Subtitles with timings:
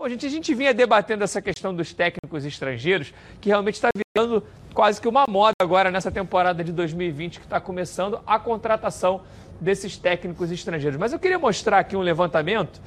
[0.00, 4.44] Bom, gente, a gente vinha debatendo essa questão dos técnicos estrangeiros, que realmente está virando
[4.72, 9.22] quase que uma moda agora nessa temporada de 2020 que está começando a contratação
[9.60, 10.96] desses técnicos estrangeiros.
[10.96, 12.80] Mas eu queria mostrar aqui um levantamento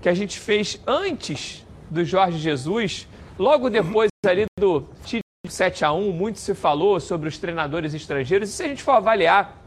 [0.00, 4.86] que a gente fez antes do Jorge Jesus, logo depois ali do
[5.48, 8.48] 7 a 1 muito se falou sobre os treinadores estrangeiros.
[8.48, 9.60] E se a gente for avaliar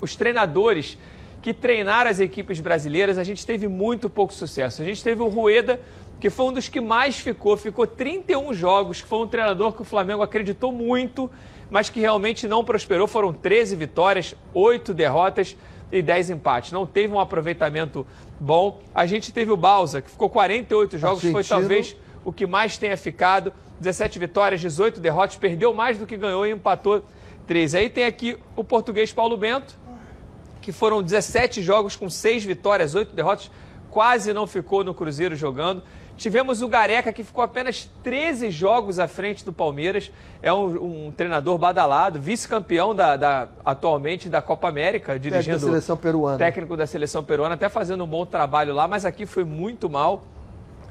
[0.00, 0.96] os treinadores
[1.42, 4.80] que treinaram as equipes brasileiras, a gente teve muito pouco sucesso.
[4.80, 5.78] A gente teve o Rueda
[6.20, 9.80] que foi um dos que mais ficou, ficou 31 jogos, que foi um treinador que
[9.80, 11.30] o Flamengo acreditou muito,
[11.70, 13.08] mas que realmente não prosperou.
[13.08, 15.56] Foram 13 vitórias, 8 derrotas
[15.90, 16.72] e 10 empates.
[16.72, 18.06] Não teve um aproveitamento
[18.38, 18.82] bom.
[18.94, 21.32] A gente teve o Balsa, que ficou 48 jogos, Argentino.
[21.32, 23.52] foi talvez o que mais tenha ficado.
[23.80, 27.02] 17 vitórias, 18 derrotas, perdeu mais do que ganhou e empatou
[27.46, 27.78] 13.
[27.78, 29.74] Aí tem aqui o português Paulo Bento,
[30.60, 33.50] que foram 17 jogos com 6 vitórias, 8 derrotas,
[33.90, 35.82] quase não ficou no Cruzeiro jogando.
[36.20, 40.12] Tivemos o Gareca, que ficou apenas 13 jogos à frente do Palmeiras.
[40.42, 45.56] É um, um treinador badalado, vice-campeão da, da, atualmente da Copa América, dirigindo.
[45.56, 46.38] Técnico da seleção peruana.
[46.38, 50.22] Técnico da seleção peruana, até fazendo um bom trabalho lá, mas aqui foi muito mal.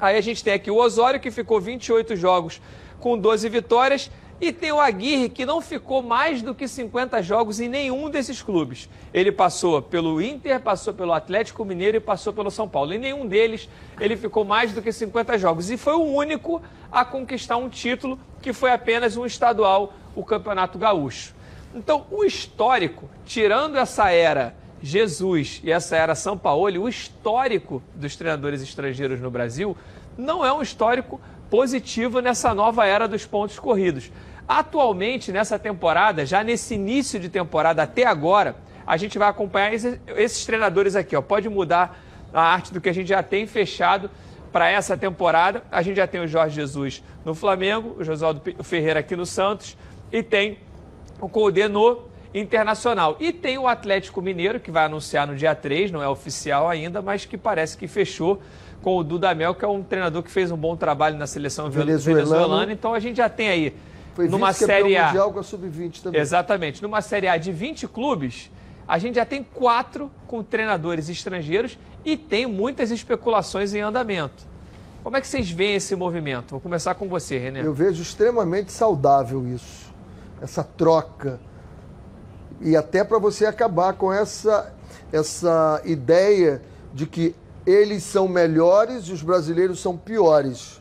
[0.01, 2.59] Aí a gente tem aqui o Osório, que ficou 28 jogos
[2.99, 4.09] com 12 vitórias
[4.41, 8.41] e tem o Aguirre, que não ficou mais do que 50 jogos em nenhum desses
[8.41, 8.89] clubes.
[9.13, 12.93] Ele passou pelo Inter, passou pelo Atlético Mineiro e passou pelo São Paulo.
[12.93, 13.67] Em nenhum deles
[13.99, 15.69] ele ficou mais do que 50 jogos.
[15.69, 20.77] E foi o único a conquistar um título, que foi apenas um estadual, o Campeonato
[20.77, 21.35] Gaúcho.
[21.75, 28.15] Então, o histórico, tirando essa era Jesus e essa era São Paulo, o histórico dos
[28.15, 29.75] treinadores estrangeiros no Brasil
[30.17, 34.11] não é um histórico positivo nessa nova era dos pontos corridos.
[34.49, 39.99] Atualmente, nessa temporada, já nesse início de temporada até agora, a gente vai acompanhar esses,
[40.17, 41.15] esses treinadores aqui.
[41.15, 41.21] Ó.
[41.21, 42.01] Pode mudar
[42.33, 44.09] a arte do que a gente já tem fechado
[44.51, 45.61] para essa temporada.
[45.71, 49.77] A gente já tem o Jorge Jesus no Flamengo, o Josualdo Ferreira aqui no Santos
[50.11, 50.57] e tem
[51.21, 53.17] o Colde no Internacional.
[53.19, 57.03] E tem o Atlético Mineiro, que vai anunciar no dia 3, não é oficial ainda,
[57.03, 58.41] mas que parece que fechou
[58.81, 62.73] com o Dudamel, que é um treinador que fez um bom trabalho na seleção venezuelana.
[62.73, 63.75] Então a gente já tem aí
[64.19, 65.07] foi numa série A.
[65.07, 66.19] Mundial com a sub-20 também.
[66.19, 66.81] Exatamente.
[66.83, 68.51] Numa série A de 20 clubes,
[68.85, 74.45] a gente já tem quatro com treinadores estrangeiros e tem muitas especulações em andamento.
[75.01, 76.51] Como é que vocês veem esse movimento?
[76.51, 77.61] Vou começar com você, René.
[77.61, 79.93] Eu vejo extremamente saudável isso,
[80.41, 81.39] essa troca.
[82.59, 84.73] E até para você acabar com essa,
[85.13, 86.61] essa ideia
[86.93, 87.33] de que
[87.65, 90.78] eles são melhores e os brasileiros são piores.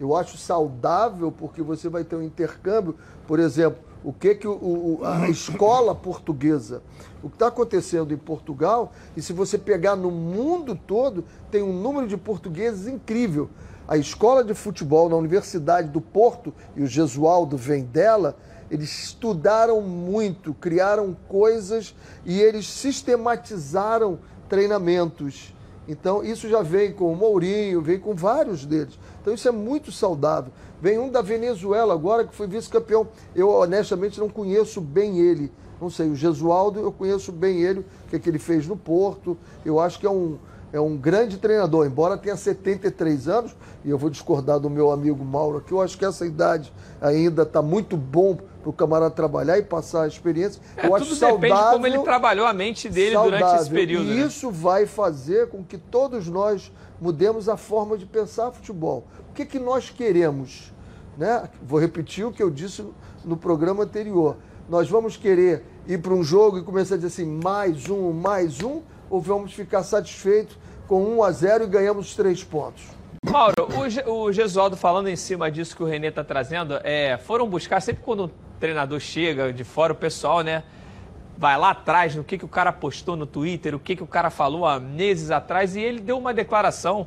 [0.00, 4.52] Eu acho saudável porque você vai ter um intercâmbio, por exemplo, o que, que o,
[4.52, 6.82] o, a escola portuguesa,
[7.22, 11.72] o que está acontecendo em Portugal, e se você pegar no mundo todo, tem um
[11.72, 13.50] número de portugueses incrível.
[13.88, 18.36] A escola de futebol na Universidade do Porto, e o Gesualdo vem dela,
[18.70, 21.94] eles estudaram muito, criaram coisas
[22.24, 25.54] e eles sistematizaram treinamentos.
[25.88, 28.98] Então, isso já vem com o Mourinho, vem com vários deles.
[29.20, 30.52] Então isso é muito saudável.
[30.80, 33.08] Vem um da Venezuela agora que foi vice-campeão.
[33.34, 35.52] Eu honestamente não conheço bem ele.
[35.80, 38.76] Não sei, o Gesualdo eu conheço bem ele, o que, é que ele fez no
[38.76, 39.36] Porto.
[39.64, 40.36] Eu acho que é um,
[40.72, 45.24] é um grande treinador, embora tenha 73 anos, e eu vou discordar do meu amigo
[45.24, 49.58] Mauro aqui, eu acho que essa idade ainda está muito bom para o camarada trabalhar
[49.58, 50.60] e passar a experiência.
[50.76, 53.62] É, eu tudo acho saudável, depende de como ele trabalhou a mente dele saudável, durante
[53.62, 54.10] esse período.
[54.10, 54.26] E né?
[54.26, 56.70] isso vai fazer com que todos nós
[57.00, 59.06] mudemos a forma de pensar futebol.
[59.30, 60.72] O que, que nós queremos?
[61.16, 61.48] Né?
[61.62, 62.84] Vou repetir o que eu disse
[63.24, 64.36] no programa anterior.
[64.68, 68.62] Nós vamos querer ir para um jogo e começar a dizer assim, mais um, mais
[68.62, 72.98] um, ou vamos ficar satisfeitos com 1 a 0 e ganhamos três pontos?
[73.30, 73.68] Mauro,
[74.06, 77.80] o, o Gesualdo falando em cima disso que o Renê está trazendo, é, foram buscar,
[77.80, 80.62] sempre quando um treinador chega de fora, o pessoal, né,
[81.36, 84.06] vai lá atrás no que, que o cara postou no Twitter, o que, que o
[84.06, 87.06] cara falou há meses atrás, e ele deu uma declaração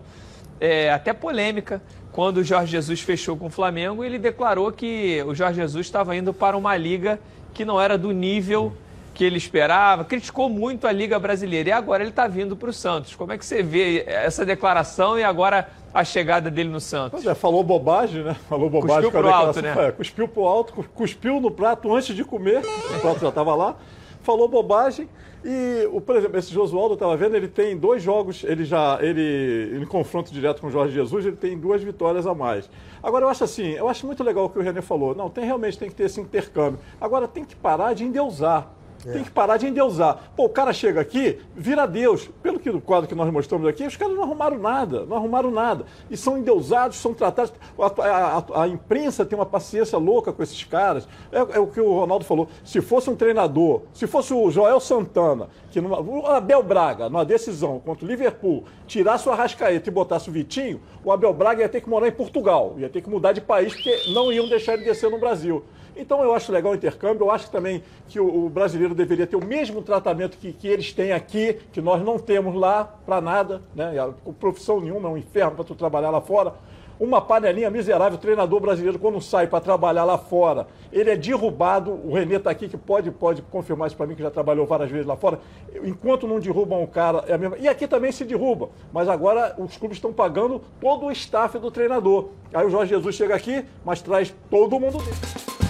[0.60, 1.82] é, até polêmica
[2.12, 4.04] quando o Jorge Jesus fechou com o Flamengo.
[4.04, 7.20] Ele declarou que o Jorge Jesus estava indo para uma liga
[7.54, 8.74] que não era do nível
[9.14, 12.74] que ele esperava, criticou muito a Liga Brasileira e agora ele está vindo para o
[12.74, 13.16] Santos.
[13.16, 17.12] Como é que você vê essa declaração e agora a chegada dele no Santos?
[17.12, 18.36] Pois é, falou bobagem, né?
[18.48, 19.70] Falou bobagem cuspiu com a declaração.
[19.70, 19.88] Alto, né?
[19.88, 23.76] É, cuspiu pro alto, cuspiu no prato antes de comer, o prato já estava lá
[24.22, 25.10] falou bobagem.
[25.44, 29.00] E, o, por exemplo, esse Josualdo, eu estava vendo, ele tem dois jogos, ele já,
[29.02, 32.70] ele, em confronto direto com o Jorge Jesus, ele tem duas vitórias a mais.
[33.02, 35.16] Agora, eu acho assim, eu acho muito legal o que o René falou.
[35.16, 36.80] Não, tem realmente tem que ter esse intercâmbio.
[37.00, 38.72] Agora, tem que parar de endeusar.
[39.06, 39.14] É.
[39.14, 40.32] Tem que parar de endeusar.
[40.36, 42.30] Pô, o cara chega aqui, vira Deus.
[42.42, 45.86] Pelo que quadro que nós mostramos aqui, os caras não arrumaram nada, não arrumaram nada.
[46.10, 47.54] E são endeusados, são tratados.
[47.78, 51.08] A, a, a, a imprensa tem uma paciência louca com esses caras.
[51.32, 52.48] É, é, o que o Ronaldo falou.
[52.64, 57.26] Se fosse um treinador, se fosse o Joel Santana, que numa, o Abel Braga, numa
[57.26, 61.70] decisão contra o Liverpool, tirasse o Arrascaeta e botasse o Vitinho, o Abel Braga ia
[61.70, 64.74] ter que morar em Portugal, ia ter que mudar de país, porque não iam deixar
[64.74, 65.64] ele descer no Brasil.
[66.02, 69.36] Então eu acho legal o intercâmbio, eu acho também que o, o brasileiro deveria ter
[69.36, 73.62] o mesmo tratamento que, que, eles têm aqui, que nós não temos lá para nada,
[73.76, 73.94] né?
[74.00, 76.56] A, profissão nenhuma, é um inferno para tu trabalhar lá fora.
[77.00, 81.92] Uma panelinha miserável, o treinador brasileiro, quando sai para trabalhar lá fora, ele é derrubado.
[81.92, 84.90] O Renê está aqui, que pode, pode confirmar isso para mim, que já trabalhou várias
[84.90, 85.40] vezes lá fora.
[85.84, 87.58] Enquanto não derrubam o cara, é a mesma.
[87.58, 88.70] E aqui também se derruba.
[88.92, 92.30] Mas agora os clubes estão pagando todo o staff do treinador.
[92.54, 95.61] Aí o Jorge Jesus chega aqui, mas traz todo mundo dele.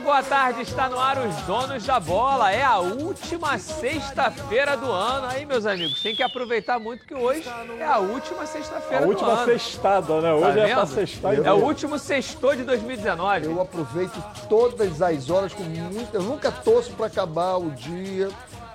[0.00, 0.62] Boa tarde.
[0.62, 2.50] Está no ar os donos da bola.
[2.50, 5.26] É a última sexta-feira do ano.
[5.26, 7.44] Aí, meus amigos, tem que aproveitar muito que hoje
[7.78, 9.20] é a última sexta-feira do ano.
[9.20, 10.32] A última sextada, né?
[10.32, 11.34] Hoje tá é pra sextar.
[11.34, 13.46] É o último sextor de 2019.
[13.46, 16.14] Eu aproveito todas as horas com muito...
[16.14, 18.28] Eu nunca torço para acabar o dia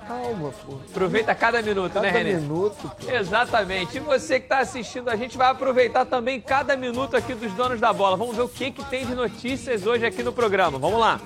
[0.06, 0.74] calma, pô.
[0.90, 2.32] Aproveita cada minuto, cada né, Renê?
[2.32, 3.10] Cada minuto, pô.
[3.10, 3.96] Exatamente.
[3.96, 7.80] E você que está assistindo, a gente vai aproveitar também cada minuto aqui dos donos
[7.80, 8.16] da bola.
[8.16, 10.78] Vamos ver o que, que tem de notícias hoje aqui no programa.
[10.78, 11.20] Vamos lá.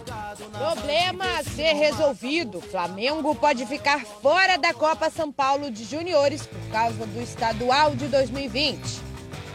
[0.53, 2.61] Problema a ser resolvido.
[2.61, 8.07] Flamengo pode ficar fora da Copa São Paulo de Juniores por causa do estadual de
[8.07, 9.09] 2020.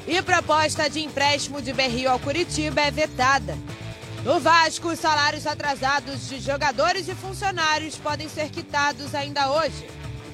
[0.05, 3.57] E proposta de empréstimo de Berrio ao Curitiba é vetada.
[4.23, 9.85] No Vasco, os salários atrasados de jogadores e funcionários podem ser quitados ainda hoje.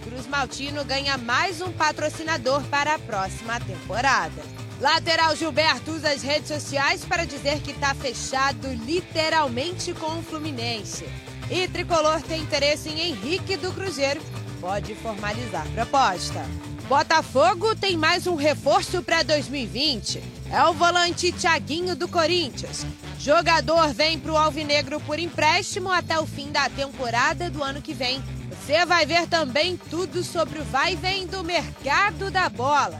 [0.04, 4.44] Cruz Maltino ganha mais um patrocinador para a próxima temporada.
[4.80, 11.10] Lateral Gilberto usa as redes sociais para dizer que está fechado literalmente com o Fluminense.
[11.50, 14.22] E Tricolor tem interesse em Henrique do Cruzeiro.
[14.62, 16.46] Pode formalizar proposta.
[16.90, 20.24] Botafogo tem mais um reforço para 2020.
[20.52, 22.84] É o volante Thiaguinho do Corinthians.
[23.20, 27.94] Jogador vem para o Alvinegro por empréstimo até o fim da temporada do ano que
[27.94, 28.24] vem.
[28.50, 33.00] Você vai ver também tudo sobre o vai vem do mercado da bola.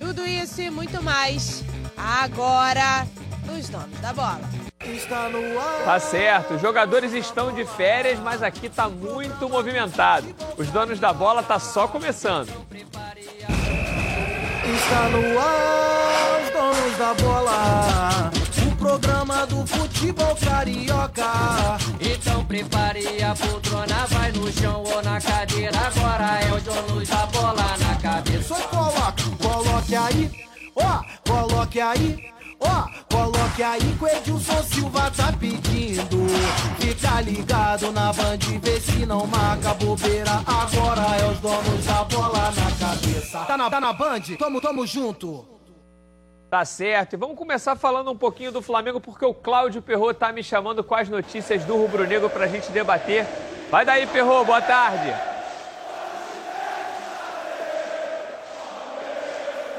[0.00, 1.62] Tudo isso e muito mais
[1.96, 3.06] agora
[3.46, 4.67] nos Donos da Bola.
[5.84, 10.32] Tá certo, os jogadores estão de férias, mas aqui tá muito movimentado.
[10.56, 12.48] Os donos da bola tá só começando.
[14.64, 18.30] Está no ar, os donos da bola.
[18.70, 21.24] O programa do futebol carioca.
[22.00, 25.76] Então prepare a poltrona, vai no chão ou na cadeira.
[25.76, 28.54] Agora é os donos da bola na cabeça.
[28.54, 30.30] Só coloque, coloque aí,
[30.76, 32.37] ó, coloque aí.
[32.60, 36.26] Ó, oh, coloque aí que o Edilson Silva tá pedindo.
[36.80, 40.42] Fica ligado na band, vê se não marca bobeira.
[40.46, 43.38] Agora é os donos da bola na cabeça.
[43.44, 44.22] Tá na, tá na band?
[44.38, 45.46] Tamo, tamo junto.
[46.50, 47.12] Tá certo.
[47.12, 50.82] E vamos começar falando um pouquinho do Flamengo, porque o Cláudio Perro tá me chamando
[50.82, 53.26] com as notícias do Rubro Negro pra gente debater.
[53.70, 55.37] Vai daí, Perro, boa tarde.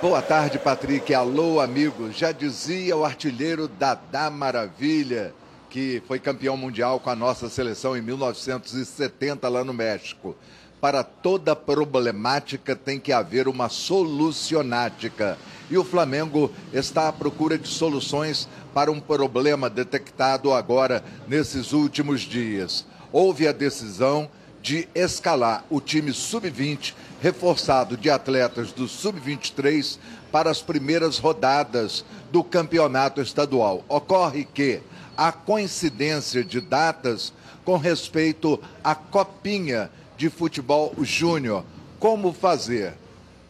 [0.01, 1.13] Boa tarde, Patrick.
[1.13, 2.09] Alô, amigo.
[2.09, 5.33] Já dizia o artilheiro Dadá Maravilha,
[5.69, 10.37] que foi campeão mundial com a nossa seleção em 1970 lá no México.
[10.79, 15.37] Para toda problemática tem que haver uma solucionática.
[15.69, 22.21] E o Flamengo está à procura de soluções para um problema detectado agora nesses últimos
[22.21, 22.85] dias.
[23.11, 24.29] Houve a decisão
[24.61, 29.97] de escalar o time sub-20 reforçado de atletas do sub-23
[30.31, 33.83] para as primeiras rodadas do campeonato estadual.
[33.87, 34.81] Ocorre que
[35.17, 37.33] a coincidência de datas
[37.65, 41.63] com respeito à copinha de futebol júnior.
[41.99, 42.93] Como fazer?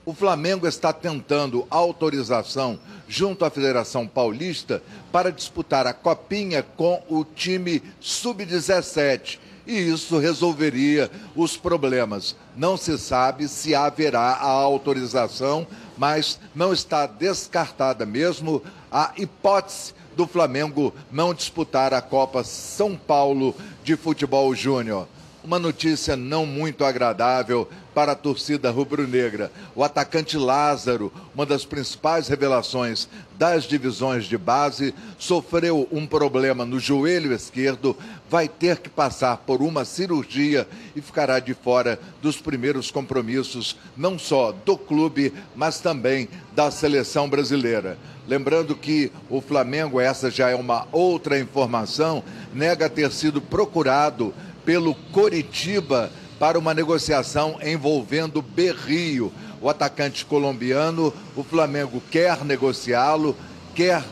[0.05, 7.23] O Flamengo está tentando autorização junto à Federação Paulista para disputar a copinha com o
[7.23, 9.37] time sub-17
[9.69, 12.35] e isso resolveria os problemas.
[12.57, 20.25] Não se sabe se haverá a autorização, mas não está descartada mesmo a hipótese do
[20.25, 25.07] Flamengo não disputar a Copa São Paulo de Futebol Júnior.
[25.43, 29.51] Uma notícia não muito agradável para a torcida rubro-negra.
[29.75, 36.79] O atacante Lázaro, uma das principais revelações das divisões de base, sofreu um problema no
[36.79, 37.95] joelho esquerdo,
[38.29, 44.19] vai ter que passar por uma cirurgia e ficará de fora dos primeiros compromissos, não
[44.19, 47.97] só do clube, mas também da seleção brasileira.
[48.27, 54.33] Lembrando que o Flamengo, essa já é uma outra informação, nega ter sido procurado
[54.69, 61.11] pelo Coritiba para uma negociação envolvendo Berrio, o atacante colombiano.
[61.35, 63.35] O Flamengo quer negociá-lo,
[63.73, 64.03] quer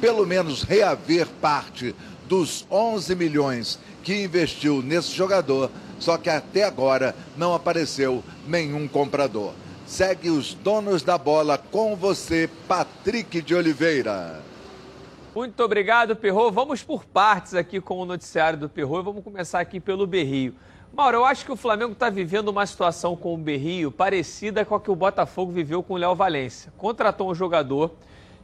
[0.00, 1.96] pelo menos reaver parte
[2.28, 5.68] dos 11 milhões que investiu nesse jogador,
[5.98, 9.52] só que até agora não apareceu nenhum comprador.
[9.84, 14.43] Segue os donos da bola com você, Patrick de Oliveira.
[15.34, 16.52] Muito obrigado, Perro.
[16.52, 20.54] Vamos por partes aqui com o noticiário do Perro e vamos começar aqui pelo Berrio.
[20.92, 24.76] Mauro, eu acho que o Flamengo está vivendo uma situação com o Berrio parecida com
[24.76, 26.72] a que o Botafogo viveu com o Léo Valência.
[26.78, 27.90] Contratou um jogador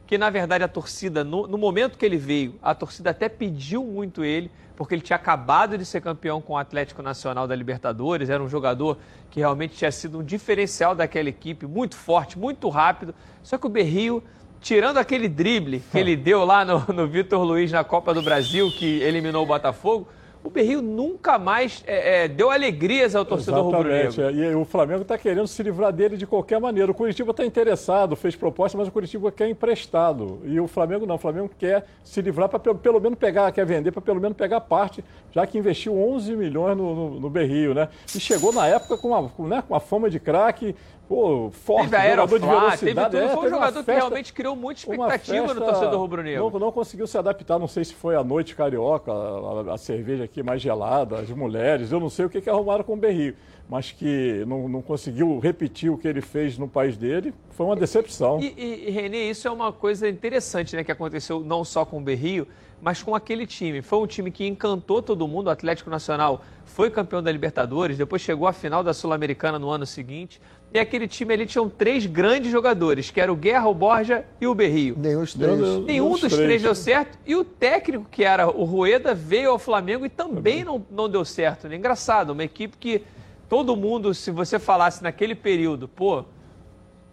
[0.05, 3.85] que, na verdade, a torcida, no, no, momento que ele veio, a torcida até pediu
[3.85, 8.29] muito ele, porque ele tinha acabado de ser campeão com o Atlético Nacional da Libertadores,
[8.29, 8.97] era um jogador
[9.29, 13.15] que realmente tinha sido um diferencial daquela equipe, muito forte, muito rápido.
[13.41, 14.21] Só que o Berrio
[14.61, 18.71] tirando aquele drible que ele deu lá no, no Vitor Luiz na Copa do Brasil,
[18.71, 20.07] que eliminou o Botafogo,
[20.43, 24.23] o Berrio nunca mais é, é, deu alegrias ao torcedor rubro-negro.
[24.23, 24.31] É.
[24.31, 26.91] E o Flamengo está querendo se livrar dele de qualquer maneira.
[26.91, 30.39] O Curitiba está interessado, fez proposta, mas o Curitiba quer emprestado.
[30.43, 31.15] E o Flamengo não.
[31.15, 34.35] O Flamengo quer se livrar para pelo, pelo, menos pegar, quer vender para pelo menos
[34.35, 37.87] pegar parte, já que investiu 11 milhões no, no, no Berrio, né?
[38.15, 40.75] E chegou na época com uma, né, com uma fama de craque,
[41.11, 43.11] pô, forte, teve jogador de velocidade.
[43.11, 46.49] Teve, é, foi um jogador festa, que realmente criou muita expectativa no torcedor rubro-negro.
[46.49, 50.23] Não, não, conseguiu se adaptar, não sei se foi a noite carioca, a, a, cerveja
[50.23, 53.35] aqui mais gelada, as mulheres, eu não sei o que, que arrumaram com o Berrio,
[53.69, 57.75] mas que não, não conseguiu repetir o que ele fez no país dele, foi uma
[57.75, 58.39] decepção.
[58.39, 61.97] E, e, e Renê, isso é uma coisa interessante né, que aconteceu não só com
[61.97, 62.47] o Berrio,
[62.81, 63.81] mas com aquele time.
[63.81, 65.47] Foi um time que encantou todo mundo.
[65.47, 69.85] O Atlético Nacional foi campeão da Libertadores, depois chegou à final da Sul-Americana no ano
[69.85, 70.41] seguinte.
[70.73, 74.47] E aquele time ali tinham três grandes jogadores, que era o Guerra, o Borja e
[74.47, 74.95] o Berrio.
[74.97, 75.59] Nenhum dos três.
[75.85, 77.17] Nenhum dos três deu certo.
[77.25, 81.25] E o técnico, que era o Rueda, veio ao Flamengo e também não, não deu
[81.25, 81.67] certo.
[81.67, 81.75] Né?
[81.75, 83.03] Engraçado, uma equipe que
[83.49, 86.23] todo mundo, se você falasse naquele período, pô,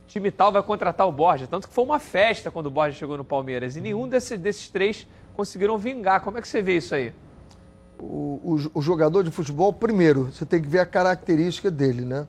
[0.06, 1.48] time tal vai contratar o Borja.
[1.48, 3.74] Tanto que foi uma festa quando o Borja chegou no Palmeiras.
[3.74, 6.20] E nenhum desses, desses três conseguiram vingar.
[6.20, 7.12] Como é que você vê isso aí?
[7.98, 12.24] O, o, o jogador de futebol, primeiro, você tem que ver a característica dele, né?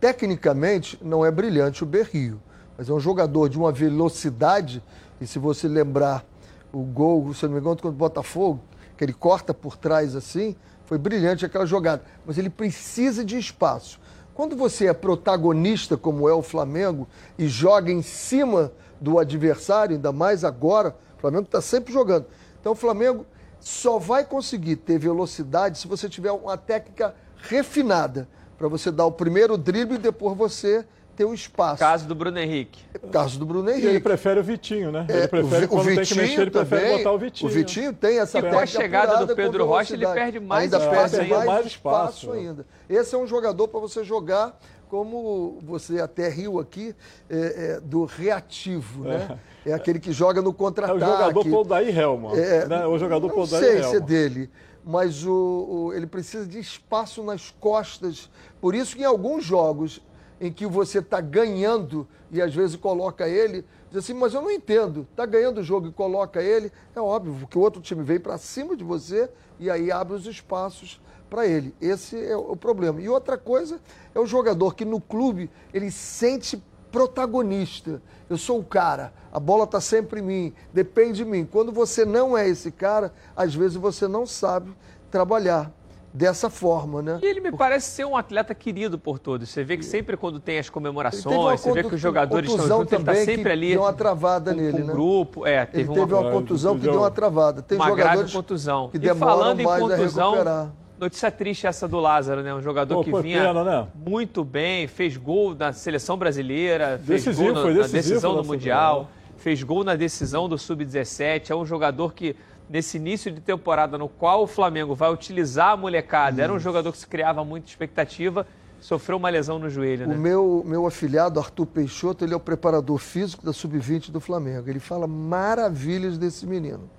[0.00, 2.40] Tecnicamente, não é brilhante o Berrio,
[2.78, 4.82] mas é um jogador de uma velocidade,
[5.20, 6.24] e se você lembrar
[6.72, 8.62] o gol, se não me engano, contra o Botafogo,
[8.96, 12.02] que ele corta por trás assim, foi brilhante aquela jogada.
[12.24, 14.00] Mas ele precisa de espaço.
[14.32, 17.06] Quando você é protagonista, como é o Flamengo,
[17.38, 22.24] e joga em cima do adversário, ainda mais agora, o Flamengo está sempre jogando.
[22.58, 23.26] Então o Flamengo
[23.58, 28.26] só vai conseguir ter velocidade se você tiver uma técnica refinada
[28.60, 30.84] para você dar o primeiro drible e depois você
[31.16, 31.78] ter o espaço.
[31.78, 32.84] Caso do Bruno Henrique.
[33.10, 33.86] Caso do Bruno Henrique.
[33.86, 35.06] E ele prefere o Vitinho, né?
[35.08, 37.50] Ele prefere o, quando Vitinho tem que mexer, ele prefere também, botar o Vitinho.
[37.50, 40.76] O Vitinho tem essa E com a chegada do Pedro Rocha, ele perde mais ainda
[40.76, 42.66] espaço, perde mais, mais espaço, espaço ainda.
[42.86, 46.94] Esse é um jogador para você jogar como você até riu aqui,
[47.30, 47.36] é,
[47.76, 49.38] é, do reativo, né?
[49.64, 49.70] É.
[49.70, 51.02] é aquele que joga no contra-ataque.
[51.02, 52.36] É o jogador Paul Daí Helman.
[52.36, 52.86] É, né?
[52.86, 53.80] O jogador Paul Daí Helman.
[53.80, 54.50] Não sei se é dele
[54.84, 58.30] mas o, o, ele precisa de espaço nas costas.
[58.60, 60.00] Por isso que em alguns jogos
[60.40, 64.50] em que você está ganhando e às vezes coloca ele, diz assim, mas eu não
[64.50, 68.18] entendo, está ganhando o jogo e coloca ele, é óbvio que o outro time vem
[68.18, 71.74] para cima de você e aí abre os espaços para ele.
[71.80, 73.00] Esse é o problema.
[73.00, 73.80] E outra coisa
[74.14, 78.02] é o jogador que no clube ele sente protagonista.
[78.28, 81.44] Eu sou o cara, a bola está sempre em mim, depende de mim.
[81.44, 84.72] Quando você não é esse cara, às vezes você não sabe
[85.10, 85.72] trabalhar
[86.12, 87.18] dessa forma, né?
[87.22, 89.48] E ele me parece ser um atleta querido por todos.
[89.48, 92.92] Você vê que sempre quando tem as comemorações, você vê que os jogadores estão juntos,
[92.92, 93.70] ele está sempre ali.
[93.70, 94.92] Deu uma travada com, nele, com né?
[94.92, 97.62] grupo, é, teve ele teve uma, uma contusão que deu uma travada.
[97.62, 98.88] Tem uma jogadores grave contusão.
[98.88, 100.72] que demoram e falando mais em contusão, a recuperar.
[101.00, 102.52] Notícia triste essa do Lázaro, né?
[102.52, 103.88] Um jogador Pô, que vinha pena, né?
[104.06, 108.44] muito bem, fez gol na seleção brasileira, fez Decisivo, gol na, foi na decisão do
[108.44, 109.10] Mundial, final.
[109.38, 111.48] fez gol na decisão do Sub-17.
[111.48, 112.36] É um jogador que,
[112.68, 116.92] nesse início de temporada, no qual o Flamengo vai utilizar a molecada, era um jogador
[116.92, 118.46] que se criava muita expectativa,
[118.78, 120.14] sofreu uma lesão no joelho, né?
[120.14, 124.68] O meu, meu afilhado, Arthur Peixoto, ele é o preparador físico da Sub-20 do Flamengo.
[124.68, 126.90] Ele fala maravilhas desse menino.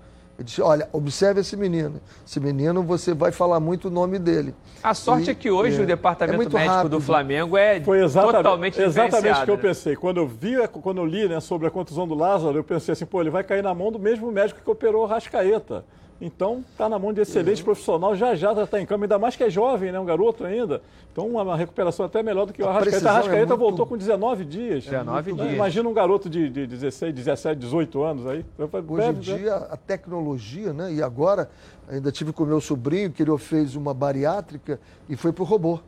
[0.42, 2.02] Ele disse, olha, observe esse menino.
[2.26, 4.56] Esse menino, você vai falar muito o nome dele.
[4.82, 7.00] A sorte E, é que hoje é, o departamento é muito médico do rápido.
[7.00, 9.62] Flamengo é Foi exatamente, totalmente exatamente o que eu né?
[9.62, 9.96] pensei.
[9.96, 13.06] Quando eu vi, quando eu li né, sobre a contusão do Lázaro, eu pensei assim,
[13.06, 15.86] pô, ele vai cair na mão do mesmo médico que operou o Rascaeta.
[16.24, 17.24] Então, está na mão de Uhum.
[17.24, 20.46] excelente profissional, já já está em cama, ainda mais que é jovem, né, um garoto
[20.46, 20.80] ainda.
[21.12, 22.90] Então, uma, recuperação até melhor do que o A Arrascaeta.
[22.92, 24.84] precisão O é Arrascaeta muito- voltou com 19 dias.
[24.86, 25.56] 19 Então, dias.
[25.58, 28.46] Imagina um garoto de, de 16, 17, 18 anos aí.
[28.88, 30.94] Hoje em dia, a tecnologia, né?
[30.94, 31.50] E agora,
[31.90, 35.80] ainda tive com o meu sobrinho, que ele fez uma bariátrica e foi pro robô.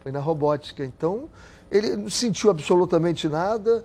[0.00, 0.82] Foi na robótica.
[0.86, 1.28] Então,
[1.70, 3.84] ele não sentiu absolutamente nada,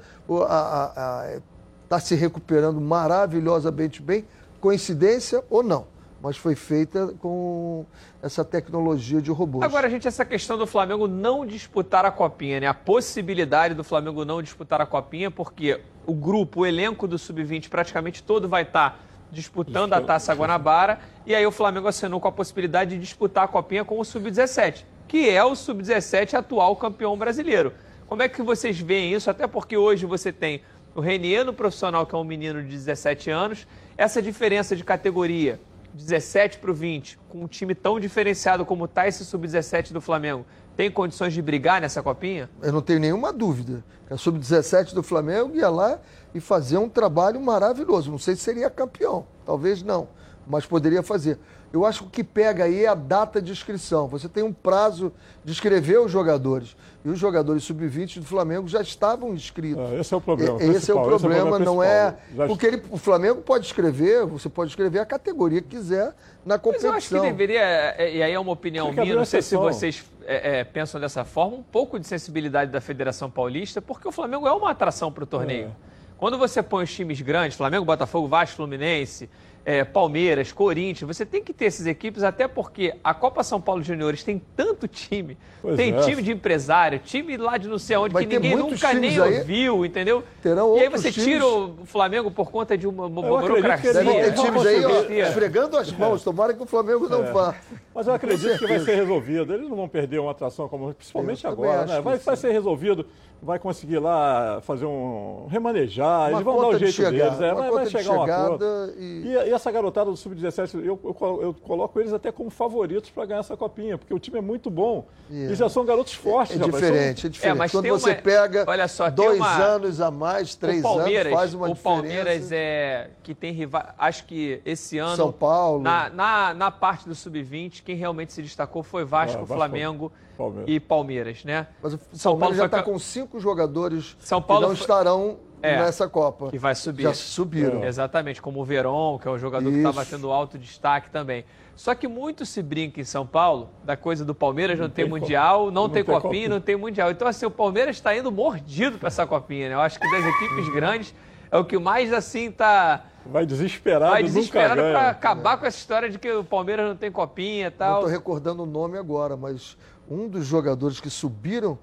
[1.84, 4.26] está se recuperando maravilhosamente bem.
[4.62, 5.88] Coincidência ou não?
[6.22, 7.84] Mas foi feita com
[8.22, 9.66] essa tecnologia de robôs.
[9.66, 12.68] Agora, gente, essa questão do Flamengo não disputar a copinha, né?
[12.68, 17.70] A possibilidade do Flamengo não disputar a copinha, porque o grupo, o elenco do Sub-20
[17.70, 22.32] praticamente todo vai estar disputando a Taça Guanabara, e aí o Flamengo assinou com a
[22.32, 27.74] possibilidade de disputar a copinha com o Sub-17, que é o Sub-17 atual campeão brasileiro.
[28.08, 29.30] Como é que vocês veem isso?
[29.30, 30.62] Até porque hoje você tem
[30.94, 33.66] o Renier no profissional, que é um menino de 17 anos,
[33.98, 35.60] essa diferença de categoria
[35.94, 40.46] 17 para o 20, com um time tão diferenciado como está esse sub-17 do Flamengo,
[40.76, 42.50] tem condições de brigar nessa copinha?
[42.62, 43.84] Eu não tenho nenhuma dúvida.
[44.10, 46.00] A sub-17 do Flamengo ia lá
[46.34, 48.10] e fazer um trabalho maravilhoso.
[48.10, 50.08] Não sei se seria campeão, talvez não,
[50.48, 51.38] mas poderia fazer.
[51.74, 54.08] Eu acho que o que pega aí é a data de inscrição.
[54.10, 56.76] Você tem um prazo de inscrever os jogadores.
[57.04, 59.92] E os jogadores sub-20 do Flamengo já estavam inscritos.
[59.92, 61.82] É, esse é o problema E- Esse é o esse é o problema, problema não
[61.82, 62.16] é.
[62.36, 66.14] Já- Porque ele, o Flamengo pode escrever, você pode escrever a categoria que quiser
[66.46, 66.92] na Mas competição.
[66.92, 70.04] eu acho que deveria, é, e aí é uma opinião minha, não sei se vocês
[70.26, 74.48] é, é, pensam dessa forma, um pouco de sensibilidade da Federação Paulista, porque o Flamengo
[74.48, 75.68] é uma atração para o torneio.
[75.88, 75.92] É.
[76.18, 79.28] Quando você põe os times grandes, Flamengo, Botafogo, Vasco, Fluminense,
[79.64, 83.84] é, Palmeiras, Corinthians, você tem que ter essas equipes, até porque a Copa São Paulo
[83.84, 85.38] Juniores tem tanto time.
[85.62, 86.02] Pois tem é.
[86.02, 89.40] time de empresário, time lá de não sei aonde, Vai que ninguém nunca nem aí.
[89.40, 90.24] ouviu, entendeu?
[90.42, 91.28] Terão e aí você times.
[91.28, 93.92] tira o Flamengo por conta de uma, uma burocracia.
[93.92, 96.24] eles Deve ter times aí, ó, esfregando as mãos.
[96.24, 97.56] Tomara que o Flamengo não vá.
[97.94, 99.54] Mas eu acredito que vai ser resolvido.
[99.54, 102.02] Eles não vão perder uma atração como, principalmente Eu agora, né?
[102.02, 103.06] Vai, vai ser resolvido,
[103.42, 107.10] vai conseguir lá fazer um remanejar, Uma eles vão dar conta o de jeito chegar,
[107.12, 108.64] deles, é, uma vai, conta vai de chegar um acordo.
[108.66, 112.50] chegada e- E, e essa garotada do sub-17, eu, eu eu coloco eles até como
[112.52, 115.08] favoritos para ganhar essa copinha, porque o time é muito bom.
[115.30, 115.54] Yeah.
[115.54, 117.58] E já são garotos fortes, É rapaz, diferente, é diferente.
[117.58, 120.88] mas Quando tem você uma- pega olha só, dois uma- anos a mais, três o
[121.00, 121.82] anos, faz uma o diferença.
[121.84, 125.82] Palmeiras é que tem rival, acho que esse ano São Paulo.
[125.82, 130.12] na, na, na parte do sub-20 quem realmente se destacou foi Vasco, Ah, Vasco, Flamengo
[130.42, 130.66] Palmeiras.
[130.68, 131.68] e Palmeiras, né?
[131.82, 135.38] Mas o São Paulo já está com cinco jogadores São Paulo que não foi- estarão
[135.62, 136.50] É, nessa Copa.
[136.50, 137.04] que vai subir.
[137.04, 137.84] Já subiram.
[137.84, 140.12] Exatamente, como o Verón, que é um jogador que estava Isso.
[140.12, 141.46] tendo alto destaque também.
[141.76, 145.10] Só que muito se brinca em São Paulo da coisa do Palmeiras não, tem, tem
[145.14, 146.50] Mundial, não, não tem, tem copinha, copinha.
[146.50, 147.12] não tem Mundial.
[147.12, 149.76] Então, assim, o Palmeiras está indo mordido para essa copinha, né?
[149.76, 151.14] Eu acho que das equipes grandes
[151.50, 153.06] é o que mais, assim, tá...
[153.26, 157.12] Vai desesperado, Vai desesperado para acabar com essa história de que o Palmeiras não tem
[157.12, 157.94] copinha e Não tal.
[158.00, 159.78] estou recordando o nome agora, mas
[160.12, 161.80] um dos jogadores que subiram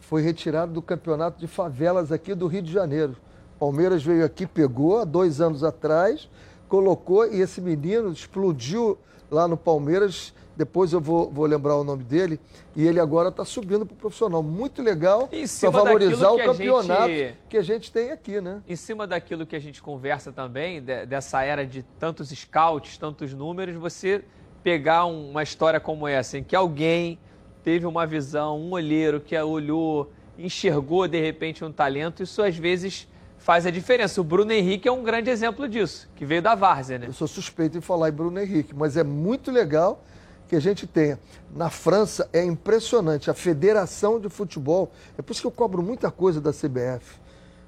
[0.00, 3.16] foi retirado do campeonato de favelas aqui do Rio de Janeiro.
[3.58, 6.28] Palmeiras veio aqui, pegou há dois anos atrás,
[6.68, 8.98] colocou e esse menino explodiu
[9.30, 10.32] lá no Palmeiras.
[10.56, 12.40] Depois eu vou, vou lembrar o nome dele.
[12.74, 14.42] E ele agora está subindo para o profissional.
[14.42, 15.28] Muito legal
[15.70, 18.62] para valorizar o campeonato gente- que a gente tem aqui, né?
[18.66, 23.34] Em cima daquilo que a gente conversa também, de- dessa era de tantos scouts, tantos
[23.34, 24.24] números, você
[24.62, 27.18] pegar um- uma história como essa, em que alguém
[27.66, 33.08] teve uma visão, um olheiro que olhou, enxergou de repente um talento, isso às vezes
[33.38, 34.20] faz a diferença.
[34.20, 37.08] O Bruno Henrique é um grande exemplo disso, que veio da Várzea, né?
[37.08, 40.00] Eu sou suspeito em falar em Bruno Henrique, mas é muito legal
[40.46, 41.18] que a gente tenha.
[41.56, 46.08] Na França é impressionante, a Federação de Futebol, é por isso que eu cobro muita
[46.08, 47.18] coisa da CBF.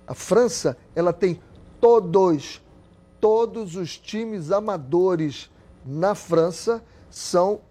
[0.06, 1.40] A França, ela tem
[1.80, 2.62] todos,
[3.20, 5.50] todos os times amadores
[5.84, 7.62] na França são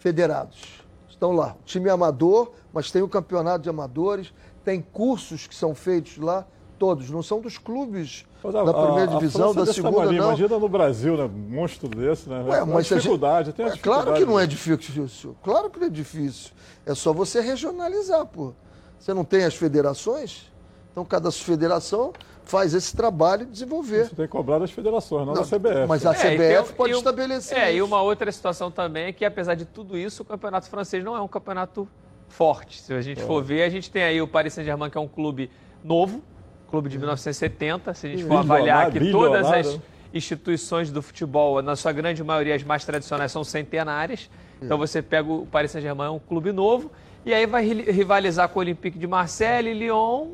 [0.00, 0.83] federados.
[1.14, 1.56] Estão lá.
[1.60, 4.32] O time é amador, mas tem o campeonato de amadores,
[4.64, 6.44] tem cursos que são feitos lá,
[6.78, 7.08] todos.
[7.08, 10.12] Não são dos clubes Mas a- da primeira a- a divisão, da segunda, não.
[10.12, 11.24] Imagina no Brasil, né?
[11.24, 12.42] Um monstro desse, né?
[12.42, 14.92] Ué, a mas se a gente- dificuldade, tem a Claro que não é dificuldade.
[14.92, 15.36] difícil.
[15.42, 16.50] Claro que não é difícil.
[16.84, 18.52] É só você regionalizar, pô.
[18.98, 20.50] Você não tem as federações?
[20.90, 22.12] Então cada federação
[22.44, 24.04] faz esse trabalho de desenvolver.
[24.06, 25.86] Você tem que cobrar das federações, não, Não, da CBF.
[25.88, 27.86] mas a É, e CBF tem- pode e um- estabelecer É, e isso.
[27.86, 31.20] uma outra situação também é que, apesar de tudo isso, o campeonato francês não é
[31.20, 31.88] um campeonato
[32.28, 32.80] forte.
[32.80, 35.08] Se a gente for ver, a gente tem aí o Paris Saint-Germain, que é um
[35.08, 35.50] clube
[35.82, 36.22] novo,
[36.70, 37.94] clube de 1970.
[37.94, 39.66] Se a gente for avaliar aqui todas as.
[39.66, 39.82] bilionário.
[40.16, 44.30] instituições do futebol, na sua grande maioria, as mais tradicionais são centenárias.
[44.62, 46.92] Então você pega o Paris Saint-Germain, um clube novo,
[47.26, 50.28] e aí vai rivalizar com o Olympique de Marseille, Lyon.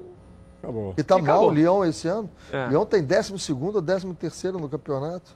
[0.63, 0.95] Acabou.
[0.97, 2.31] E tá e mal o Lyon esse ano.
[2.53, 2.67] É.
[2.69, 5.35] Lyon tem 12 ou 13 no campeonato.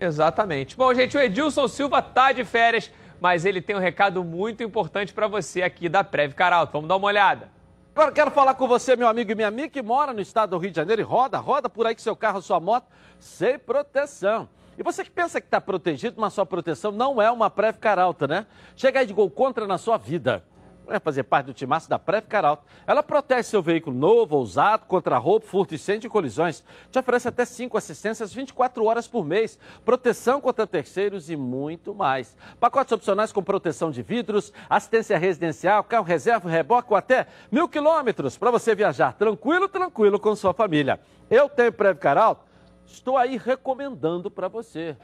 [0.00, 0.76] Exatamente.
[0.76, 5.12] Bom, gente, o Edilson Silva tá de férias, mas ele tem um recado muito importante
[5.12, 6.72] para você aqui da Prev Caralto.
[6.72, 7.50] Vamos dar uma olhada.
[7.94, 10.58] Agora quero falar com você, meu amigo e minha amiga, que mora no estado do
[10.58, 12.86] Rio de Janeiro e roda, roda por aí com seu carro, sua moto,
[13.18, 14.48] sem proteção.
[14.78, 18.28] E você que pensa que está protegido, mas sua proteção não é uma Prev Caralto,
[18.28, 18.46] né?
[18.76, 20.44] Chega aí de gol contra na sua vida
[20.90, 22.64] é fazer parte do timaço da Preve Caralto.
[22.86, 26.64] Ela protege seu veículo novo ou usado contra roubo, furto, incêndio e colisões.
[26.90, 32.36] Te oferece até 5 assistências 24 horas por mês, proteção contra terceiros e muito mais.
[32.60, 38.36] Pacotes opcionais com proteção de vidros, assistência residencial, carro reserva, reboque ou até mil quilômetros
[38.36, 41.00] para você viajar tranquilo, tranquilo com sua família.
[41.30, 42.44] Eu tenho Preve Caralto,
[42.86, 44.96] estou aí recomendando para você.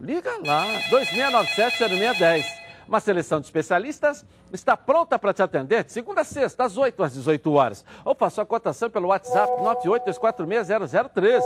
[0.00, 2.63] Liga lá, 2697-0610.
[2.86, 7.02] Uma seleção de especialistas está pronta para te atender de segunda a sexta, às 8
[7.02, 7.84] às 18 horas.
[8.04, 11.42] Ou faça a cotação pelo WhatsApp 982460013.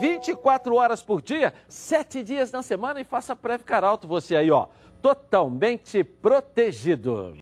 [0.00, 4.66] 24 horas por dia, 7 dias na semana e faça Preve Caralto você aí, ó.
[5.00, 7.36] Totalmente protegido.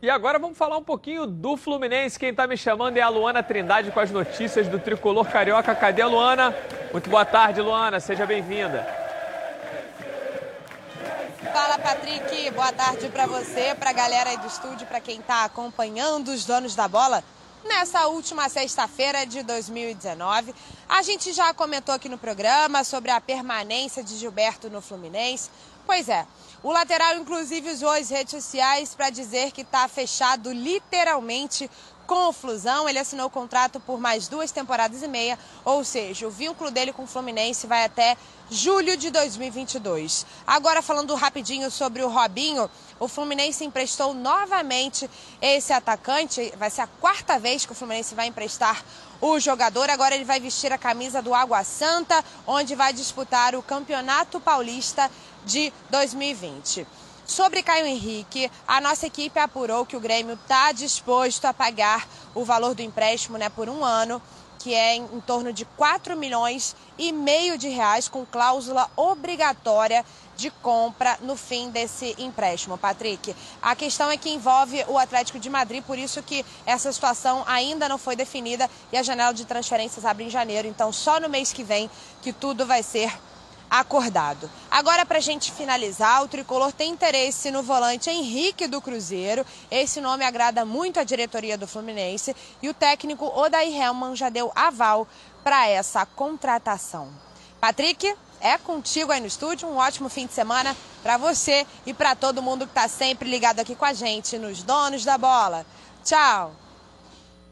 [0.00, 2.18] E agora vamos falar um pouquinho do Fluminense.
[2.18, 5.74] Quem está me chamando é a Luana Trindade com as notícias do Tricolor Carioca.
[5.74, 6.54] Cadê a Luana?
[6.92, 7.98] Muito boa tarde, Luana.
[7.98, 9.07] Seja bem-vinda.
[11.38, 12.50] Fala, Patrick.
[12.50, 16.44] Boa tarde para você, para a galera aí do estúdio, para quem está acompanhando os
[16.44, 17.22] donos da bola.
[17.64, 20.52] Nessa última sexta-feira de 2019,
[20.88, 25.48] a gente já comentou aqui no programa sobre a permanência de Gilberto no Fluminense.
[25.86, 26.26] Pois é,
[26.60, 31.70] o lateral, inclusive, usou as redes sociais para dizer que está fechado literalmente
[32.08, 32.88] com o Flusão.
[32.88, 36.92] Ele assinou o contrato por mais duas temporadas e meia, ou seja, o vínculo dele
[36.92, 38.16] com o Fluminense vai até
[38.50, 40.26] julho de 2022.
[40.46, 42.68] Agora, falando rapidinho sobre o Robinho,
[42.98, 45.08] o Fluminense emprestou novamente
[45.40, 46.52] esse atacante.
[46.56, 48.82] Vai ser a quarta vez que o Fluminense vai emprestar
[49.20, 49.90] o jogador.
[49.90, 55.10] Agora ele vai vestir a camisa do Água Santa, onde vai disputar o Campeonato Paulista
[55.44, 56.86] de 2020.
[57.28, 62.42] Sobre Caio Henrique, a nossa equipe apurou que o Grêmio está disposto a pagar o
[62.42, 64.20] valor do empréstimo né, por um ano,
[64.58, 70.06] que é em, em torno de 4 milhões e meio de reais, com cláusula obrigatória
[70.36, 73.36] de compra no fim desse empréstimo, Patrick.
[73.60, 77.90] A questão é que envolve o Atlético de Madrid, por isso que essa situação ainda
[77.90, 81.52] não foi definida e a janela de transferências abre em janeiro, então só no mês
[81.52, 81.90] que vem
[82.22, 83.12] que tudo vai ser
[83.70, 84.50] acordado.
[84.70, 89.44] Agora, para a gente finalizar, o tricolor tem interesse no volante Henrique do Cruzeiro.
[89.70, 94.52] Esse nome agrada muito a diretoria do Fluminense e o técnico Odair Helman já deu
[94.54, 95.06] aval
[95.42, 97.08] para essa contratação.
[97.60, 99.68] Patrick, é contigo aí no estúdio.
[99.68, 103.60] Um ótimo fim de semana para você e para todo mundo que está sempre ligado
[103.60, 105.66] aqui com a gente nos Donos da Bola.
[106.04, 106.67] Tchau!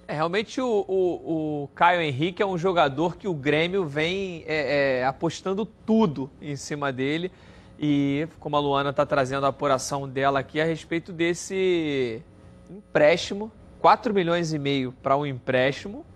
[0.09, 5.01] É, realmente o, o, o, Caio Henrique é um jogador que o Grêmio vem é,
[5.01, 7.33] é, apostando tudo em cima dele.
[7.79, 12.23] E como a Luana está trazendo a apuração dela aqui a respeito desse
[12.71, 16.07] empréstimo, 4 milhões e meio para um empréstimo,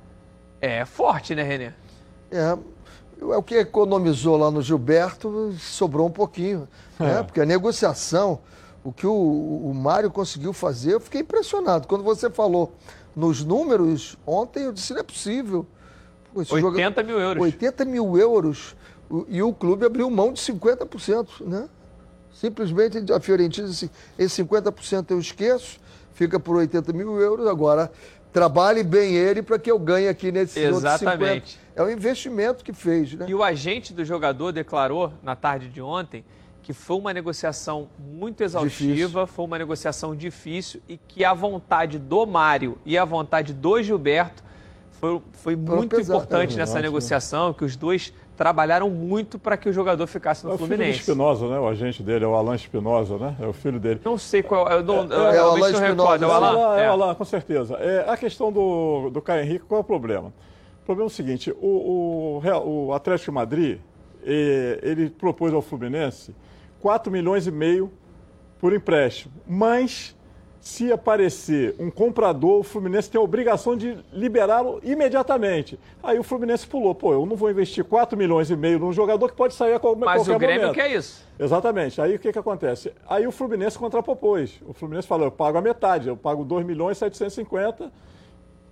[0.61, 1.73] é forte, né, Renê?
[2.31, 2.57] É,
[3.21, 6.69] é o que economizou lá no Gilberto, sobrou um pouquinho.
[6.99, 7.19] Né?
[7.19, 7.23] É.
[7.23, 8.41] Porque a negociação,
[8.85, 11.89] o que o, o Mário conseguiu fazer, eu fiquei impressionado.
[11.89, 12.73] Quando você falou
[13.15, 15.67] nos números, ontem eu disse, não é possível.
[16.35, 17.03] 80 joga...
[17.03, 17.43] mil euros.
[17.43, 18.77] 80 mil euros.
[19.29, 21.69] E o clube abriu mão de 50%, né?
[22.33, 25.81] Simplesmente a Fiorentina disse, esse 50% eu esqueço,
[26.15, 27.91] fica por 80 mil euros, agora
[28.33, 31.59] trabalhe bem ele para que eu ganhe aqui nesse Exatamente.
[31.75, 33.27] É o investimento que fez, né?
[33.29, 36.25] E o agente do jogador declarou na tarde de ontem
[36.71, 39.27] que foi uma negociação muito exaustiva, difícil.
[39.27, 44.45] foi uma negociação difícil e que a vontade do Mário e a vontade do Gilberto
[44.93, 46.83] foi, foi muito importante nessa né?
[46.83, 50.83] negociação, que os dois trabalharam muito para que o jogador ficasse no é Fluminense.
[50.83, 51.59] É o filho Espinosa, né?
[51.59, 53.35] O agente dele é o Alan Espinosa, né?
[53.41, 54.01] É o filho dele.
[54.05, 54.75] Não sei qual é.
[54.75, 56.25] Eu não, é, é o Alan Espinosa.
[56.25, 56.85] É o Alan, é.
[56.85, 57.75] é o Alan, com certeza.
[57.81, 60.29] É, a questão do, do Caio Henrique, qual é o problema?
[60.83, 63.81] O problema é o seguinte, o, o, o Atlético de Madrid,
[64.23, 66.33] ele propôs ao Fluminense
[66.81, 67.91] 4 milhões e meio
[68.59, 69.33] por empréstimo.
[69.47, 70.15] Mas,
[70.61, 75.79] se aparecer um comprador, o Fluminense tem a obrigação de liberá-lo imediatamente.
[76.03, 76.95] Aí o Fluminense pulou.
[76.95, 79.81] Pô, eu não vou investir 4 milhões e meio num jogador que pode sair a
[79.81, 80.19] qualquer momento.
[80.19, 80.75] Mas o Grêmio momento.
[80.75, 81.25] quer isso.
[81.39, 82.01] Exatamente.
[82.01, 82.93] Aí o que, que acontece?
[83.09, 84.61] Aí o Fluminense contrapropôs.
[84.67, 87.91] O Fluminense falou, eu pago a metade, eu pago 2 milhões e 750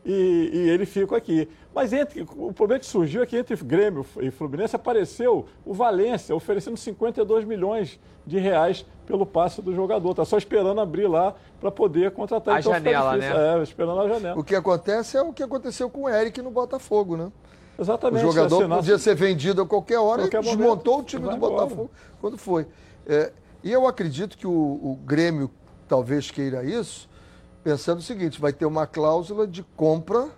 [0.09, 1.47] e, e ele fica aqui.
[1.75, 6.35] Mas entre, o problema que surgiu é que entre Grêmio e Fluminense apareceu o Valência
[6.35, 10.12] oferecendo 52 milhões de reais pelo passe do jogador.
[10.12, 12.57] Está só esperando abrir lá para poder contratar.
[12.57, 13.27] A então janela, né?
[13.59, 14.40] É, esperando a janela.
[14.40, 17.31] O que acontece é o que aconteceu com o Eric no Botafogo, né?
[17.77, 18.23] O Exatamente.
[18.23, 21.33] jogador assinasse- podia ser vendido a qualquer hora Qualquer e momento, desmontou o time do
[21.33, 21.53] embora.
[21.53, 22.66] Botafogo quando foi.
[23.07, 23.31] É,
[23.62, 25.51] e eu acredito que o, o Grêmio
[25.87, 27.09] talvez queira isso,
[27.62, 30.29] pensando o seguinte: vai ter uma cláusula de compra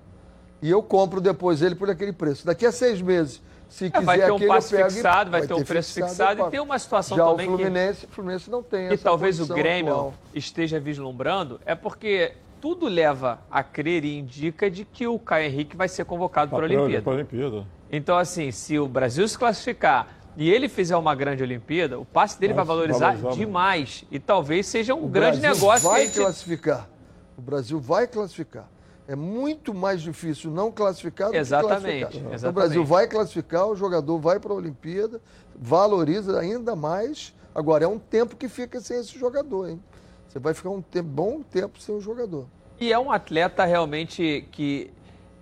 [0.62, 2.44] e eu compro depois ele por aquele preço.
[2.46, 5.30] Daqui a seis meses, se É, quiser vai ter um aquele, passe pego e- fixado,
[5.30, 8.04] vai ter um preço fixado eu e tem uma situação Já também o que- Fluminense,
[8.04, 10.14] o Fluminense não tem E talvez o Grêmio atual.
[10.34, 15.76] esteja vislumbrando, é porque tudo leva a crer e indica de que o Caio Henrique
[15.76, 17.10] vai ser convocado para a Para a Olimpíada.
[17.10, 17.64] Olimpíada.
[17.90, 22.38] Então, assim, se o Brasil se classificar e ele fizer uma grande Olimpíada, o passe
[22.38, 24.04] dele vai Vai valorizar demais.
[24.10, 26.20] E talvez seja um O grande Brasil negócio vai que a gente...
[26.20, 26.88] classificar.
[27.40, 28.68] O Brasil vai classificar.
[29.08, 32.10] É muito mais difícil não classificar do Exatamente, que classificar.
[32.20, 32.50] Então, exatamente.
[32.50, 35.22] o Brasil vai classificar, o jogador vai para a Olimpíada,
[35.56, 37.34] valoriza ainda mais.
[37.54, 39.82] Agora, é um tempo que fica sem esse jogador, hein?
[40.28, 42.44] Você vai ficar um tempo, bom tempo sem o jogador.
[42.78, 44.90] E é um atleta realmente que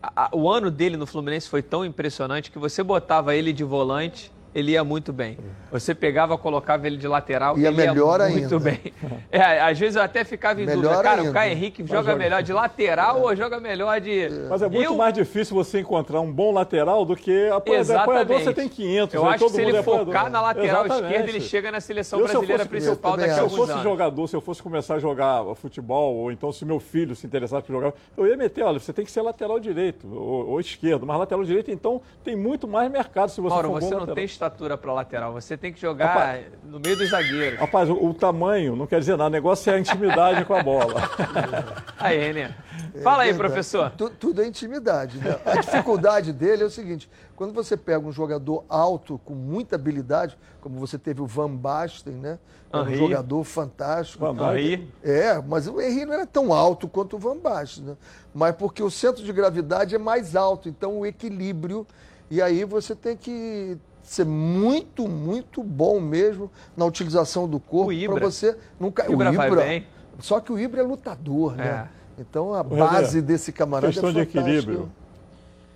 [0.01, 3.65] a- a- o ano dele no Fluminense foi tão impressionante que você botava ele de
[3.65, 5.39] volante, ele ia muito bem.
[5.71, 8.59] Você pegava, colocava ele de lateral, Ia ele melhor ia muito ainda.
[8.59, 8.81] bem.
[9.31, 11.35] É, às vezes eu até ficava em Melhor dúvida, cara, o ainda.
[11.35, 14.27] Caio Henrique joga joga- melhor de lateral ou joga melhor de...
[14.49, 18.41] Mas é muito Eu- mais difícil você encontrar um bom lateral do que apoiador.
[18.41, 19.15] Você tem 500.
[19.15, 19.31] Eu né?
[19.31, 21.05] acho que se ele é focar na lateral Exatamente.
[21.13, 23.41] esquerda, ele chega na seleção Eu, se eu brasileira fosse- principal eu daqui a Se
[23.41, 23.55] eu acho.
[23.55, 23.83] alguns fosse anos.
[23.85, 27.67] jogador, se eu fosse começar a jogar futebol, ou então se meu filho se interessasse
[27.67, 31.07] por jogar, eu ia meter, olha, você tem que ser lateral direito ou, ou esquerdo,
[31.07, 33.91] mas lateral direito, então, tem muito mais mercado se você Mauro, for um você bom
[33.91, 34.15] não lateral.
[34.17, 37.59] tem estatura para lateral, você tem que jogar Rapaz- no meio dos zagueiros.
[37.59, 40.63] Rapaz, o, o tamanho não quer dizer nada, o negócio é a intimidade com a
[40.63, 41.01] bola.
[41.99, 42.49] Aí, Renê.
[43.03, 43.91] Fala aí, É professor.
[43.91, 45.39] Tu- tudo é intimidade, né?
[45.45, 50.39] A dificuldade dele é o seguinte: quando você pega um jogador alto, com muita habilidade,
[50.61, 52.39] como você teve o Van Basten, né?
[52.73, 52.97] É um Henry.
[52.97, 54.25] jogador fantástico.
[54.25, 54.89] Van Basten.
[55.03, 57.97] É, mas o Henry não era tão alto quanto o Van Basten, né?
[58.33, 61.87] Mas porque o centro de gravidade é mais alto, então o equilíbrio.
[62.31, 63.77] E aí você tem que
[64.09, 68.17] ser muito, muito bom mesmo na utilização do corpo O Ibra.
[68.17, 69.11] para você não cair.
[69.11, 69.87] O Ibra vai bem.
[70.19, 71.89] Só que o Ibra é lutador, né?
[71.95, 71.99] É.
[72.21, 74.91] Então a René, base desse camarada Questão é de equilíbrio.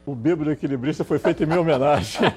[0.05, 2.23] O bêbado equilibrista foi feito em minha homenagem.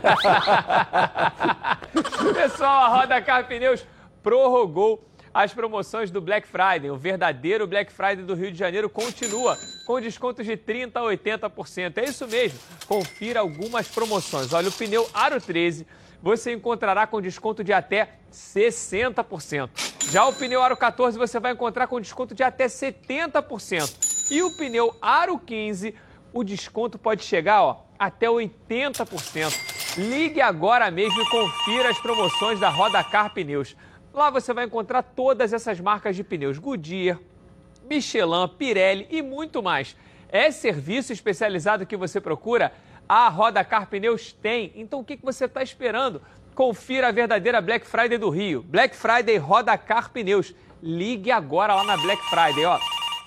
[2.36, 3.88] Pessoal, a Roda Car Pneus
[4.22, 5.04] prorrogou
[5.36, 6.90] as promoções do Black Friday.
[6.90, 11.98] O verdadeiro Black Friday do Rio de Janeiro continua com descontos de 30% a 80%.
[11.98, 12.58] É isso mesmo.
[12.88, 14.54] Confira algumas promoções.
[14.54, 15.86] Olha, o pneu Aro 13
[16.22, 19.70] você encontrará com desconto de até 60%.
[20.10, 24.32] Já o pneu Aro 14 você vai encontrar com desconto de até 70%.
[24.32, 25.94] E o pneu Aro 15
[26.32, 29.98] o desconto pode chegar ó, até 80%.
[29.98, 33.76] Ligue agora mesmo e confira as promoções da Roda Car Pneus.
[34.16, 37.20] Lá você vai encontrar todas essas marcas de pneus Goodyear,
[37.84, 39.94] Michelin, Pirelli e muito mais.
[40.30, 42.72] É serviço especializado que você procura?
[43.10, 44.72] A Roda Car Pneus tem.
[44.74, 46.22] Então o que você está esperando?
[46.56, 48.64] Confira a verdadeira Black Friday do Rio.
[48.64, 50.56] Black Friday Roda Car Pneus.
[50.82, 52.80] Ligue agora lá na Black Friday, ó.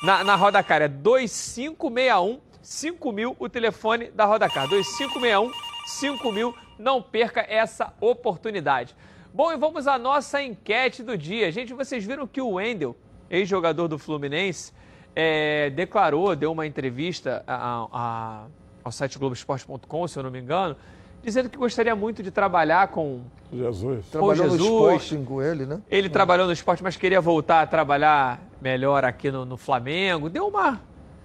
[0.03, 4.67] Na, na Roda Car é 2561 5000 o telefone da Roda Car.
[4.67, 5.53] 2561
[5.87, 6.55] 5000.
[6.79, 8.97] Não perca essa oportunidade.
[9.33, 11.51] Bom, e vamos à nossa enquete do dia.
[11.53, 12.97] Gente, vocês viram que o Wendel,
[13.31, 14.73] ex-jogador do Fluminense,
[15.15, 18.43] é, declarou, deu uma entrevista a- a-
[18.85, 20.77] ao site Globoesporte.com, se eu não me engano,
[21.23, 23.21] dizendo que gostaria muito de trabalhar com.
[23.53, 24.07] Jesus.
[24.11, 24.71] Trabalhou no Jesus.
[24.71, 25.81] Sporting com ele, né?
[25.91, 30.29] Ele trabalhou no esporte, mas queria voltar a trabalhar melhor aqui no, no Flamengo.
[30.29, 30.81] Deu uma.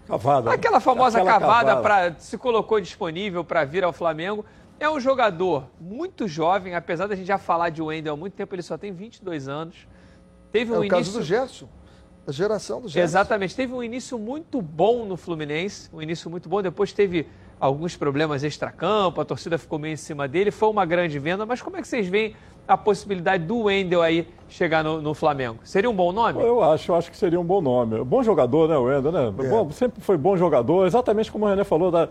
[0.08, 0.52] Cavada.
[0.52, 4.46] Aquela famosa Aquela cavada para se colocou disponível para vir ao Flamengo.
[4.84, 8.54] É um jogador muito jovem, apesar da gente já falar de Wendel há muito tempo,
[8.54, 9.88] ele só tem 22 anos.
[10.52, 11.70] Teve É um o início caso do Gerson.
[12.28, 13.00] A geração do Gerson.
[13.06, 13.56] Exatamente.
[13.56, 16.62] Teve um início muito bom no Fluminense, um início muito bom.
[16.62, 17.26] Depois teve
[17.62, 20.52] alguns problemas extracampo, a torcida ficou meio em cima dele.
[20.52, 22.36] Foi uma grande venda, mas como é que vocês veem
[22.68, 25.60] a possibilidade do Wendel aí chegar no, no Flamengo?
[25.64, 26.42] Seria um bom nome?
[26.44, 28.04] Eu acho, eu acho que seria um bom nome.
[28.04, 29.28] Bom jogador, né, o Wendel, né?
[29.28, 29.50] É.
[29.50, 32.10] Bom, sempre foi bom jogador, exatamente como o René falou, da-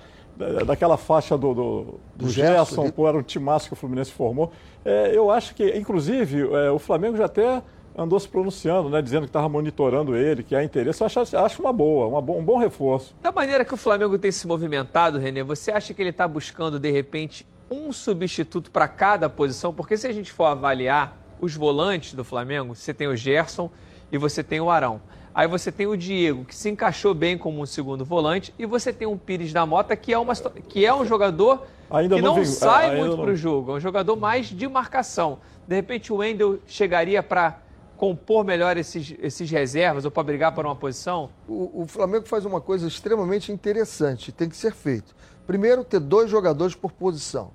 [0.67, 1.83] daquela faixa do, do,
[2.17, 4.51] do Do Gerson, pô, era um timaço que o Fluminense formou.
[4.85, 7.63] É, eu acho que, inclusive, é, o Flamengo já até
[7.97, 9.03] andou se pronunciando, né?
[9.03, 11.03] Dizendo que estava monitorando ele, que há interesse.
[11.03, 13.15] Eu acho, acho uma boa, uma bo- um bom reforço.
[13.23, 16.81] Da maneira que o Flamengo tem se movimentado, Renê, você acha que ele está buscando,
[16.81, 19.73] de repente, um substituto para cada posição?
[19.75, 23.69] Porque se a gente for avaliar os volantes do Flamengo, você tem o Gerson
[24.13, 25.03] e você tem o Arão.
[25.35, 28.93] Aí você tem o Diego, que se encaixou bem como um segundo volante, e você
[28.93, 32.37] tem um Pires da Mota, que é, uma, que é um jogador Ainda que não
[32.37, 35.41] não, sai ainda muito para o jogo, é um jogador mais de marcação.
[35.67, 37.59] De repente o Wendel chegaria para
[37.97, 41.31] compor melhor esses, esses reservas ou para brigar por uma posição?
[41.49, 45.13] O, o Flamengo faz uma coisa extremamente interessante, tem que ser feito.
[45.45, 47.51] Primeiro, ter dois jogadores por posição.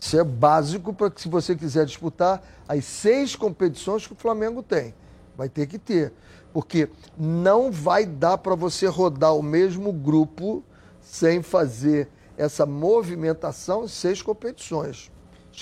[0.00, 4.62] Isso é básico para que, se você quiser disputar as seis competições que o Flamengo
[4.62, 4.94] tem.
[5.36, 6.12] Vai ter que ter.
[6.52, 10.64] Porque não vai dar para você rodar o mesmo grupo
[11.00, 15.10] sem fazer essa movimentação em seis competições.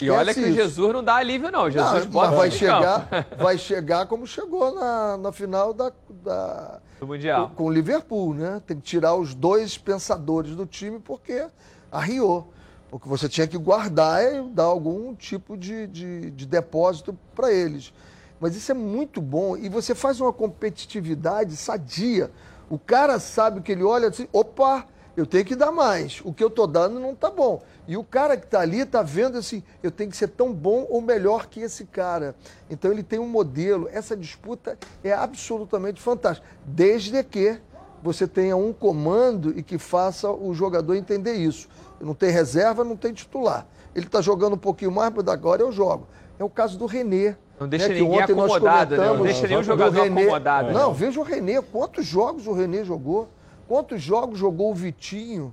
[0.01, 0.57] e olha Esquece que isso.
[0.63, 1.69] Jesus não dá alívio, não.
[1.71, 6.81] Jesus Não, bota mas vai chegar, vai chegar como chegou na, na final da, da-
[7.01, 7.49] do Mundial.
[7.51, 8.63] com, com o Liverpool, né?
[8.67, 11.47] Tem que tirar os dois pensadores do time porque
[11.91, 12.53] arriou.
[12.91, 17.93] Porque você tinha que guardar e dar algum tipo de, de, de depósito para eles.
[18.41, 22.31] Mas isso é muito bom e você faz uma competitividade sadia.
[22.71, 26.21] O cara sabe que ele olha assim, opa, eu tenho que dar mais.
[26.25, 27.61] O que eu tô dando não tá bom.
[27.89, 30.87] E o cara que tá ali tá vendo assim, eu tenho que ser tão bom
[30.89, 32.37] ou melhor que esse cara.
[32.71, 33.89] Então ele tem um modelo.
[33.91, 37.59] Essa disputa é absolutamente fantástica, desde que
[38.01, 41.69] você tenha um comando e que faça o jogador entender isso.
[42.01, 43.67] Não tem reserva, não tem titular.
[43.95, 46.07] Ele está jogando um pouquinho mais, mas agora eu jogo.
[46.39, 47.37] É o caso do René.
[47.59, 48.97] Não deixa né, que ninguém ontem nós acomodado, né?
[48.99, 50.23] Não comentamos deixa nenhum do jogador René.
[50.23, 50.95] acomodado, Não, né?
[50.97, 51.61] veja o René.
[51.61, 53.29] Quantos jogos o René jogou?
[53.67, 55.53] Quantos jogos jogou o Vitinho?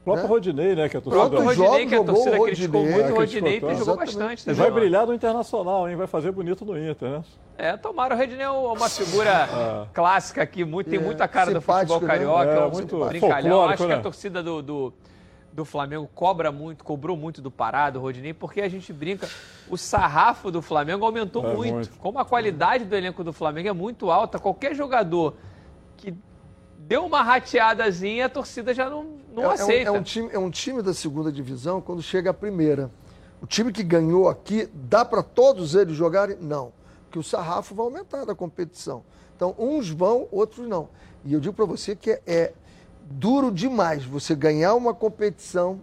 [0.00, 0.34] O próprio né?
[0.34, 0.88] Rodinei, né?
[0.88, 3.12] Que a O torcida próprio Quantos Rodinei, que a torcida jogou criticou Rodinei, muito, o
[3.14, 3.98] né, Rodinei jogou exatamente.
[4.18, 4.60] bastante também.
[4.60, 5.96] vai brilhar no Internacional, hein?
[5.96, 7.24] Vai fazer bonito no Inter, né?
[7.56, 8.14] É, tomara.
[8.14, 9.48] O Rodinei é uma figura
[9.94, 12.14] clássica aqui, muito, tem É, muita cara do simpático, futebol né?
[12.14, 13.64] carioca, É, é, um muito brincalhão.
[13.64, 14.02] Acho que a né?
[14.02, 14.92] torcida do, do,
[15.52, 19.28] do Flamengo cobra muito, cobrou muito do Parado, Rodinei, porque a gente brinca,
[19.68, 21.74] o sarrafo do Flamengo aumentou É, muito.
[21.74, 21.98] muito.
[21.98, 25.34] Como a qualidade do elenco do Flamengo é muito alta, qualquer jogador
[25.96, 26.14] que
[26.78, 29.88] deu uma rateadazinha, a torcida já não, não é, é um- aceita.
[29.88, 32.90] É um, time, é um time da segunda divisão quando chega a primeira.
[33.42, 36.36] O time que ganhou aqui, dá para todos eles jogarem?
[36.40, 36.72] Não.
[37.04, 39.02] Porque o sarrafo vai aumentar da competição.
[39.34, 40.88] Então, uns vão, outros não.
[41.24, 42.52] E eu digo para você que é, é
[43.10, 45.80] duro demais você ganhar uma competição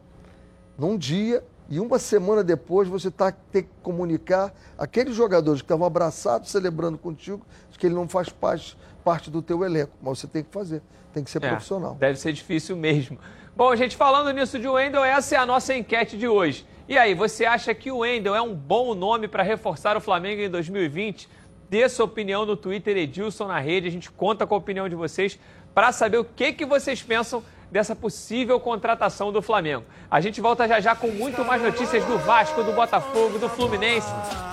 [0.78, 5.88] num dia e uma semana depois você tá, ter que comunicar aqueles jogadores que estavam
[5.88, 7.46] abraçados, celebrando contigo,
[7.78, 9.92] que ele não faz parte, parte do teu elenco.
[10.02, 10.82] Mas você tem que fazer,
[11.14, 11.96] tem que ser É, profissional.
[11.96, 13.18] Deve ser difícil mesmo.
[13.56, 16.66] Bom, gente, falando nisso de Wendel, essa é a nossa enquete de hoje.
[16.88, 20.42] E aí, você acha que o Wendel é um bom nome para reforçar o Flamengo
[20.42, 21.28] em 2020?
[21.70, 23.88] Dê sua opinião no Twitter Edilson na rede.
[23.88, 25.40] A gente conta com a opinião de vocês
[25.76, 29.84] para saber o que, que vocês pensam dessa possível contratação do Flamengo.
[30.10, 34.08] A gente volta já já com muito mais notícias do Vasco, do Botafogo, do Fluminense.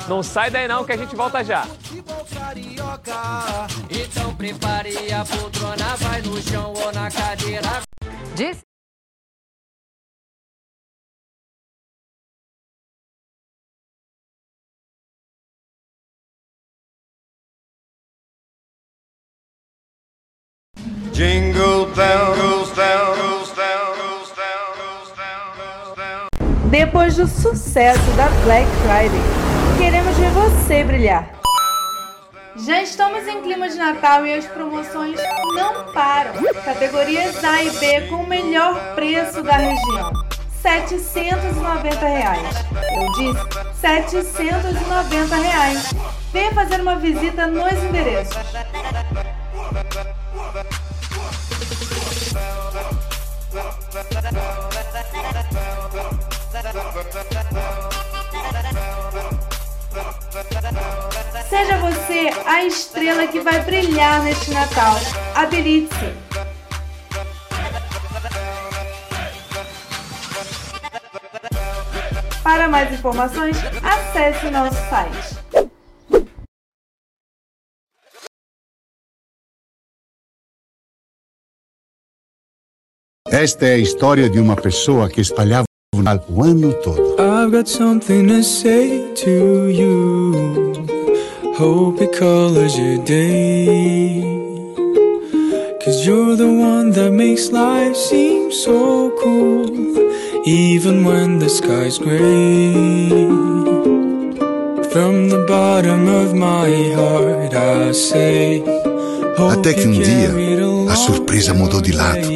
[0.08, 1.64] Não sai daí não que a gente volta já.
[3.88, 7.82] Então prepare a poltrona, vai no chão ou na cadeira.
[21.12, 26.70] Jingle bell goes down, goes down, goes down, goes down, goes down.
[26.70, 29.20] Depois do sucesso da Black Friday,
[29.76, 31.28] queremos ver você brilhar.
[32.56, 35.20] Já estamos em clima de Natal e as promoções
[35.54, 36.32] não param.
[36.64, 40.12] Categorias A e B com o melhor preço da região.
[40.62, 42.56] 790 reais.
[42.94, 45.94] Eu disse 790 reais.
[46.32, 48.36] Venha fazer uma visita nos endereços.
[61.48, 64.94] Seja você a estrela que vai brilhar neste Natal.
[65.34, 66.12] Habilite-se.
[72.42, 75.42] Para mais informações, acesse nosso site.
[83.32, 85.64] Esta é a história de uma pessoa que espalhava
[86.02, 87.16] jornal o ano todo.
[87.18, 90.84] I've got something to say to you.
[91.56, 94.22] Hope it colors your day.
[95.84, 99.70] Cause you're the one that makes life seem so cool.
[100.44, 102.72] Even when the sky's gray.
[104.90, 108.62] From the bottom of my heart, I say.
[109.38, 110.30] hope Até que um dia,
[110.90, 112.28] a surpresa mudou de lado.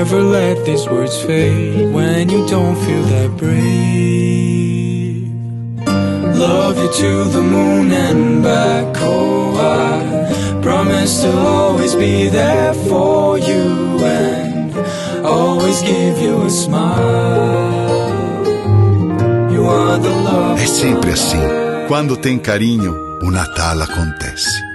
[0.00, 5.28] Never let these words fade when you don't feel that brave.
[6.40, 8.96] love you to the moon and back.
[8.96, 14.72] Oh, I promise to always be there for you and
[15.22, 18.00] always give you a smile.
[19.52, 20.62] You are the love.
[20.62, 21.42] É sempre assim.
[21.88, 24.69] Quando tem carinho, o Natal acontece.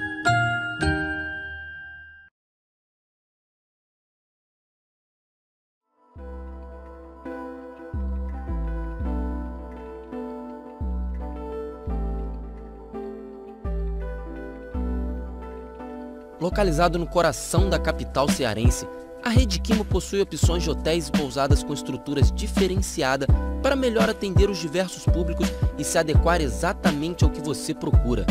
[16.45, 18.87] Localizado no coração da capital cearense,
[19.23, 23.27] a Rede Quimo possui opções de hotéis e pousadas com estruturas diferenciadas
[23.63, 28.27] para melhor atender os diversos públicos e se adequar exatamente ao que você procura.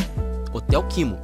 [0.53, 1.19] Hotel Quimo,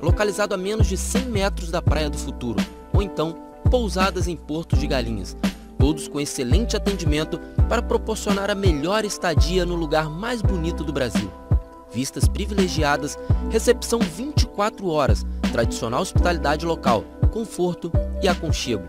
[0.00, 3.32] localizado a menos de 100 metros da Praia do Futuro, ou então
[3.68, 5.36] pousadas em Porto de Galinhas,
[5.76, 11.28] todos com excelente atendimento para proporcionar a melhor estadia no lugar mais bonito do Brasil.
[11.92, 13.18] Vistas privilegiadas,
[13.50, 15.24] recepção 24 horas,
[15.56, 17.90] tradicional hospitalidade local, conforto
[18.22, 18.86] e aconchego.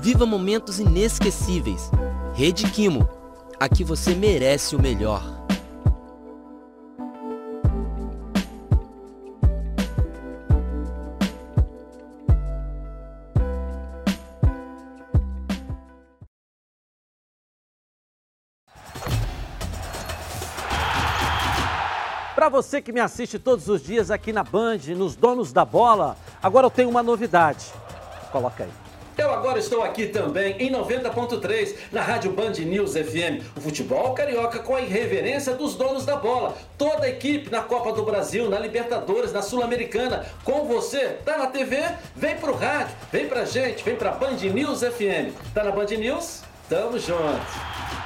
[0.00, 1.88] Viva momentos inesquecíveis.
[2.34, 3.08] Rede Quimo.
[3.60, 5.41] Aqui você merece o melhor.
[22.52, 26.66] Você que me assiste todos os dias aqui na Band, nos Donos da Bola, agora
[26.66, 27.64] eu tenho uma novidade.
[28.30, 28.70] Coloca aí.
[29.16, 33.42] Eu agora estou aqui também em 90.3 na Rádio Band News FM.
[33.56, 36.54] O futebol carioca com a irreverência dos donos da bola.
[36.76, 40.26] Toda a equipe na Copa do Brasil, na Libertadores, na Sul-Americana.
[40.44, 41.82] Com você, tá na TV?
[42.14, 45.32] Vem pro rádio, vem pra gente, vem pra Band News FM.
[45.54, 46.42] Tá na Band News?
[46.68, 48.01] Tamo junto.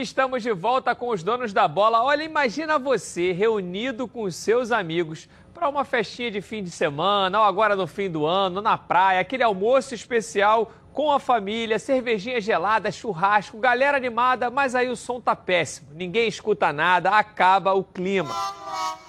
[0.00, 2.02] Estamos de volta com os donos da bola.
[2.02, 7.46] Olha, imagina você reunido com seus amigos para uma festinha de fim de semana, ou
[7.46, 12.92] agora no fim do ano, na praia, aquele almoço especial com a família, cervejinha gelada,
[12.92, 15.88] churrasco, galera animada, mas aí o som tá péssimo.
[15.94, 18.34] Ninguém escuta nada, acaba o clima.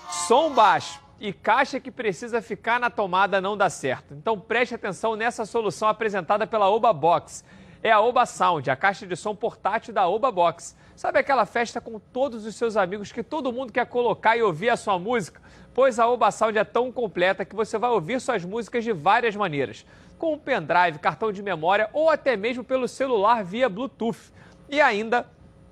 [0.09, 4.13] Som baixo e caixa que precisa ficar na tomada não dá certo.
[4.13, 7.43] Então preste atenção nessa solução apresentada pela Oba Box
[7.87, 10.75] é a Oba Sound, a caixa de som portátil da Oba Box.
[10.93, 14.69] Sabe aquela festa com todos os seus amigos que todo mundo quer colocar e ouvir
[14.69, 15.41] a sua música?
[15.73, 19.37] Pois a Oba Sound é tão completa que você vai ouvir suas músicas de várias
[19.37, 19.85] maneiras.
[20.17, 24.33] Com um pendrive, cartão de memória ou até mesmo pelo celular via Bluetooth.
[24.67, 25.25] E ainda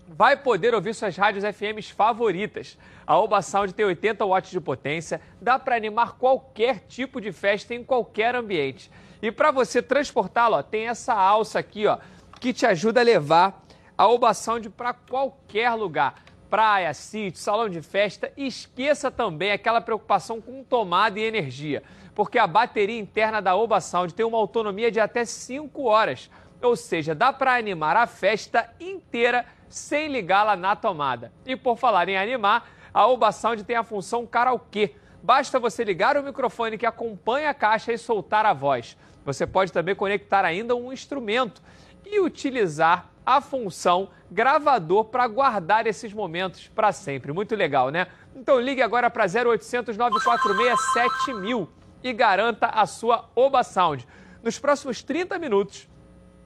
[0.07, 2.77] vai poder ouvir suas rádios FMs favoritas.
[3.05, 7.75] A Oba Sound tem 80 watts de potência, dá para animar qualquer tipo de festa
[7.75, 8.89] em qualquer ambiente.
[9.25, 11.97] E para você transportá-lo, tem essa alça aqui, ó,
[12.39, 13.65] que te ajuda a levar
[13.97, 16.23] a Oba Sound para qualquer lugar.
[16.47, 18.31] Praia, sítio, salão de festa.
[18.37, 21.81] Esqueça também aquela preocupação com tomada e energia,
[22.13, 26.29] porque a bateria interna da Oba Sound tem uma autonomia de até 5 horas.
[26.61, 31.33] Ou seja, dá para animar a festa inteira sem ligá-la na tomada.
[31.47, 34.93] E por falar em animar, a Oba Sound tem a função karaokê.
[35.23, 38.95] Basta você ligar o microfone que acompanha a caixa e soltar a voz.
[39.25, 41.61] Você pode também conectar ainda um instrumento
[42.05, 47.33] e utilizar a função gravador para guardar esses momentos para sempre.
[47.33, 48.07] Muito legal, né?
[48.35, 51.69] Então ligue agora para 0800 946 7000
[52.03, 54.07] e garanta a sua Oba Sound.
[54.43, 55.89] Nos próximos 30 minutos,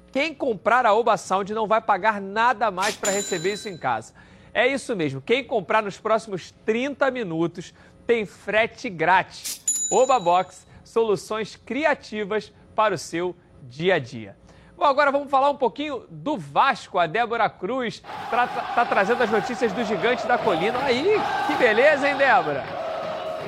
[0.09, 4.13] quem comprar a Oba Sound não vai pagar nada mais para receber isso em casa.
[4.53, 7.73] É isso mesmo, quem comprar nos próximos 30 minutos
[8.07, 9.87] tem frete grátis.
[9.91, 14.37] Oba Box, soluções criativas para o seu dia a dia.
[14.77, 16.97] Bom, agora vamos falar um pouquinho do Vasco.
[16.97, 20.79] A Débora Cruz está tá trazendo as notícias do Gigante da Colina.
[20.81, 22.63] Aí, que beleza, hein, Débora?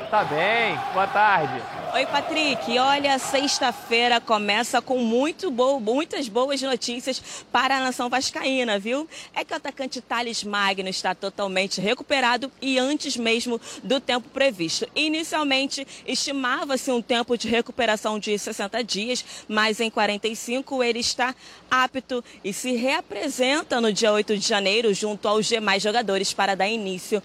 [0.10, 1.81] Tá bem, boa tarde.
[1.94, 2.80] Oi, Patrick.
[2.80, 9.06] Olha, sexta-feira começa com muito bo muitas boas notícias para a nação vascaína, viu?
[9.34, 14.88] É que o atacante Thales Magno está totalmente recuperado e antes mesmo do tempo previsto.
[14.96, 21.36] Inicialmente, estimava-se um tempo de recuperação de 60 dias, mas em 45 ele está
[21.70, 26.70] apto e se reapresenta no dia 8 de janeiro junto aos demais jogadores para dar
[26.70, 27.22] início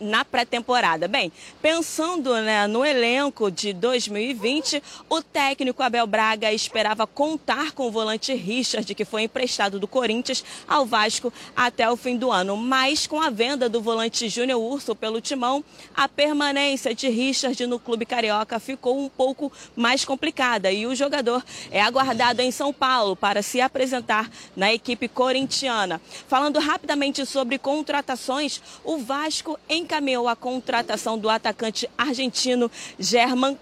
[0.00, 1.08] na pré-temporada.
[1.08, 7.90] Bem, pensando né, no elenco de 2020, o técnico Abel Braga esperava contar com o
[7.90, 12.56] volante Richard, que foi emprestado do Corinthians ao Vasco até o fim do ano.
[12.56, 15.64] Mas com a venda do volante Júnior Urso pelo Timão,
[15.94, 21.44] a permanência de Richard no clube carioca ficou um pouco mais complicada e o jogador
[21.70, 26.00] é aguardado em São Paulo para se apresentar na equipe corintiana.
[26.28, 33.56] Falando rapidamente sobre contratações, o Vasco encaminhou a contratação do atacante argentino German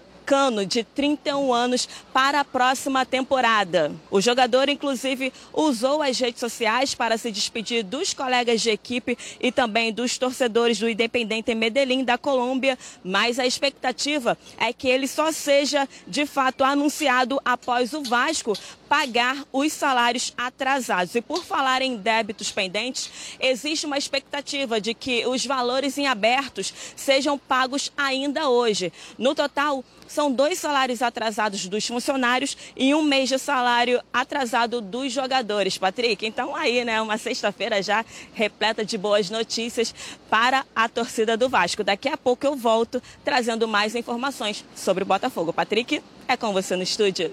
[0.67, 3.91] De 31 anos, para a próxima temporada.
[4.11, 9.51] O jogador, inclusive, usou as redes sociais para se despedir dos colegas de equipe e
[9.51, 15.31] também dos torcedores do Independente Medellín da Colômbia, mas a expectativa é que ele só
[15.31, 18.53] seja de fato anunciado após o Vasco
[18.87, 21.15] pagar os salários atrasados.
[21.15, 26.73] E por falar em débitos pendentes, existe uma expectativa de que os valores em abertos
[26.95, 28.93] sejam pagos ainda hoje.
[29.17, 35.13] No total, são dois salários atrasados dos funcionários e um mês de salário atrasado dos
[35.13, 36.25] jogadores, Patrick.
[36.25, 38.03] Então aí, né, uma sexta-feira já
[38.33, 39.93] repleta de boas notícias
[40.29, 41.83] para a torcida do Vasco.
[41.83, 45.53] Daqui a pouco eu volto trazendo mais informações sobre o Botafogo.
[45.53, 47.31] Patrick, é com você no estúdio.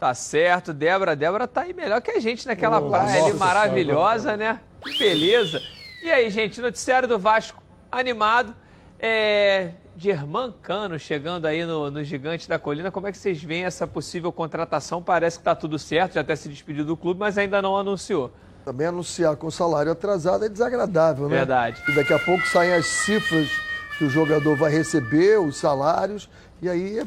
[0.00, 1.14] Tá certo, Débora.
[1.14, 4.60] Débora tá aí melhor que a gente naquela Oh, praia ali maravilhosa, né?
[4.82, 5.60] Que beleza.
[6.02, 8.54] E aí, gente, noticiário do Vasco animado.
[8.98, 9.70] É.
[9.96, 12.90] Germán Cano chegando aí no, no Gigante da Colina.
[12.90, 15.02] Como é que vocês veem essa possível contratação?
[15.02, 18.30] Parece que tá tudo certo, já até se despediu do clube, mas ainda não anunciou.
[18.64, 21.36] Também anunciar com salário atrasado é desagradável, né?
[21.36, 21.82] Verdade.
[21.88, 23.48] E daqui a pouco saem as cifras
[23.96, 26.28] que o jogador vai receber, os salários,
[26.60, 27.06] e aí é,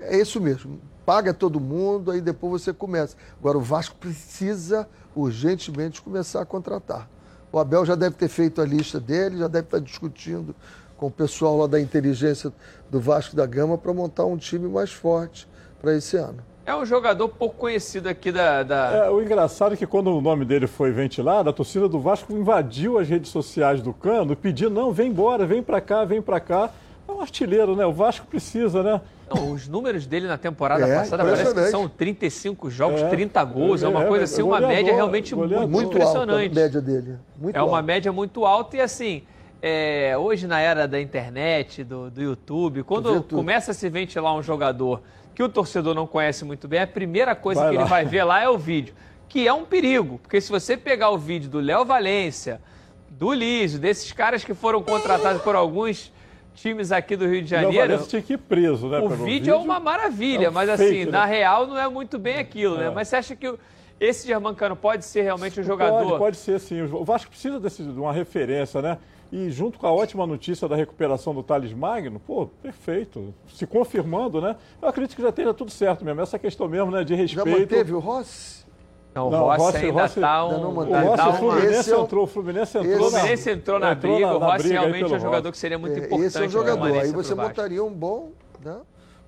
[0.00, 0.78] é isso mesmo.
[1.06, 3.16] Paga todo mundo, aí depois você começa.
[3.38, 7.08] Agora, o Vasco precisa urgentemente começar a contratar.
[7.50, 10.54] O Abel já deve ter feito a lista dele, já deve estar discutindo
[10.96, 12.52] com o pessoal lá da inteligência
[12.90, 15.46] do Vasco da Gama para montar um time mais forte
[15.80, 16.38] para esse ano.
[16.66, 18.62] É um jogador pouco conhecido aqui da.
[18.62, 19.04] da...
[19.06, 22.32] É, o engraçado é que quando o nome dele foi ventilado, a torcida do Vasco
[22.32, 26.40] invadiu as redes sociais do Cano, pedindo, não, vem embora, vem pra cá, vem pra
[26.40, 26.70] cá.
[27.06, 27.84] É um artilheiro, né?
[27.84, 28.98] O Vasco precisa, né?
[29.28, 33.08] Não, os números dele na temporada É, passada parece que são 35 jogos, É.
[33.10, 33.82] 30 gols.
[33.82, 35.68] É, uma É, coisa é, assim, uma goleador, média realmente goleador.
[35.68, 36.54] muito, Muito alta a impressionante.
[36.54, 37.18] média dele.
[37.38, 37.82] Muito é uma alta.
[37.82, 39.22] média muito alta e assim,
[39.66, 44.42] é, hoje na era da internet, do, do YouTube, quando começa a se ventilar um
[44.42, 45.00] jogador
[45.34, 47.80] que o torcedor não conhece muito bem, a primeira coisa Vai que lá.
[47.82, 48.94] ele vai ver lá é o vídeo,
[49.26, 52.60] que é um perigo, porque se você pegar o vídeo do Léo Valência,
[53.08, 56.12] do Lísio, desses caras que foram contratados por alguns
[56.54, 58.98] times aqui do Rio de Janeiro, Valência tinha que ir preso, né?
[58.98, 61.10] o pelo vídeo é uma maravilha, É um mas fake, assim, né?
[61.10, 62.88] na real não é muito bem aquilo, né?
[62.88, 62.90] É.
[62.90, 63.50] Mas você acha que
[63.98, 66.04] esse Germancano pode ser realmente um jogador?
[66.04, 66.82] Pode, pode ser sim.
[66.82, 68.98] O Vasco precisa desse- de uma referência, né?
[69.36, 73.34] E junto com a ótima notícia da recuperação do Thales Magno, pô, perfeito.
[73.48, 74.54] Se confirmando, né?
[74.80, 76.20] Eu acredito que já esteja tudo certo mesmo.
[76.20, 77.02] Essa questão mesmo, né?
[77.02, 77.60] De Já respeito.
[77.60, 78.64] manteve o Rossi?
[79.12, 80.60] Não, o Não, Rossi, Rossi- ainda Rossi- está um...
[80.60, 80.74] não O.
[80.84, 82.92] Rossi, Dá o uma- Fluminense é o- entrou, o Fluminense entrou.
[82.94, 85.36] esse- O na- Fluminense entrou na briga, o na Rossi briga realmente é um jogador
[85.48, 85.50] Rossi.
[85.52, 86.26] que seria muito É, importante.
[86.26, 86.98] esse é o na jogador.
[87.00, 88.30] Aí você montaria um bom,
[88.64, 88.76] né?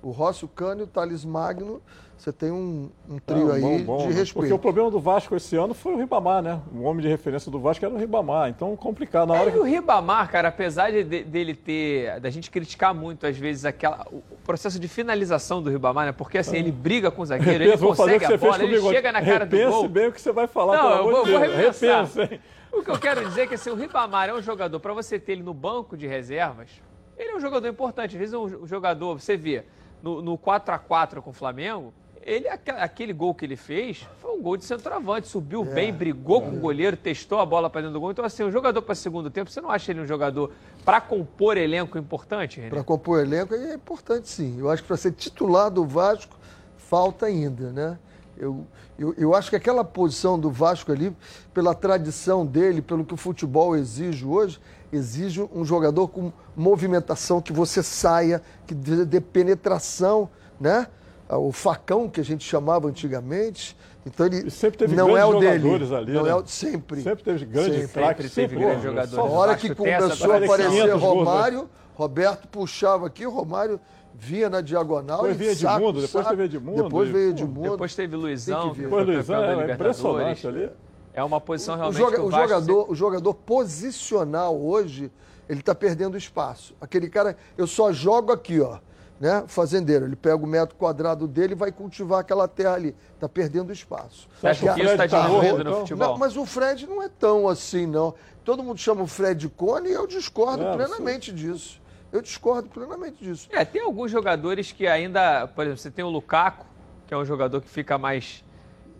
[0.01, 1.81] O Rossi, o Cano e o Thales Magno.
[2.17, 4.09] Você tem um, um trio Não, aí bom, bom, de né?
[4.15, 4.33] respeito.
[4.33, 6.59] Porque o problema do Vasco esse ano foi o Ribamar, né?
[6.73, 8.49] O homem de referência do Vasco era o Ribamar.
[8.49, 9.27] Então, complicado.
[9.27, 12.19] Na hora E que o Ribamar, cara, apesar de, de- dele ter.
[12.19, 16.11] da gente criticar muito, às vezes, aquela, o processo de finalização do Ribamar, né?
[16.11, 18.89] Porque assim, ele briga com o zagueiro, ele Repensa, consegue a bola, ele comigo.
[18.95, 19.87] chega na cara do Repense gol.
[19.87, 21.39] bem o que você vai falar, Não, pelo eu amor vou, de vou.
[21.39, 22.39] Repensa, hein?
[22.71, 25.19] O que eu quero dizer é que assim, o Ribamar é um jogador, para você
[25.19, 26.69] ter ele no banco de reservas,
[27.15, 28.15] ele é um jogador importante.
[28.15, 29.63] Às vezes um jogador, você vê,
[30.03, 31.93] no, no 4x4 com o Flamengo,
[32.27, 36.41] ele, aque- aquele gol que ele fez foi um gol de centroavante, subiu bem, brigou
[36.41, 38.11] com o goleiro, testou a bola para dentro do gol.
[38.11, 40.51] Então, assim, um jogador para segundo tempo, você não acha ele um jogador
[40.83, 42.59] para compor elenco importante?
[42.69, 44.57] Para compor elenco é importante sim.
[44.59, 46.35] Eu acho que para ser titular do Vasco,
[46.77, 47.97] falta ainda, né?
[48.37, 48.67] Eu,
[48.99, 51.15] eu, eu acho que aquela posição do Vasco ali,
[51.53, 54.59] pela tradição dele, pelo que o futebol exige hoje,
[54.91, 60.87] exige um jogador com movimentação, que você saia, que dê penetração, né?
[61.29, 63.75] O facão que a gente chamava antigamente.
[64.05, 65.59] Então ele E sempre teve não é o grandes dele.
[65.63, 66.29] jogadores ali, não né?
[66.29, 67.01] é o, sempre.
[67.01, 67.87] Sempre teve grandes Sempre.
[67.93, 68.31] craques.
[68.31, 69.15] Sempre teve grandes jogadores.
[69.15, 71.31] só- A hora que começou a parece aparecer 500 gols, né?
[71.31, 73.79] Romário, Roberto puxava aqui, o Romário
[74.15, 75.23] vinha na diagonal.
[75.23, 76.29] Depois e saco, Edmundo, depois saco.
[76.29, 77.71] teve Edmundo, Depois veio Edmundo.
[77.71, 79.99] Depois teve Luizão, que que foi Luizão, campeão da é Libertadores.
[79.99, 80.69] impressionante ali.
[81.13, 85.11] É uma posição O, realmente joga- que o o Vasco jogador, o jogador posicional hoje,
[85.49, 86.73] ele está perdendo espaço.
[86.79, 88.77] Aquele cara, eu só jogo aqui, ó.
[89.19, 89.43] Né?
[89.47, 92.95] Fazendeiro, ele pega o metro quadrado dele e vai cultivar aquela terra ali.
[93.15, 94.27] Está perdendo espaço.
[94.39, 96.07] Você acha que isso está desenvolvido no futebol?
[96.09, 98.13] Não, mas o Fred não é tão assim, não.
[98.43, 101.81] Todo mundo chama o Fred de Cone e eu discordo É, plenamente disso.
[102.11, 103.49] Eu discordo plenamente disso.
[103.51, 106.65] É, tem alguns jogadores que ainda, por exemplo, você tem o Lukaku,
[107.05, 108.43] que é um jogador que fica mais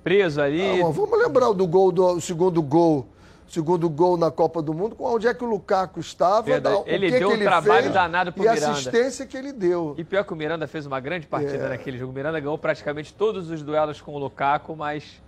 [0.04, 0.80] preso ali.
[0.80, 3.08] Não, vamos lembrar do gol do o segundo gol,
[3.48, 6.76] segundo gol na Copa do Mundo, com onde é que o Lukaku estava, Verdade.
[6.76, 8.72] o Ele que deu que um ele trabalho fez danado pro e a Miranda.
[8.74, 9.96] assistência que ele deu.
[9.98, 11.70] E pior que o Miranda fez uma grande partida É.
[11.70, 12.12] naquele jogo.
[12.12, 15.22] O Miranda ganhou praticamente todos os duelos com o Lukaku, mas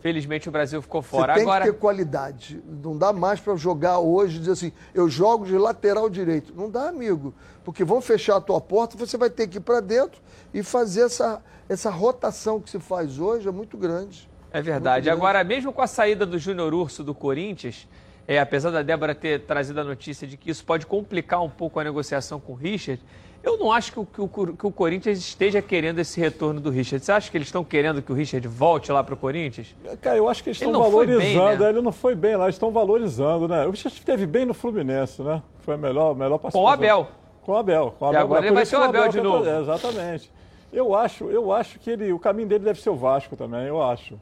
[0.00, 1.34] felizmente o Brasil ficou Você fora.
[1.34, 2.62] tem Agora, que ter qualidade.
[2.66, 6.52] Não dá mais para jogar hoje e dizer assim, eu jogo de lateral direito.
[6.56, 7.34] Não dá, amigo.
[7.64, 10.20] Porque vão fechar a tua porta, você vai ter que ir para dentro
[10.54, 14.27] e fazer essa, essa rotação que se faz hoje é muito grande.
[14.52, 15.10] É verdade.
[15.10, 17.86] Agora, mesmo com a saída do Júnior Urso do Corinthians,
[18.26, 21.78] é, apesar da Débora ter trazido a notícia de que isso pode complicar um pouco
[21.80, 23.02] a negociação com o Richard,
[23.42, 26.70] eu não acho que o, que o, que o Corinthians esteja querendo esse retorno do
[26.70, 27.04] Richard.
[27.04, 29.74] Você acha que eles estão querendo que o Richard volte lá para o Corinthians?
[30.00, 31.62] Cara, eu acho que eles Ele estão foi bem, valorizando.
[31.64, 31.70] né?
[31.70, 33.64] Ele não foi bem lá, eles estão valorizando, né?
[33.66, 35.40] O Richard esteve bem no Fluminense, né?
[35.60, 36.60] Foi a melhor, melhor participação.
[36.62, 37.08] Com o Abel.
[37.42, 37.94] Com o Abel.
[37.98, 38.20] Com o E Abel.
[38.22, 39.48] agora É ele vai ter o que Abel de quer novo.
[39.48, 40.32] exatamente.
[40.72, 43.80] Eu acho, eu acho que ele, o caminho dele deve ser o Vasco também, eu
[43.82, 44.18] acho.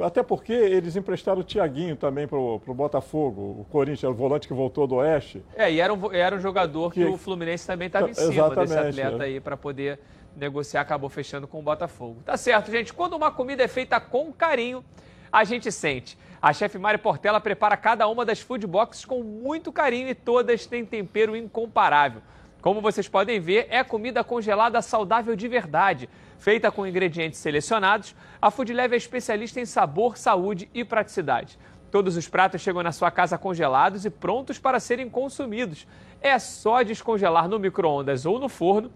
[0.00, 4.52] Até porque eles emprestaram o Tiaguinho também pro, pro Botafogo, o Corinthians, o volante que
[4.52, 5.42] voltou do Oeste.
[5.54, 8.20] É, e era um, era um jogador que, Que- o Fluminense também estava em Tá,
[8.20, 9.26] cima desse exatamente, atleta é.
[9.26, 9.98] aí para poder
[10.36, 12.20] negociar, acabou fechando com o Botafogo.
[12.24, 12.92] Tá certo, gente.
[12.92, 14.84] Quando uma comida é feita com carinho,
[15.32, 16.18] a gente sente.
[16.42, 20.66] A chefe Mari Portela prepara cada uma das food boxes com muito carinho e todas
[20.66, 22.20] têm tempero incomparável.
[22.60, 26.08] Como vocês podem ver, é comida congelada saudável de verdade.
[26.38, 31.58] Feita com ingredientes selecionados, a Food Leve é especialista em sabor, saúde e praticidade.
[31.90, 35.86] Todos os pratos chegam na sua casa congelados e prontos para serem consumidos.
[36.20, 38.90] É só descongelar no micro-ondas ou no forno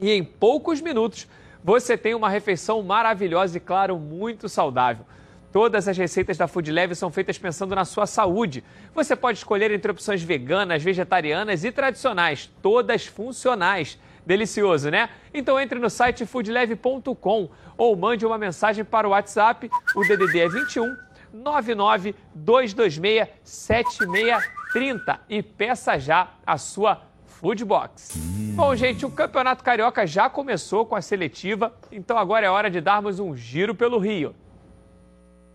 [0.00, 1.28] e em poucos minutos
[1.62, 5.06] você tem uma refeição maravilhosa e, claro, muito saudável.
[5.50, 8.64] Todas as receitas da Food Leve são feitas pensando na sua saúde.
[8.92, 13.98] Você pode escolher entre opções veganas, vegetarianas e tradicionais, todas funcionais.
[14.26, 15.10] Delicioso, né?
[15.32, 20.48] Então entre no site foodleve.com ou mande uma mensagem para o WhatsApp, o DDD é
[20.48, 20.96] 21
[21.32, 28.16] 99 226 7630 e peça já a sua Food Box.
[28.54, 32.80] Bom, gente, o Campeonato Carioca já começou com a seletiva, então agora é hora de
[32.80, 34.34] darmos um giro pelo Rio.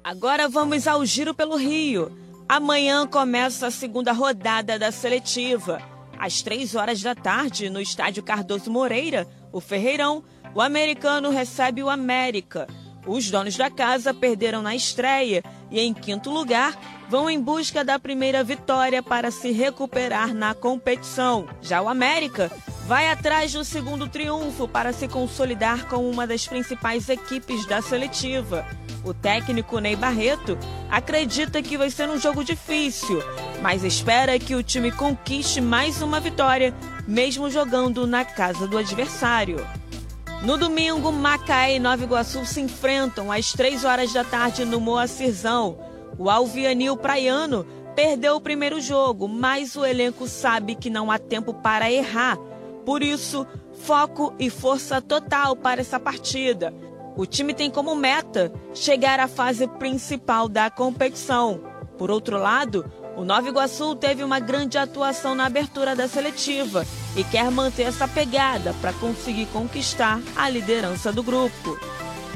[0.03, 2.11] Agora vamos ao Giro pelo Rio.
[2.47, 5.82] Amanhã começa a segunda rodada da seletiva.
[6.20, 10.22] Às três horas da tarde, no estádio Cardoso Moreira, o Ferreirão,
[10.53, 12.67] o americano recebe o América.
[13.07, 15.41] Os donos da casa perderam na estreia
[15.72, 21.47] e, em quinto lugar, vão em busca da primeira vitória para se recuperar na competição.
[21.61, 22.51] Já o América
[22.90, 28.66] vai atrás do segundo triunfo para se consolidar como uma das principais equipes da seletiva.
[29.06, 30.58] O técnico Ney Barreto
[30.90, 33.22] acredita que vai ser um jogo difícil,
[33.62, 36.74] mas espera que o time conquiste mais uma vitória,
[37.08, 39.64] mesmo jogando na casa do adversário.
[40.42, 45.78] No domingo, Macaé e Nova Iguaçu se enfrentam às 3 horas da tarde no Moacirzão.
[46.18, 51.54] O Alvianil Praiano perdeu o primeiro jogo, mas o elenco sabe que não há tempo
[51.54, 52.49] para errar.
[52.90, 53.46] Por isso,
[53.84, 56.74] foco e força total para essa partida.
[57.16, 61.62] O time tem como meta chegar à fase principal da competição.
[62.00, 62.84] Por outro lado,
[63.16, 66.84] o Nova Iguaçu teve uma grande atuação na abertura da seletiva
[67.16, 71.78] e quer manter essa pegada para conseguir conquistar a liderança do grupo.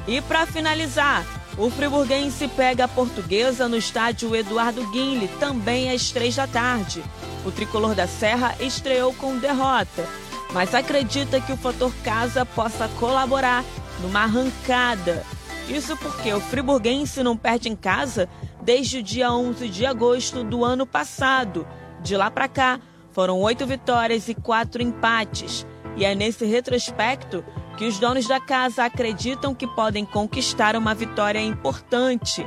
[0.08, 1.26] E para finalizar,
[1.58, 7.04] o friburguense pega a portuguesa no estádio Eduardo Guinle, também às três da tarde.
[7.43, 10.08] O tricolor da Serra estreou com derrota,
[10.54, 13.64] mas acredita que o fator casa possa colaborar
[14.01, 15.26] numa arrancada.
[15.68, 18.30] Isso porque o friburguense não perde em casa
[18.62, 21.68] desde o dia 11 de agosto do ano passado.
[22.01, 22.80] De lá para cá,
[23.12, 25.66] foram oito vitórias e quatro empates.
[25.95, 27.43] E é nesse retrospecto
[27.78, 32.45] que os donos da casa acreditam que podem conquistar uma vitória importante.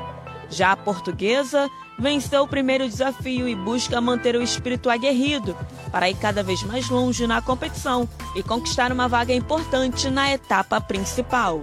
[0.49, 1.69] Já a portuguesa
[1.99, 5.57] venceu o primeiro desafio e busca manter o espírito aguerrido
[5.91, 10.81] para ir cada vez mais longe na competição e conquistar uma vaga importante na etapa
[10.81, 11.63] principal.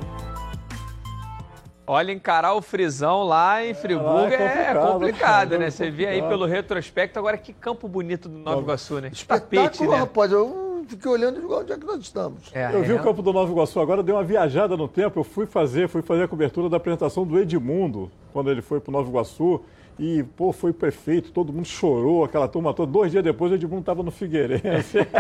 [1.85, 5.69] Olha, encarar o frisão lá em Friburgo lá é é complicado, complicado, é né?
[5.69, 6.29] Você vê aí complicado.
[6.29, 9.11] pelo retrospecto, agora que campo bonito do Nova Iguaçu, né?
[9.27, 9.97] Tapete, Espetáculo, né?
[9.97, 10.31] rapaz.
[10.31, 12.39] Eu fiquei olhando igual onde é que nós estamos.
[12.53, 12.95] É, Eu vi é.
[12.95, 16.01] o campo do Nova Iguaçu agora, dei uma viajada no tempo, eu fui fazer, fui
[16.01, 19.61] fazer a cobertura da apresentação do Edmundo, quando ele foi para o Nova Iguaçu.
[19.99, 22.91] E, pô, foi o prefeito, todo mundo chorou, aquela turma toda.
[22.91, 24.97] Dois dias depois, o Edmundo estava no Figueirense.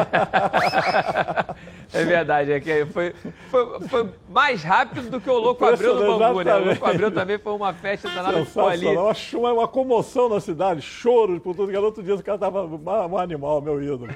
[1.93, 3.13] É verdade, é que foi,
[3.51, 6.55] foi, foi mais rápido do que o Louco Abreu no Bambu, né?
[6.55, 8.87] O Louco Abreu também foi uma festa danada, ficou ali.
[8.87, 11.71] Uma, uma comoção na cidade, choros por tudo.
[11.71, 14.07] que Outro dia o cara estava um animal, meu ídolo.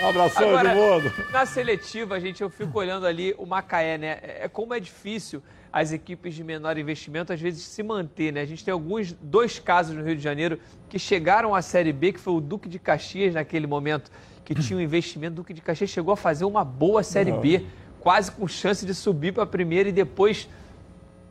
[0.00, 1.12] Um abração, Agora, Edmundo.
[1.30, 4.18] Na seletiva, gente, eu fico olhando ali o Macaé, né?
[4.22, 5.42] É como é difícil
[5.72, 8.42] as equipes de menor investimento às vezes se manter, né?
[8.42, 12.12] A gente tem alguns dois casos no Rio de Janeiro que chegaram à Série B,
[12.12, 14.10] que foi o Duque de Caxias naquele momento,
[14.44, 15.32] que tinha um investimento.
[15.32, 17.64] O Duque de Caxias chegou a fazer uma boa Série B,
[18.00, 20.46] quase com chance de subir para a primeira e depois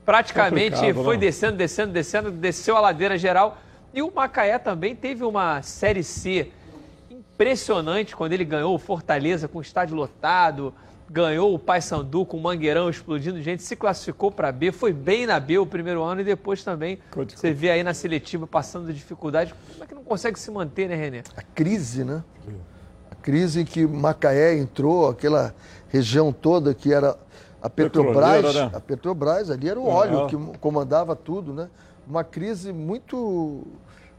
[0.04, 1.22] praticamente foi né?
[1.22, 3.60] descendo, descendo, descendo, desceu a ladeira geral.
[3.94, 6.52] E o Macaé também teve uma Série C
[7.12, 10.74] impressionante quando ele ganhou o Fortaleza com o estádio lotado,
[11.12, 15.39] ganhou o Paysandu com o Mangueirão explodindo, gente se classificou para B, foi bem na
[15.41, 16.99] B o primeiro ano e depois também
[17.36, 19.53] você vê aí na seletiva passando dificuldade.
[19.74, 21.24] Como é que não consegue se manter, né, Renê?
[21.36, 22.24] A crise, né?
[23.12, 25.53] A crise em que Macaé entrou, aquela
[25.89, 27.18] região toda que era
[27.62, 28.72] a Petrobras, né?
[28.74, 29.91] a Petrobras ali era o É.
[29.93, 31.70] óleo que comandava tudo, né?
[32.07, 33.68] Uma crise muito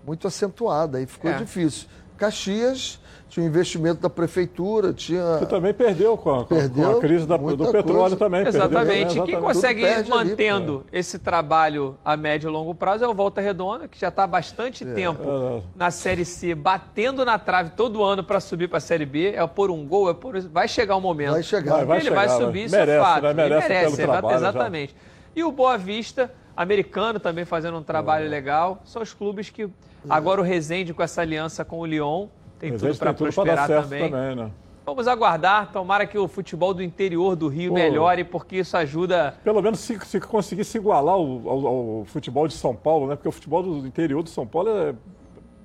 [0.04, 1.34] muito acentuada e ficou É.
[1.38, 1.88] difícil.
[2.18, 3.00] Caxias
[3.32, 7.26] tinha um investimento da prefeitura, tinha Você também perdeu com a, Perdeu com a crise
[7.26, 8.16] da- do petróleo coisa.
[8.16, 8.42] também.
[8.44, 8.88] perdeu, Exatamente.
[8.92, 9.00] né?
[9.00, 9.40] E quem Exatamente.
[9.42, 13.40] consegue ir perde ali, mantendo esse trabalho a médio e longo prazo é o Volta
[13.40, 15.62] Redonda, que já está há bastante tempo É.
[15.74, 19.32] na Série C, batendo na trave todo ano para subir para a Série B.
[19.34, 20.38] É por um gol, é por.
[20.42, 21.30] Vai chegar o momento.
[21.32, 21.76] Vai chegar.
[21.76, 22.36] Vai, vai ele chegar, vai vai.
[22.38, 23.22] subir, isso Merece, é fato.
[23.22, 23.30] né?
[23.30, 24.36] Ele Merece trabalho já.
[24.36, 24.94] exatamente.
[25.34, 28.82] E o Boa Vista, americano, também fazendo um trabalho legal.
[28.84, 29.66] São os clubes que.
[30.06, 32.26] Agora o Resende com essa aliança com o Lyon.
[32.62, 34.08] Tem Mas tudo para tudo prosperar certo também.
[34.08, 34.50] também, né?
[34.86, 37.74] Vamos aguardar, tomara que o futebol do interior do Rio Pô.
[37.74, 39.34] melhore, porque isso ajuda.
[39.42, 43.16] Pelo menos se, se conseguir se igualar ao, ao- ao futebol de São Paulo, né?
[43.16, 44.94] Porque o futebol do interior de São Paulo é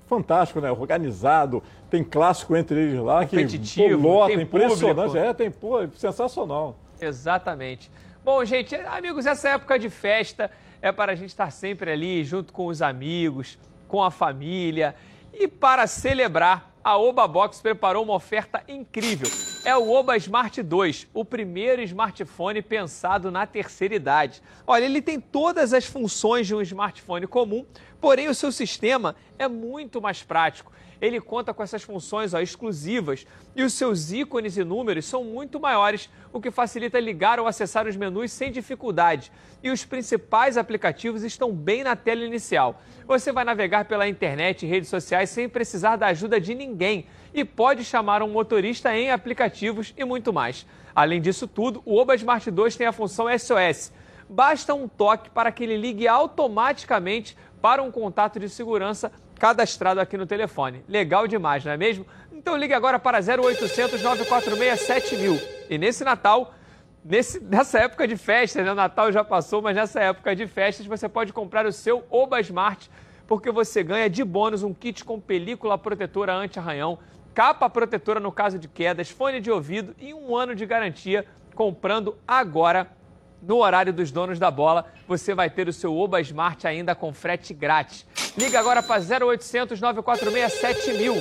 [0.07, 0.71] fantástico, né?
[0.71, 3.35] Organizado, tem clássico entre eles lá que
[3.95, 4.95] lota, tem impressionante.
[5.11, 5.17] público.
[5.17, 6.75] É, tem, pô, é sensacional.
[6.99, 7.91] Exatamente.
[8.25, 10.49] Bom, gente, amigos, essa época de festa
[10.81, 14.95] é para a gente estar sempre ali junto com os amigos, com a família.
[15.33, 19.29] E para celebrar, a Oba Box preparou uma oferta incrível.
[19.65, 24.41] É o Oba Smart 2, o primeiro smartphone pensado na terceira idade.
[24.65, 27.65] Olha, ele tem todas as funções de um smartphone comum,
[27.99, 30.71] porém o seu sistema é muito mais prático.
[31.01, 33.25] Ele conta com essas funções ó, exclusivas
[33.55, 37.87] e os seus ícones e números são muito maiores, o que facilita ligar ou acessar
[37.87, 39.31] os menus sem dificuldade.
[39.61, 42.81] E os principais aplicativos estão bem na tela inicial.
[43.07, 47.45] Você vai navegar pela internet e redes sociais sem precisar da ajuda de ninguém e
[47.45, 50.65] pode chamar um motorista em aplicativos e muito mais.
[50.95, 53.93] Além disso tudo, o Oba Smart 2 tem a função SOS.
[54.29, 60.17] Basta um toque para que ele ligue automaticamente para um contato de segurança cadastrado aqui
[60.17, 60.83] no telefone.
[60.87, 62.05] Legal demais, não é mesmo?
[62.31, 65.41] Então ligue agora para 0800 946 7000.
[65.69, 66.53] E nesse Natal,
[67.03, 68.71] nesse, nessa época de festas, né?
[68.71, 72.39] o Natal já passou, mas nessa época de festas você pode comprar o seu Oba
[72.41, 72.89] Smart,
[73.27, 76.97] porque você ganha de bônus um kit com película protetora anti-arranhão,
[77.33, 82.15] capa protetora no caso de quedas, fone de ouvido e um ano de garantia comprando
[82.27, 82.87] agora
[83.41, 87.13] no horário dos donos da bola, você vai ter o seu Oba Smart ainda com
[87.13, 88.05] frete grátis.
[88.37, 91.13] Liga agora para 0800 946 7000.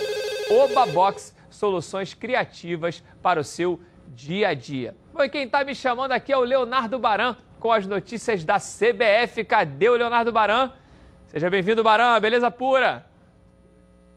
[0.50, 4.96] Oba Box, soluções criativas para o seu dia a dia.
[5.12, 8.58] Bom, e quem está me chamando aqui é o Leonardo Baran com as notícias da
[8.58, 9.44] CBF.
[9.44, 10.70] Cadê o Leonardo Baran?
[11.28, 13.04] Seja bem-vindo, Baran, beleza pura?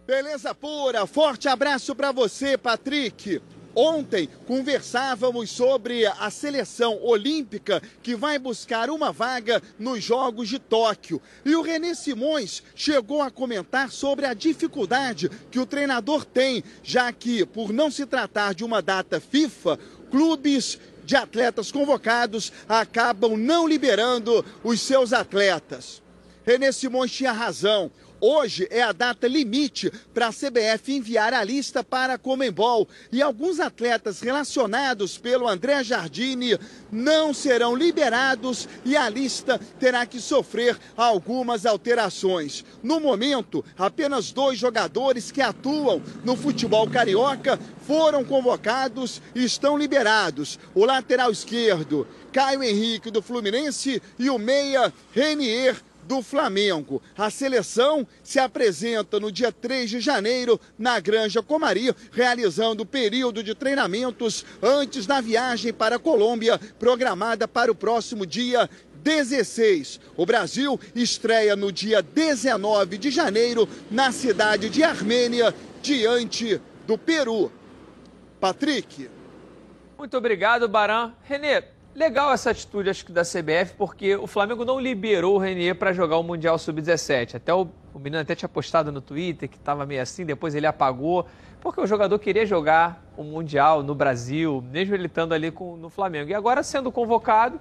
[0.05, 3.41] Beleza pura, forte abraço para você, Patrick.
[3.81, 11.21] Ontem conversávamos sobre a seleção olímpica que vai buscar uma vaga nos Jogos de Tóquio.
[11.45, 17.09] E o René Simões chegou a comentar sobre a dificuldade que o treinador tem, já
[17.13, 19.79] que, por não se tratar de uma data FIFA,
[20.11, 26.01] clubes de atletas convocados acabam não liberando os seus atletas.
[26.45, 27.89] René Simões tinha razão.
[28.21, 33.21] Hoje é a data limite para a CBF enviar a lista para a Comembol e
[33.21, 36.59] alguns atletas relacionados pelo André Jardine
[36.91, 42.65] não serão liberados e a lista terá que sofrer algumas alterações.
[42.83, 47.57] No momento, apenas dois jogadores que atuam no futebol carioca
[47.87, 50.59] foram convocados e estão liberados.
[50.75, 55.77] O lateral esquerdo, Caio Henrique do Fluminense e o meia Renier
[56.09, 56.99] do Flamengo.
[57.15, 63.43] A seleção se apresenta no dia 3 de janeiro na Granja Comari, realizando o período
[63.43, 68.67] de treinamentos antes da viagem para a Colômbia, programada para o próximo dia
[69.03, 69.99] 16.
[70.17, 77.51] O Brasil estreia no dia 19 de janeiro na cidade de Armênia, diante do Peru.
[78.39, 79.07] Patrick.
[79.95, 81.13] Muito obrigado, Baran.
[81.23, 81.61] Renê,
[81.99, 85.91] legal essa atitude, acho que da CBF, porque o Flamengo não liberou o Renier para
[85.91, 87.35] jogar o Mundial Sub-17.
[87.35, 90.65] Até o, o menino até tinha postado no Twitter que estava meio assim, depois ele
[90.65, 91.27] apagou,
[91.59, 95.89] porque o jogador queria jogar o Mundial no Brasil, mesmo ele estando ali com, no
[95.89, 96.29] Flamengo.
[96.29, 97.59] E agora, sendo convocado,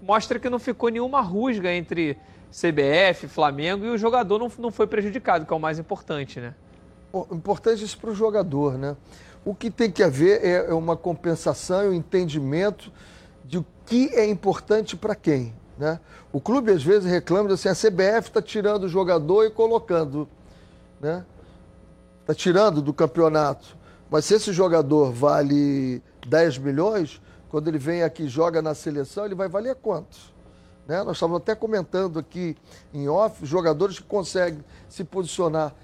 [0.00, 2.16] mostra que não ficou nenhuma rusga entre
[2.52, 6.54] CBF, Flamengo, e o jogador não, não foi prejudicado, que é o mais importante, né?
[7.32, 8.96] Importante isso para o jogador, né?
[9.44, 12.92] O que tem que haver é é uma compensação e um entendimento
[13.44, 15.54] de o que é importante para quem.
[15.78, 15.98] Né?
[16.32, 20.28] O clube às vezes reclama assim, a CBF está tirando o jogador e colocando.
[21.00, 21.24] Né?
[22.20, 23.76] Está tirando do campeonato.
[24.10, 29.24] Mas se esse jogador vale 10 milhões, quando ele vem aqui e joga na seleção,
[29.24, 30.18] ele vai valer quanto?
[30.86, 31.02] Né?
[31.02, 32.56] Nós estávamos até comentando aqui
[32.92, 35.74] em off, jogadores que conseguem se posicionar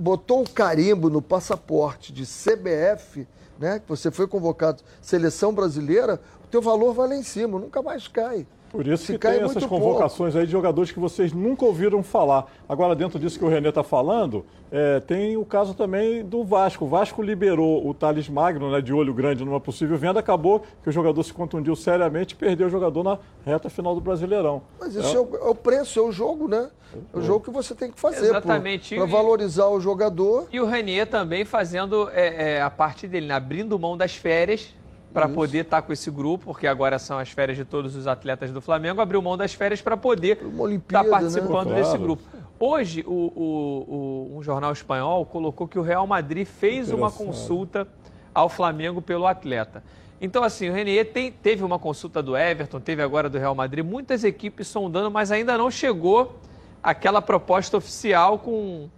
[0.00, 6.18] botou o carimbo no passaporte de CBF, né, que você foi convocado seleção brasileira,
[6.50, 8.46] teu valor vai lá em cima, nunca mais cai.
[8.70, 9.84] Por isso Se que cai tem essas pouco.
[9.84, 12.46] convocações aí de jogadores que vocês nunca ouviram falar.
[12.68, 16.84] Agora, dentro disso que o Renê está falando, é, tem o caso também do Vasco.
[16.84, 20.88] O Vasco liberou o Thales Magno, né, de olho grande numa possível venda, acabou que
[20.88, 24.62] o jogador se contundiu seriamente e perdeu o jogador na reta final do Brasileirão.
[24.78, 26.70] Mas isso é, o, é o preço, é o jogo, né?
[27.12, 28.94] É o jogo que você tem que fazer Exatamente.
[28.94, 30.46] para valorizar o jogador.
[30.52, 33.34] E o Renier também fazendo é, é, a parte dele, né?
[33.34, 34.74] abrindo mão das férias
[35.12, 38.52] para poder estar com esse grupo, porque agora são as férias de todos os atletas
[38.52, 41.74] do Flamengo, abriu mão das férias para poder estar Olimpíada, participando né?
[41.76, 42.02] desse Claro.
[42.02, 42.22] grupo.
[42.58, 47.88] Hoje, o, o- o- um jornal espanhol colocou que o Real Madrid fez uma consulta
[48.34, 49.82] ao Flamengo pelo atleta.
[50.20, 53.84] Então, assim, o Renier tem- teve uma consulta do Everton, teve agora do Real Madrid,
[53.84, 56.38] muitas equipes sondando, mas ainda não chegou
[56.82, 58.88] aquela proposta oficial com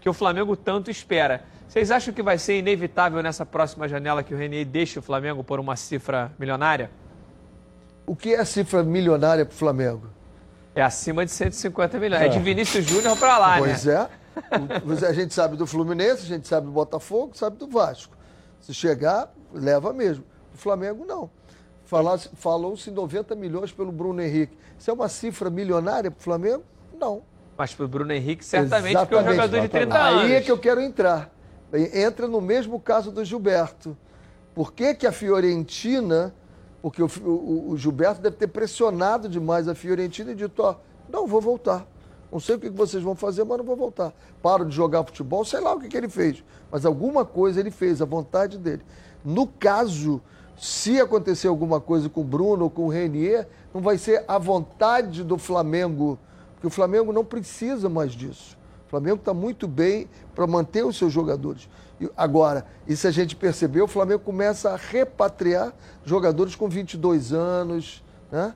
[0.00, 1.44] que o Flamengo tanto espera.
[1.72, 5.42] Vocês acham que vai ser inevitável nessa próxima janela que o Renier deixe o Flamengo
[5.42, 6.90] por uma cifra milionária?
[8.04, 10.08] O que é a cifra milionária para o Flamengo?
[10.74, 12.20] É acima de 150 milhões.
[12.20, 13.94] É, de Vinícius Júnior para lá, pois né?
[13.94, 14.58] é.
[14.58, 18.14] O- A gente sabe do Fluminense, a gente sabe do Botafogo, sabe do Vasco.
[18.60, 20.24] Se chegar, leva mesmo.
[20.52, 21.30] O Flamengo não.
[22.34, 24.58] Falou-se 90 milhões pelo Bruno Henrique.
[24.78, 26.64] Isso é uma cifra milionária para o Flamengo?
[27.00, 27.22] Não.
[27.56, 29.36] Mas para o Bruno Henrique, certamente, porque é um Exatamente.
[29.42, 30.30] jogador de 30 Aí anos.
[30.32, 31.30] é que eu quero entrar.
[31.72, 33.96] Entra no mesmo caso do Gilberto.
[34.54, 36.34] Por que, que a Fiorentina,
[36.82, 40.76] porque o, o- o Gilberto deve ter pressionado demais a Fiorentina e dito, ó,
[41.08, 41.86] não vou voltar.
[42.30, 44.12] Não sei o que vocês vão fazer, mas não vou voltar.
[44.42, 46.42] Paro de jogar futebol, sei lá o que, que ele fez.
[46.70, 48.82] Mas alguma coisa ele fez, a vontade dele.
[49.24, 50.20] No caso,
[50.56, 54.38] se acontecer alguma coisa com o Bruno ou com o Renier, não vai ser a
[54.38, 56.18] vontade do Flamengo,
[56.54, 58.56] porque o Flamengo não precisa mais disso.
[58.92, 61.66] O Flamengo está muito bem para manter os seus jogadores.
[62.14, 65.72] Agora, e se a gente perceber, o Flamengo começa a repatriar
[66.04, 68.52] jogadores com 22 anos, né?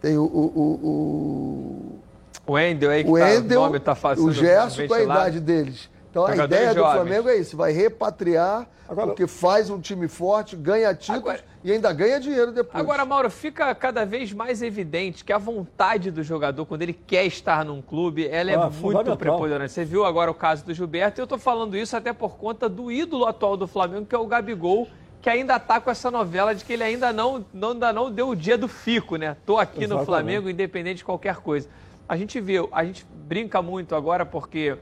[0.00, 1.98] Tem o, o, o,
[2.44, 5.02] O Wendel aí, que o, o tá, o nome tá fazendo o Gerson, qual é
[5.02, 5.88] a idade deles?
[6.10, 6.94] Então a ideia do jovens.
[6.94, 12.18] Flamengo é isso, vai repatriar, porque faz um time forte, ganha títulos e ainda ganha
[12.18, 12.82] dinheiro depois.
[12.82, 17.26] Agora, Mauro, fica cada vez mais evidente que a vontade do jogador, quando ele quer
[17.26, 19.72] estar num clube, ela é Ah, muito preponderante.
[19.72, 22.68] Você viu agora o caso do Gilberto, e eu tô falando isso até por conta
[22.68, 24.88] do ídolo atual do Flamengo, que é o Gabigol,
[25.20, 28.28] que ainda tá com essa novela de que ele ainda não, não, ainda não deu
[28.28, 29.36] o dia do fico, né?
[29.44, 30.06] Tô aqui no Exatamente.
[30.06, 31.68] Flamengo, independente de qualquer coisa.
[32.08, 34.78] A gente vê, a gente brinca muito agora porque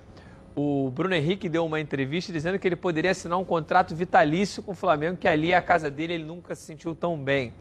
[0.56, 4.72] o Bruno Henrique deu uma entrevista dizendo que ele poderia assinar um contrato vitalício com
[4.72, 7.52] o Flamengo, que ali é a casa dele, ele nunca se sentiu tão bem.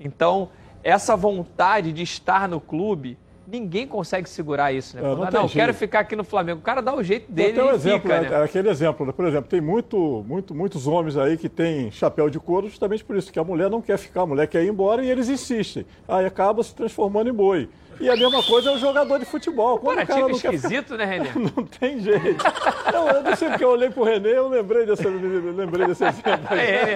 [0.00, 0.48] Então,
[0.82, 3.16] essa vontade de estar no clube,
[3.46, 5.02] ninguém consegue segurar isso, né?
[5.02, 5.52] É, não não, jeito.
[5.52, 6.58] quero ficar aqui no Flamengo.
[6.58, 8.28] O cara dá o jeito dele um e exemplo, fica, né?
[8.28, 8.42] né?
[8.42, 9.12] aquele exemplo, né?
[9.12, 13.16] por exemplo, tem muito, muito, muitos homens aí que têm chapéu de couro justamente por
[13.16, 15.86] isso, que a mulher não quer ficar, a mulher quer ir embora e eles insistem.
[16.08, 17.68] Aí acaba se transformando em boi.
[18.00, 19.78] E a mesma coisa é o jogador de futebol.
[19.78, 21.28] Quando o cara não quer esquisito, né, Renê?
[21.56, 22.44] Não tem jeito.
[22.92, 26.04] Eu, eu não sei porque eu olhei pro Renê, eu lembrei desse, eu lembrei desse
[26.04, 26.48] exemplo.
[26.50, 26.94] aí.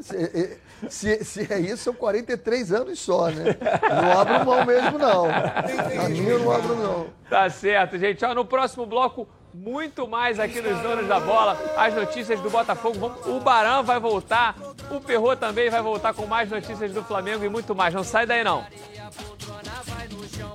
[0.00, 3.56] Se, se- se é isso, são 43 anos só, né?
[3.90, 5.26] Não abro mão mesmo, não.
[5.26, 7.06] A minha eu não abro, não.
[7.28, 8.24] Tá certo, gente.
[8.24, 9.28] Ó, no próximo bloco,
[9.58, 11.58] muito mais aqui nos Donos da Bola.
[11.76, 13.12] As notícias do Botafogo.
[13.26, 14.54] O Barão vai voltar.
[14.90, 17.92] O Perrô também vai voltar com mais notícias do Flamengo e muito mais.
[17.92, 18.64] Não sai daí, não.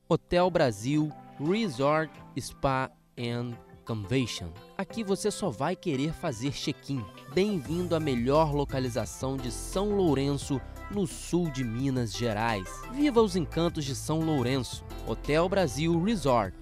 [0.09, 2.89] Hotel Brasil Resort Spa
[3.19, 3.55] and
[3.85, 4.51] Convention.
[4.79, 7.05] Aqui você só vai querer fazer check-in.
[7.35, 10.61] Bem-vindo à melhor localização de São Lourenço,
[10.93, 12.69] no sul de Minas Gerais.
[12.93, 14.85] Viva os encantos de São Lourenço.
[15.09, 16.57] Hotel Brasil Resort.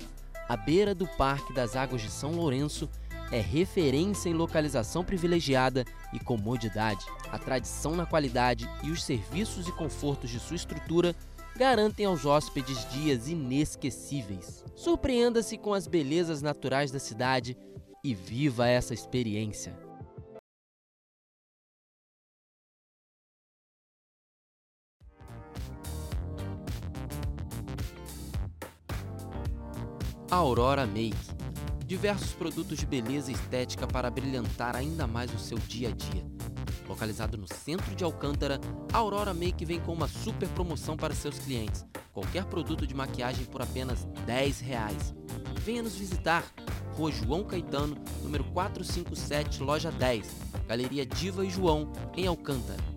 [0.48, 2.88] À beira do Parque das Águas de São Lourenço,
[3.30, 5.84] é referência em localização privilegiada
[6.14, 7.04] e comodidade.
[7.30, 11.14] A tradição na qualidade e os serviços e confortos de sua estrutura
[11.56, 14.64] garantem aos hóspedes dias inesquecíveis.
[14.74, 17.56] Surpreenda-se com as belezas naturais da cidade
[18.02, 19.74] e viva essa experiência.
[30.30, 31.14] Aurora Make.
[31.86, 36.33] Diversos produtos de beleza e estética para brilhantar ainda mais o seu dia a dia.
[36.88, 38.60] Localizado no centro de Alcântara,
[38.92, 41.84] a Aurora Make vem com uma super promoção para seus clientes.
[42.12, 45.14] Qualquer produto de maquiagem por apenas 10 reais.
[45.60, 46.44] Venha nos visitar.
[46.96, 50.30] Rua João Caetano, número 457, loja 10,
[50.68, 52.93] Galeria Diva e João, em Alcântara.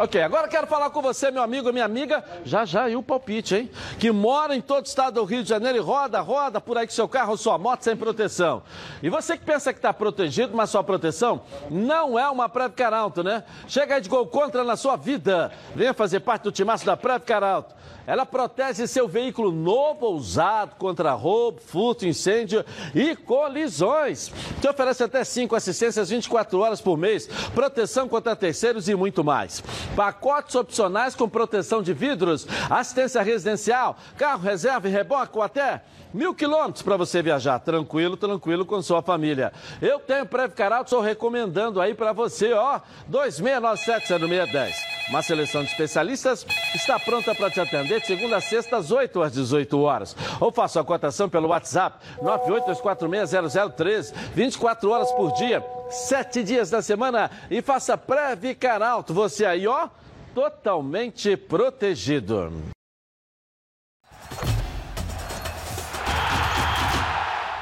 [0.00, 3.56] Ok, agora quero falar com você, meu amigo, minha amiga, já já e o palpite,
[3.56, 3.70] hein?
[3.98, 6.86] Que mora em todo o estado do Rio de Janeiro e roda, roda por aí
[6.86, 8.62] com seu carro ou sua moto sem proteção.
[9.02, 13.24] E você que pensa que está protegido, mas sua proteção não é uma Preve Caralto,
[13.24, 13.42] né?
[13.66, 15.50] Chega aí de gol contra na sua vida.
[15.74, 17.74] Venha fazer parte do timaço da Preve Caralto.
[18.08, 24.32] Ela protege seu veículo novo ou usado contra roubo, furto, incêndio e colisões.
[24.62, 29.62] Te oferece até 5 assistências 24 horas por mês, proteção contra terceiros e muito mais.
[29.94, 35.82] Pacotes opcionais com proteção de vidros, assistência residencial, carro reserva e reboque ou até
[36.14, 39.52] mil quilômetros para você viajar tranquilo, tranquilo com sua família.
[39.82, 42.80] Eu tenho Preve Caralto, estou recomendando aí para você, ó,
[43.10, 44.97] 2697-0610.
[45.08, 49.22] Uma seleção de especialistas está pronta para te atender de segunda a sexta, às 8
[49.22, 50.14] às 18 horas.
[50.38, 57.30] Ou faça a cotação pelo WhatsApp 982460013, 24 horas por dia, 7 dias da semana
[57.50, 59.14] e faça Preve Caralto.
[59.14, 59.88] Você aí, ó,
[60.34, 62.52] totalmente protegido.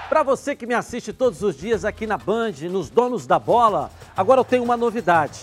[0.09, 3.91] Para você que me assiste todos os dias aqui na Band, nos Donos da Bola,
[4.17, 5.41] agora eu tenho uma novidade.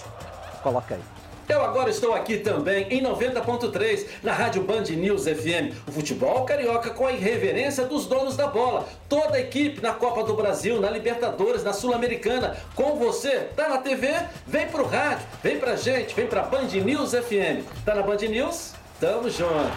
[0.61, 1.12] Coloca aí.
[1.47, 5.75] Eu agora estou aqui também em 90.3 na Rádio Band News FM.
[5.87, 8.87] O futebol carioca com a irreverência dos donos da bola.
[9.09, 12.57] Toda a equipe na Copa do Brasil, na Libertadores, na Sul-Americana.
[12.75, 14.07] Com você, tá na TV?
[14.47, 17.65] Vem pro rádio, vem pra gente, vem pra Band News FM.
[17.85, 18.73] Tá na Band News?
[18.99, 19.71] Tamo junto.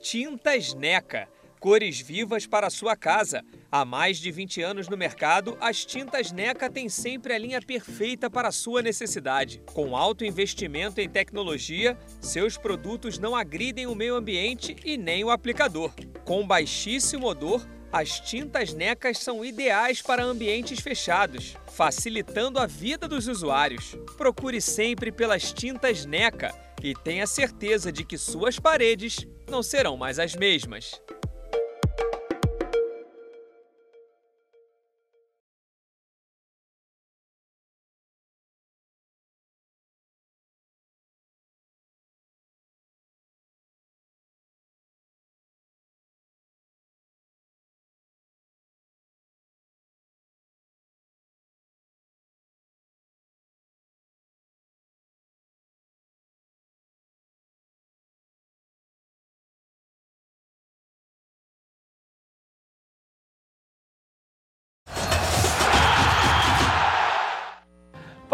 [0.00, 1.26] Tintas Neca.
[1.66, 3.44] Cores vivas para a sua casa.
[3.72, 8.30] Há mais de 20 anos no mercado, as tintas NECA têm sempre a linha perfeita
[8.30, 9.60] para a sua necessidade.
[9.74, 15.30] Com alto investimento em tecnologia, seus produtos não agridem o meio ambiente e nem o
[15.30, 15.92] aplicador.
[16.24, 23.26] Com baixíssimo odor, as tintas NECAs são ideais para ambientes fechados, facilitando a vida dos
[23.26, 23.96] usuários.
[24.16, 30.20] Procure sempre pelas tintas NECA e tenha certeza de que suas paredes não serão mais
[30.20, 31.02] as mesmas.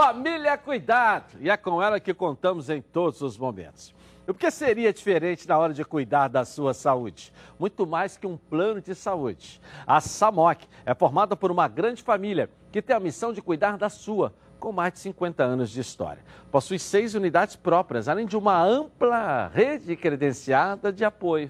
[0.03, 1.26] Família Cuidado.
[1.38, 3.94] E é com ela que contamos em todos os momentos.
[4.26, 7.32] O que seria diferente na hora de cuidar da sua saúde?
[7.57, 9.61] Muito mais que um plano de saúde.
[9.86, 13.88] A SAMOC é formada por uma grande família que tem a missão de cuidar da
[13.88, 16.24] sua, com mais de 50 anos de história.
[16.50, 21.48] Possui seis unidades próprias, além de uma ampla rede credenciada de apoio.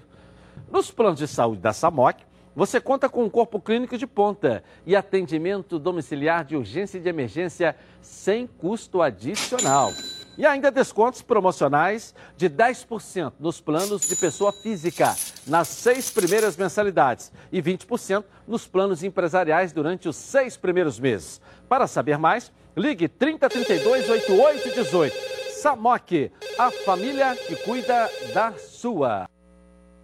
[0.71, 2.23] Nos planos de saúde da SAMOC,
[2.55, 7.09] você conta com um corpo clínico de ponta e atendimento domiciliar de urgência e de
[7.09, 9.91] emergência sem custo adicional.
[10.37, 17.31] E ainda descontos promocionais de 10% nos planos de pessoa física nas seis primeiras mensalidades
[17.51, 21.39] e 20% nos planos empresariais durante os seis primeiros meses.
[21.69, 25.15] Para saber mais, ligue 3032 8818.
[25.61, 29.27] Samok, a família que cuida da sua.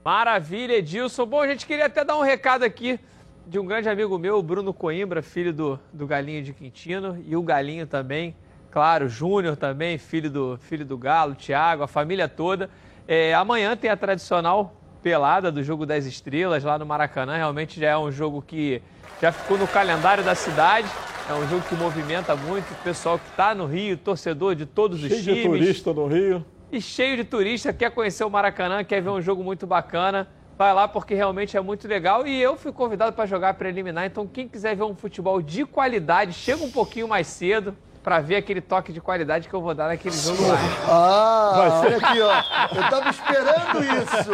[0.10, 1.24] Maravilha, Edilson.
[1.24, 3.00] Bom, a gente queria até dar um recado aqui
[3.46, 7.36] de um grande amigo meu, o Bruno Coimbra, filho do, do Galinho de Quintino, e
[7.36, 8.36] o Galinho também,
[8.72, 12.72] claro, Júnior também, filho do, filho do Galo, Thiago, a família toda.
[13.08, 17.38] É, amanhã tem a tradicional pelada do Jogo das Estrelas lá no Maracanã.
[17.38, 18.82] Realmente já é um jogo que
[19.22, 20.88] já ficou no calendário da cidade.
[21.30, 25.04] É um jogo que movimenta muito o pessoal que está no Rio, torcedor de todos
[25.04, 25.44] os Cheio times.
[25.44, 26.44] de turista no Rio.
[26.72, 30.28] E cheio de turista, quer conhecer o Maracanã, quer ver um jogo muito bacana.
[30.58, 32.28] Vai lá porque realmente é muito legal.
[32.28, 34.06] E eu fui convidado para jogar preliminar.
[34.06, 38.36] Então, quem quiser ver um futebol de qualidade, chega um pouquinho mais cedo para ver
[38.36, 40.58] aquele toque de qualidade que eu vou dar naquele jogo lá.
[40.88, 42.76] Ah, Vai ser- olha aqui, ó.
[42.78, 44.32] Eu tava esperando isso.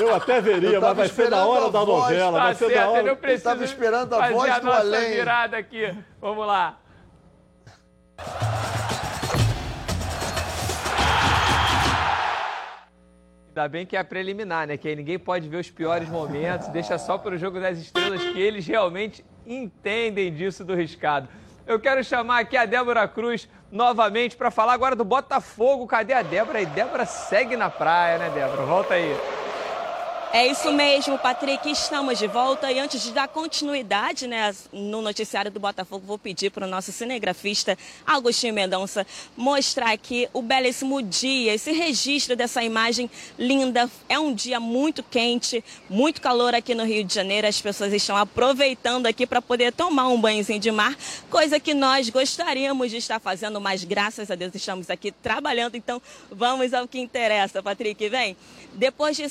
[0.00, 2.38] Eu até veria, Eu mas tava vai ser na hora da voz, novela.
[2.38, 3.02] Tá vai ser certo, na eu hora.
[3.04, 5.10] não preciso tava esperando a voz a do além.
[5.12, 5.94] virada aqui.
[6.20, 6.78] Vamos lá.
[13.60, 14.78] Ainda bem que é a preliminar, né?
[14.78, 18.22] Que aí ninguém pode ver os piores momentos, deixa só para o jogo das estrelas
[18.22, 21.28] que eles realmente entendem disso do riscado.
[21.66, 25.86] Eu quero chamar aqui a Débora Cruz novamente para falar agora do Botafogo.
[25.86, 26.62] Cadê a Débora?
[26.62, 28.62] E Débora segue na praia, né, Débora?
[28.62, 29.14] Volta aí.
[30.32, 31.68] É isso mesmo, Patrick.
[31.68, 36.50] Estamos de volta e antes de dar continuidade né, no noticiário do Botafogo, vou pedir
[36.50, 37.76] para o nosso cinegrafista
[38.06, 39.04] Agostinho Mendonça
[39.36, 43.90] mostrar aqui o belíssimo dia, esse registro dessa imagem linda.
[44.08, 47.48] É um dia muito quente, muito calor aqui no Rio de Janeiro.
[47.48, 50.96] As pessoas estão aproveitando aqui para poder tomar um banhozinho de mar,
[51.28, 55.74] coisa que nós gostaríamos de estar fazendo, mas graças a Deus estamos aqui trabalhando.
[55.74, 56.00] Então
[56.30, 58.08] vamos ao que interessa, Patrick.
[58.08, 58.36] Vem.
[58.74, 59.28] Depois de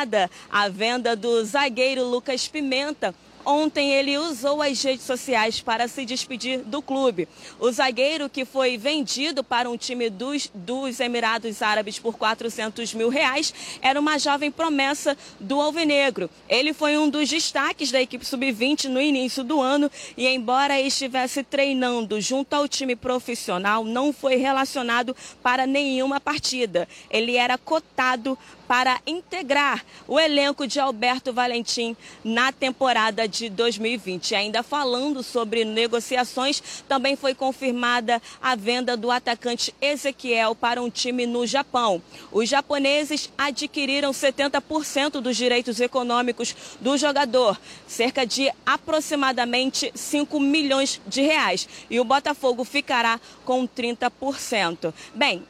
[0.00, 6.04] sacramentada a venda do zagueiro Lucas Pimenta, Ontem ele usou as redes sociais para se
[6.04, 7.26] despedir do clube.
[7.58, 13.08] O zagueiro que foi vendido para um time dos, dos Emirados Árabes por 400 mil
[13.08, 16.28] reais era uma jovem promessa do Alvinegro.
[16.48, 21.42] Ele foi um dos destaques da equipe sub-20 no início do ano e, embora estivesse
[21.42, 26.86] treinando junto ao time profissional, não foi relacionado para nenhuma partida.
[27.10, 28.38] Ele era cotado
[28.70, 34.36] para integrar o elenco de Alberto Valentim na temporada de 2020.
[34.36, 41.26] Ainda falando sobre negociações, também foi confirmada a venda do atacante Ezequiel para um time
[41.26, 42.00] no Japão.
[42.30, 47.58] Os japoneses adquiriram 70% dos direitos econômicos do jogador,
[47.88, 54.94] cerca de aproximadamente 5 milhões de reais, e o Botafogo ficará com 30%.
[55.12, 55.42] Bem,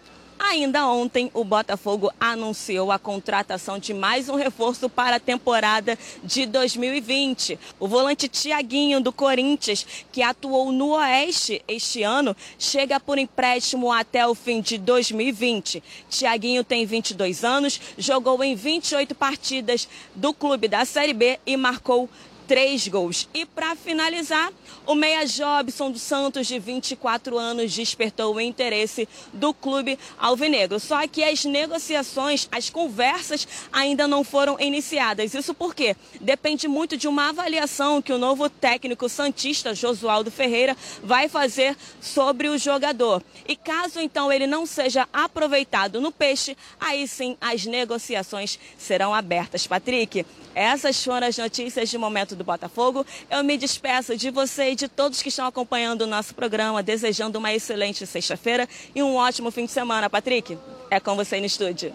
[0.43, 6.47] Ainda ontem, o Botafogo anunciou a contratação de mais um reforço para a temporada de
[6.47, 7.59] 2020.
[7.79, 14.27] O volante Tiaguinho, do Corinthians, que atuou no Oeste este ano, chega por empréstimo até
[14.27, 15.83] o fim de 2020.
[16.09, 22.09] Tiaguinho tem 22 anos, jogou em 28 partidas do clube da Série B e marcou
[22.51, 23.29] três gols.
[23.33, 24.53] E para finalizar,
[24.85, 30.81] o meia Jobson dos Santos, de 24 anos, despertou o interesse do clube alvinegro.
[30.81, 35.33] Só que as negociações, as conversas ainda não foram iniciadas.
[35.33, 41.29] Isso porque depende muito de uma avaliação que o novo técnico santista, Josualdo Ferreira, vai
[41.29, 43.23] fazer sobre o jogador.
[43.47, 49.69] E caso então ele não seja aproveitado no peixe, aí sim as negociações serão abertas.
[49.69, 53.05] Patrick, essas foram as notícias de momento do Botafogo.
[53.31, 57.39] Eu me despeço de você e de todos que estão acompanhando o nosso programa, desejando
[57.39, 60.11] uma excelente sexta-feira e um ótimo fim de semana.
[60.11, 60.59] Patrick,
[60.91, 61.95] é com você no estúdio.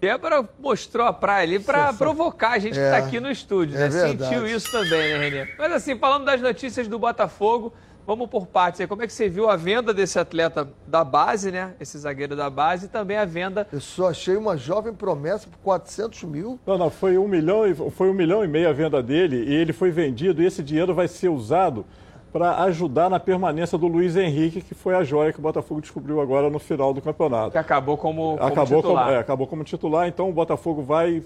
[0.00, 2.84] Débora mostrou a praia ali para provocar a gente que É.
[2.84, 3.88] está aqui no estúdio, É né?
[3.88, 4.24] verdade.
[4.30, 5.54] Sentiu isso também, né, Renê?
[5.58, 7.72] Mas assim, falando das notícias do Botafogo,
[8.08, 8.86] vamos por partes aí.
[8.86, 11.74] Como é que você viu a venda desse atleta da base, né?
[11.78, 15.58] Esse zagueiro da base e também a venda Eu só achei uma jovem promessa por
[15.58, 16.58] 400 mil.
[16.66, 19.54] Não, não, foi um milhão, e- foi um milhão e meio a venda dele e
[19.54, 21.84] ele foi vendido e esse dinheiro vai ser usado
[22.32, 26.18] para ajudar na permanência do Luiz Henrique, que foi a joia que o Botafogo descobriu
[26.18, 27.50] agora no final do campeonato.
[27.50, 29.04] Que acabou como, como acabou titular.
[29.04, 31.22] Como, é, acabou como titular, então o Botafogo vai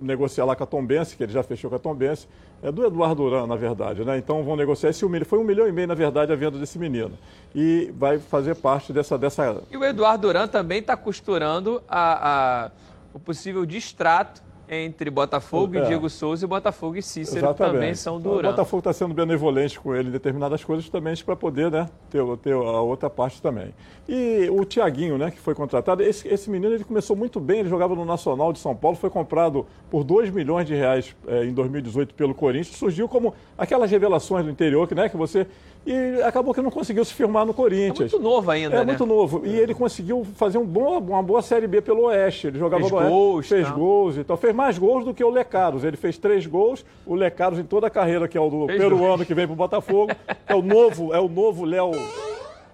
[0.00, 2.26] negociar lá com a Tombense, que ele já fechou com a Tombense,
[2.62, 4.16] é do Eduardo Duran, na verdade, né?
[4.18, 5.26] Então vão negociar esse um milhão.
[5.26, 7.18] Foi um milhão e meio, na verdade, a venda desse menino.
[7.54, 9.18] E vai fazer parte dessa.
[9.18, 9.62] dessa...
[9.70, 12.70] E o Eduardo Duran também está costurando a, a,
[13.12, 15.82] o possível distrato entre Botafogo É.
[15.82, 17.74] e Diego Souza e Botafogo e Cícero, Exatamente.
[17.74, 18.50] também são do O Duran.
[18.50, 22.52] Botafogo está sendo benevolente com ele em determinadas coisas, justamente para poder né, ter, ter
[22.52, 23.74] a outra parte também.
[24.08, 27.68] E o Tiaguinho, né, que foi contratado, esse, esse menino ele começou muito bem, ele
[27.68, 31.52] jogava no Nacional de São Paulo, foi comprado por 2 milhões de reais eh, em
[31.52, 35.46] 2018 pelo Corinthians, surgiu como aquelas revelações do interior que, né, que você...
[35.86, 38.12] E acabou que não conseguiu se firmar no Corinthians.
[38.12, 38.84] É muito novo ainda, É né?
[38.86, 39.42] muito novo.
[39.46, 42.48] E ele conseguiu fazer um bom, uma boa Série B pelo Oeste.
[42.48, 43.72] Ele jogava Fez no Oeste, gols, fez tá.
[43.72, 44.36] gols e tal.
[44.36, 45.84] Fez mais gols do que o Lecaros.
[45.84, 46.84] Ele fez três gols.
[47.06, 49.28] O Lecaros em toda a carreira, que é o do Fez peruano dois.
[49.28, 50.12] que vem pro Botafogo.
[50.46, 51.92] é o novo, é o novo Léo.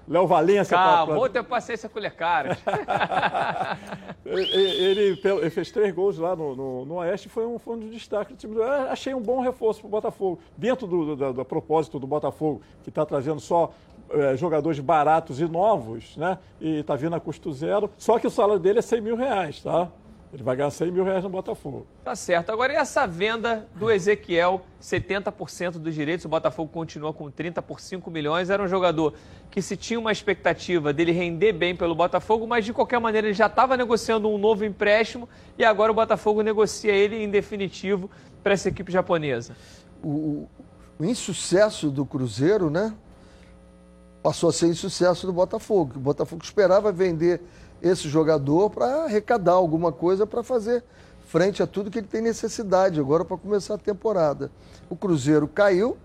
[0.08, 2.58] Léo Calma, pra- vou ter paciência com o Lecaros.
[4.24, 7.76] ele, ele- ele fez três gols lá no, no, no Oeste e foi um, foi
[7.76, 8.56] um destaque do time.
[8.56, 10.38] Eu achei um bom reforço para o Botafogo.
[10.56, 13.70] Dentro do, do, do propósito do Botafogo, que está trazendo só
[14.10, 16.38] eh, jogadores baratos e novos, né?
[16.60, 17.90] E está vindo a custo zero.
[17.96, 19.88] Só que o salário dele é 100 mil reais, tá?
[20.32, 21.86] Ele vai ganhar 100 mil reais no Botafogo.
[22.02, 22.50] Tá certo.
[22.50, 27.80] Agora, e essa venda do Ezequiel, 70% dos direitos, o Botafogo continua com 30 por
[27.80, 28.48] 5 milhões.
[28.48, 29.12] Era um jogador
[29.50, 33.34] que se tinha uma expectativa dele render bem pelo Botafogo, mas de qualquer maneira ele
[33.34, 35.28] já estava negociando um novo empréstimo
[35.58, 38.10] e agora o Botafogo negocia ele em definitivo
[38.42, 39.54] para essa equipe japonesa.
[40.02, 40.48] o,
[40.98, 42.94] o insucesso do Cruzeiro, né?
[44.22, 45.94] Passou a ser insucesso do Botafogo.
[45.96, 47.42] O Botafogo esperava vender
[47.82, 50.84] esse jogador para arrecadar alguma coisa para fazer
[51.26, 54.50] frente a tudo que ele tem necessidade agora para começar a temporada.
[54.88, 55.96] O Cruzeiro caiu,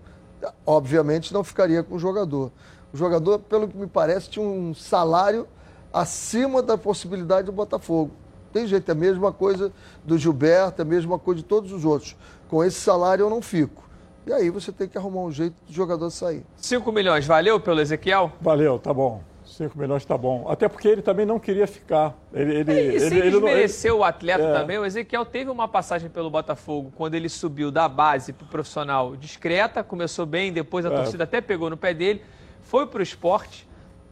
[0.66, 2.50] obviamente não ficaria com o jogador.
[2.92, 5.46] O jogador, pelo que me parece, tinha um salário
[5.92, 8.10] acima da possibilidade do Botafogo.
[8.52, 9.70] Tem jeito, é a mesma coisa
[10.04, 12.16] do Gilberto, é a mesma coisa de todos os outros.
[12.48, 13.86] Com esse salário eu não fico.
[14.26, 16.44] E aí você tem que arrumar um jeito do jogador sair.
[16.56, 18.32] 5 milhões, valeu pelo Ezequiel?
[18.40, 19.22] Valeu, tá bom.
[19.58, 20.46] 5 milhões tá bom.
[20.48, 22.16] Até porque ele também não queria ficar.
[22.32, 24.52] Ele, ele, E ele, ele não- desmerecer o atleta É.
[24.52, 28.48] também, o Ezequiel teve uma passagem pelo Botafogo quando ele subiu da base para o
[28.48, 30.94] profissional discreta, começou bem, depois a É.
[30.96, 32.22] torcida até pegou no pé dele,
[32.62, 33.67] foi para o esporte,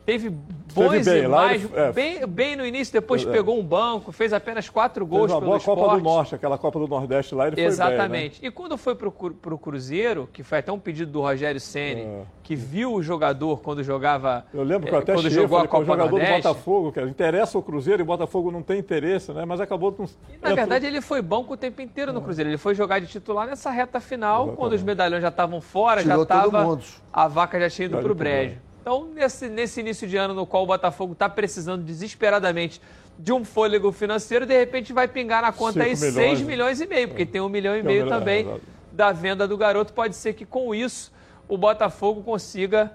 [0.06, 1.92] teve bons Esteve bem, e lá mais, ele- é.
[1.92, 3.30] bem, bem no início, depois É.
[3.30, 5.80] pegou um banco, fez apenas quatro Fez gols uma pelo boa esporte.
[5.80, 7.98] Copa do Norte, aquela Copa do Nordeste lá, ele Exatamente.
[8.00, 8.34] foi bem, né?
[8.42, 12.06] E quando foi para o Cruzeiro, que foi até um pedido do Rogério Ceni,
[12.42, 14.44] que viu o jogador quando jogava.
[14.54, 14.56] É.
[14.56, 16.10] Eu lembro que eu eh, até quando cheguei, jogou a falei com o Copa jogador
[16.18, 16.42] Nordeste.
[16.42, 19.44] do Botafogo, que interessa o Cruzeiro e o Botafogo não tem interesse, né?
[19.44, 19.92] Mas acabou...
[19.92, 20.06] Com...
[20.40, 22.50] Na verdade, ele foi banco o tempo inteiro no Cruzeiro.
[22.50, 26.18] Ele foi jogar de titular nessa reta final, quando os medalhões já estavam fora, Tirou
[26.18, 26.78] já estava.
[27.12, 28.65] A vaca já tinha ido para o ido pro brejo.
[28.86, 32.80] Então, nesse, nesse início de ano no qual o Botafogo está precisando desesperadamente
[33.18, 36.46] de um fôlego financeiro, de repente vai pingar na conta aí Cinco 6 milhões, né?
[36.46, 38.62] milhões e meio, porque tem um milhão e meio também é verdade.
[38.92, 39.92] da venda do garoto.
[39.92, 41.12] Pode ser que com isso
[41.48, 42.92] o Botafogo consiga,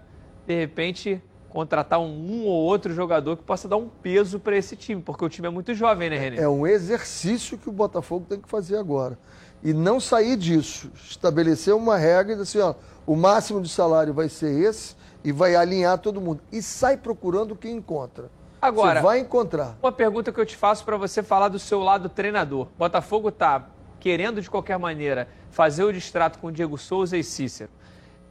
[0.47, 4.77] de repente, contratar um, um ou outro jogador que possa dar um peso para esse
[4.77, 6.37] time, porque o time é muito jovem, né, Renê?
[6.37, 9.19] É um exercício que o Botafogo tem que fazer agora.
[9.61, 10.89] E não sair disso.
[10.95, 15.31] Estabelecer uma regra e dizer assim, ó, o máximo de salário vai ser esse e
[15.31, 16.41] vai alinhar todo mundo.
[16.51, 18.29] E sai procurando quem encontra.
[18.61, 19.77] Agora- Você vai encontrar.
[19.81, 22.67] Uma pergunta que eu te faço para você falar do seu lado treinador.
[22.77, 23.67] Botafogo tá
[23.99, 27.69] querendo de qualquer maneira fazer o distrato com Diego Souza e Cícero.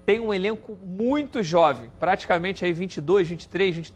[0.06, 3.94] Tem um elenco muito jovem, praticamente aí 22, 23, 20...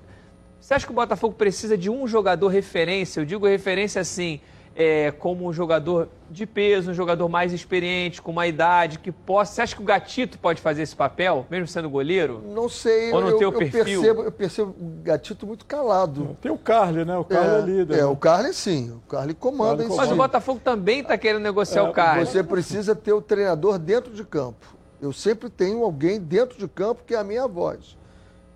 [0.60, 3.20] Você acha que o Botafogo precisa de um jogador referência?
[3.20, 4.40] Eu digo referência assim,
[4.76, 9.52] é, como um jogador de peso, um jogador mais experiente, com uma idade que possa.
[9.52, 12.42] Você acha que o Gatito pode fazer esse papel, mesmo sendo goleiro?
[12.44, 13.84] Não sei, Ou não eu, tem o eu perfil?
[13.84, 16.36] percebo, eu percebo o Gatito muito calado.
[16.40, 17.16] Tem o Carly, né?
[17.16, 17.94] O Carly é, líder.
[17.94, 18.04] É, né?
[18.06, 18.90] o Carly sim.
[18.90, 19.96] O Carly comanda Carly isso.
[19.96, 22.24] Mas o Botafogo também está querendo negociar o cara.
[22.24, 24.74] Você precisa ter o treinador dentro de campo.
[25.00, 27.96] Eu sempre tenho alguém dentro de campo que é a minha voz.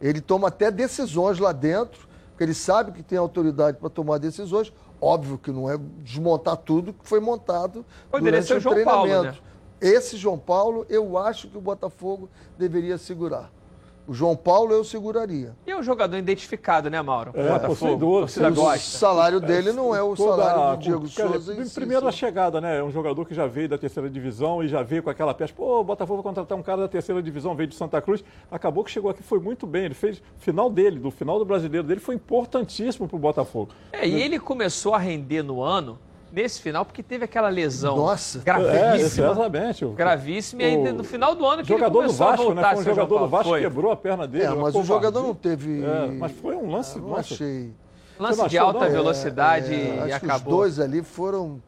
[0.01, 4.73] Ele toma até decisões lá dentro, porque ele sabe que tem autoridade para tomar decisões.
[5.01, 9.03] Óbvio que não é desmontar tudo que foi montado Poderia durante ser o João Paulo,
[9.03, 9.43] treinamento.
[9.81, 13.51] Esse João Paulo, eu acho que o Botafogo deveria segurar.
[14.09, 15.55] O João Paulo eu seguraria.
[15.67, 17.31] E é um jogador identificado, né, Mauro?
[17.35, 17.69] É, Botafogo.
[17.69, 18.17] pô, sem dúvida.
[18.17, 18.99] A torcida O gosta.
[18.99, 21.63] salário dele não é o Toda salário do Diego quer dizer, Souza.
[21.63, 22.79] e Primeiro a chegada, né?
[22.79, 25.53] É um jogador que já veio da terceira divisão e já veio com aquela peça.
[25.55, 28.25] Pô, o Botafogo vai contratar um cara da terceira divisão, veio de Santa Cruz.
[28.51, 29.85] Acabou que chegou aqui, foi muito bem.
[29.85, 30.23] Ele fez.
[30.39, 33.73] Final dele, do final do brasileiro dele, foi importantíssimo pro Botafogo.
[33.93, 35.99] É, e ele começou a render no ano
[36.31, 38.39] nesse final, porque teve aquela lesão Nossa.
[38.39, 39.27] É, gravíssima.
[39.31, 39.85] exatamente.
[39.85, 40.63] O- Gravíssima.
[40.63, 42.61] E aí, o no final do ano, que jogador ele do começou a Vasco, voltar
[42.61, 42.67] né?
[42.69, 43.29] a Foi um jogador do.
[43.29, 43.61] Vasco Foi.
[43.61, 44.45] que quebrou a perna dele.
[44.45, 45.83] É, mas o jogador não teve.
[45.83, 46.97] É, mas foi um lance.
[46.97, 47.35] Eu não nossa.
[47.35, 47.73] achei.
[48.19, 48.91] Lance não de achou, alta não?
[48.93, 50.57] velocidade É, e que os acabou.
[50.59, 51.63] dois ali foram.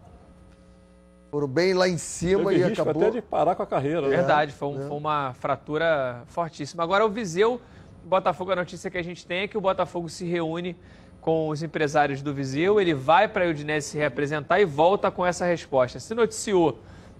[1.31, 3.03] Foram bem lá em cima Teve e risco acabou.
[3.03, 4.03] até de parar com a carreira.
[4.03, 4.09] né?
[4.09, 6.83] Verdade, foi, um- foi uma fratura fortíssima.
[6.83, 7.61] Agora, o Viseu,
[8.05, 10.77] Botafogo, a notícia que a gente tem é que o Botafogo se reúne
[11.21, 15.25] com os empresários do Viseu, ele vai para a Udinese se representar e volta com
[15.25, 16.01] essa resposta.
[16.01, 16.79] Se noticiou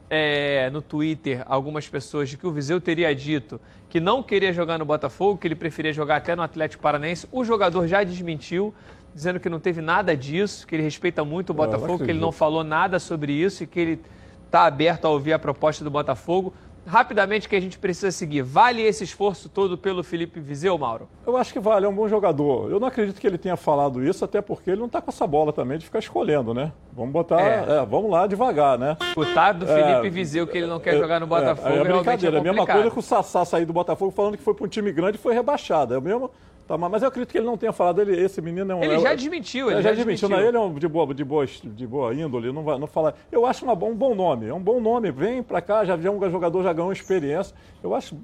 [0.09, 4.79] é, no Twitter algumas pessoas de que o Viseu teria dito que não queria jogar
[4.79, 7.27] no Botafogo, que ele preferia jogar até no Atlético Paranaense.
[7.33, 8.73] O jogador já desmentiu,
[9.13, 12.31] dizendo que não teve nada disso, que ele respeita muito o Botafogo, que ele não
[12.31, 14.01] falou nada sobre isso e que ele
[14.47, 16.55] está aberto a ouvir a proposta do Botafogo.
[16.87, 18.43] Rapidamente que a gente precisa seguir.
[18.43, 21.09] Vale esse esforço todo pelo Felipe Viseu, Mauro?
[21.27, 22.71] Eu acho que vale, é um bom jogador.
[22.71, 25.27] Eu não acredito que ele tenha falado isso, até porque ele não está com essa
[25.27, 26.73] bola também de ficar escolhendo, né?
[26.93, 27.41] Vamos botar.
[27.41, 27.65] É.
[27.81, 28.97] é, vamos lá devagar, né?
[29.09, 31.75] Escutar do É, Felipe Viseu que ele não quer É, jogar no Botafogo é, é
[31.83, 32.37] realmente brincadeira.
[32.37, 34.69] é a mesma coisa que o Sassá sair do Botafogo falando que foi para um
[34.69, 35.95] time grande e foi rebaixado.
[35.95, 36.31] É o mesmo.
[36.71, 38.01] Tá, mas eu acredito que ele não tenha falado.
[38.01, 38.85] Ele, esse menino é um.
[38.85, 40.29] Ele é- já desmentiu, ele É, já desmentiu.
[40.29, 40.49] desmentiu.
[40.51, 43.17] Ele é um de boa, de boa, de boa índole, não vai não falar.
[43.33, 44.47] Eu acho uma, um bom nome.
[44.47, 45.11] É um bom nome.
[45.11, 47.57] Vem para cá, já, já um jogador já ganhou experiência.
[47.83, 48.17] Eu acho.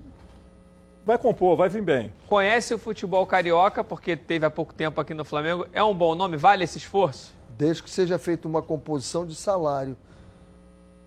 [1.05, 2.13] Vai compor, vai vir bem.
[2.29, 5.67] Conhece o futebol carioca, porque teve há pouco tempo aqui no Flamengo.
[5.73, 6.37] É um bom nome?
[6.37, 7.35] Vale esse esforço?
[7.59, 9.97] Desde que seja feita uma composição de salário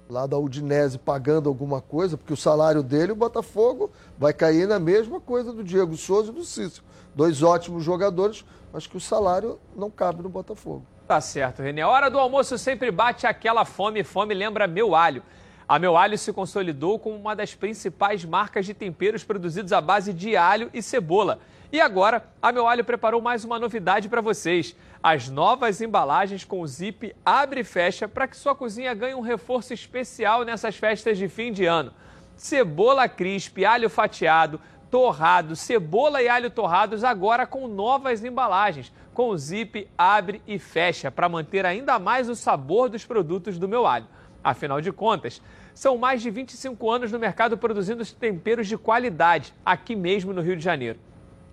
[0.09, 4.79] lá da Udinese pagando alguma coisa, porque o salário dele, o Botafogo, vai cair na
[4.79, 6.88] mesma coisa do Diego Souza e do Cícero.
[7.15, 10.86] Dois ótimos jogadores, mas que o salário não cabe no Botafogo.
[11.07, 11.81] Tá certo, René.
[11.81, 14.03] A hora do almoço sempre bate aquela fome.
[14.03, 15.23] Fome lembra meu alho.
[15.69, 20.11] A Meu Alho se consolidou como uma das principais marcas de temperos produzidos à base
[20.11, 21.40] de alho e cebola.
[21.72, 24.76] E agora, a Meu Alho preparou mais uma novidade para vocês.
[25.03, 29.72] As novas embalagens com zip abre e fecha para que sua cozinha ganhe um reforço
[29.72, 31.94] especial nessas festas de fim de ano.
[32.36, 39.87] Cebola crisp, alho fatiado, torrado, cebola e alho torrados agora com novas embalagens, com zip
[39.97, 44.07] abre e fecha para manter ainda mais o sabor dos produtos do Meu Alho.
[44.43, 45.41] Afinal de contas,
[45.73, 50.55] são mais de 25 anos no mercado produzindo temperos de qualidade, aqui mesmo no Rio
[50.55, 50.99] de Janeiro.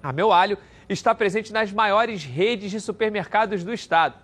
[0.03, 0.57] A Meu Alho
[0.89, 4.15] está presente nas maiores redes de supermercados do estado.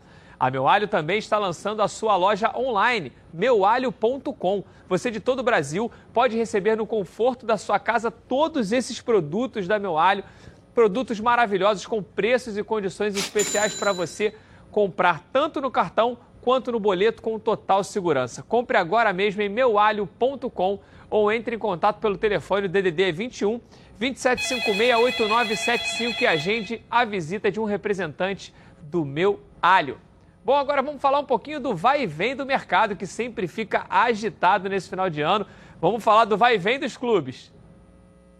[0.43, 4.65] A Meu Alho também está lançando a sua loja online, meualho.com.
[4.89, 9.69] Você de todo o Brasil pode receber no conforto da sua casa todos esses produtos
[9.69, 10.25] da Meu Alho,
[10.75, 14.35] produtos maravilhosos com preços e condições especiais para você
[14.69, 18.43] comprar tanto no cartão quanto no boleto com total segurança.
[18.43, 23.61] Compre agora mesmo em meualho.com ou entre em contato pelo telefone DDD 21
[24.01, 28.53] 2756-8975 e agende a visita de um representante
[28.83, 30.01] do Meu Alho.
[30.45, 33.87] Bom, agora vamos falar um pouquinho do vai e vem do mercado, que sempre fica
[33.89, 35.47] agitado nesse final de ano.
[35.81, 37.53] Vamos falar do vai e vem dos clubes.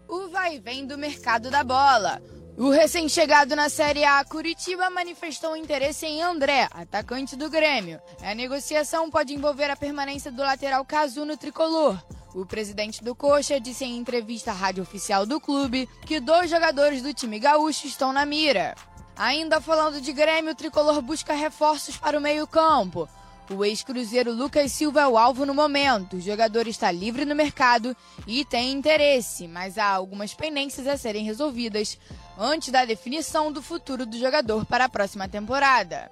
[0.07, 2.21] O vai e vem do mercado da bola.
[2.57, 8.01] O recém-chegado na Série A, Curitiba manifestou interesse em André, atacante do Grêmio.
[8.21, 11.97] A negociação pode envolver a permanência do lateral Cazu no tricolor.
[12.35, 17.01] O presidente do Coxa disse em entrevista à rádio oficial do clube que dois jogadores
[17.01, 18.75] do time gaúcho estão na mira.
[19.15, 23.07] Ainda falando de Grêmio, o tricolor busca reforços para o meio-campo.
[23.49, 26.15] O ex-cruzeiro Lucas Silva é o alvo no momento.
[26.15, 27.95] O jogador está livre no mercado
[28.25, 31.99] e tem interesse, mas há algumas pendências a serem resolvidas
[32.39, 36.09] antes da definição do futuro do jogador para a próxima temporada.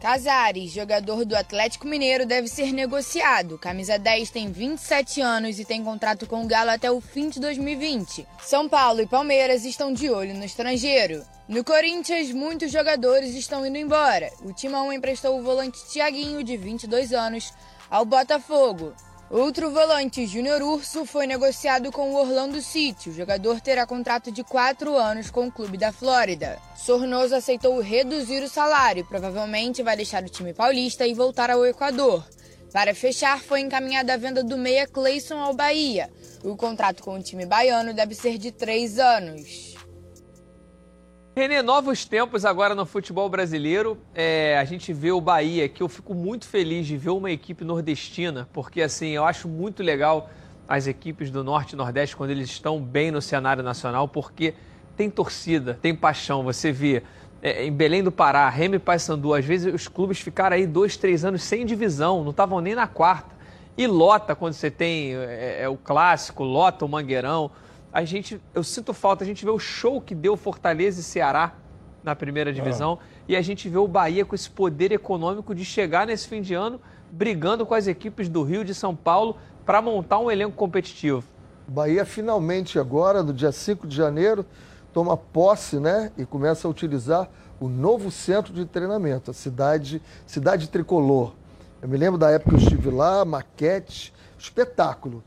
[0.00, 3.58] Casares, jogador do Atlético Mineiro, deve ser negociado.
[3.58, 7.40] Camisa 10 tem 27 anos e tem contrato com o Galo até o fim de
[7.40, 8.24] 2020.
[8.40, 11.24] São Paulo e Palmeiras estão de olho no estrangeiro.
[11.48, 14.30] No Corinthians, muitos jogadores estão indo embora.
[14.42, 17.52] O Timão emprestou o volante Thiaguinho, de 22 anos,
[17.90, 18.94] ao Botafogo.
[19.30, 23.10] Outro volante, Júnior Urso, foi negociado com o Orlando City.
[23.10, 26.58] O jogador terá contrato de 4 anos com o clube da Flórida.
[26.74, 32.26] Sornoso aceitou reduzir o salário provavelmente vai deixar o time paulista e voltar ao Equador.
[32.72, 36.10] Para fechar, foi encaminhada a venda do meia Cleison ao Bahia.
[36.42, 39.77] O contrato com o time baiano deve ser de 3 anos.
[41.38, 43.96] Renê, novos tempos agora no futebol brasileiro.
[44.12, 47.64] É, a gente vê o Bahia, que eu fico muito feliz de ver uma equipe
[47.64, 50.28] nordestina, porque assim, eu acho muito legal
[50.66, 54.52] as equipes do Norte e Nordeste quando eles estão bem no cenário nacional, porque
[54.96, 56.42] tem torcida, tem paixão.
[56.42, 57.04] Você vê
[57.40, 60.96] é, em Belém do Pará, Remy e Paysandu, às vezes os clubes ficaram aí dois,
[60.96, 63.36] três anos sem divisão, não estavam nem na quarta.
[63.76, 67.48] E lota quando você tem é, é, o clássico, lota o Mangueirão
[67.92, 71.54] a gente, eu sinto falta, a gente vê o show que deu Fortaleza e Ceará
[72.02, 72.98] na primeira divisão.
[73.26, 76.54] E a gente vê o Bahia com esse poder econômico de chegar nesse fim de
[76.54, 81.24] ano brigando com as equipes do Rio de São Paulo para montar um elenco competitivo.
[81.66, 84.44] Bahia finalmente agora, no dia 5 de janeiro,
[84.92, 87.28] toma posse, né, e começa a utilizar
[87.60, 91.34] o novo centro de treinamento, a cidade, cidade tricolor.
[91.82, 95.22] Eu me lembro da época que eu estive lá, maquete, espetáculo.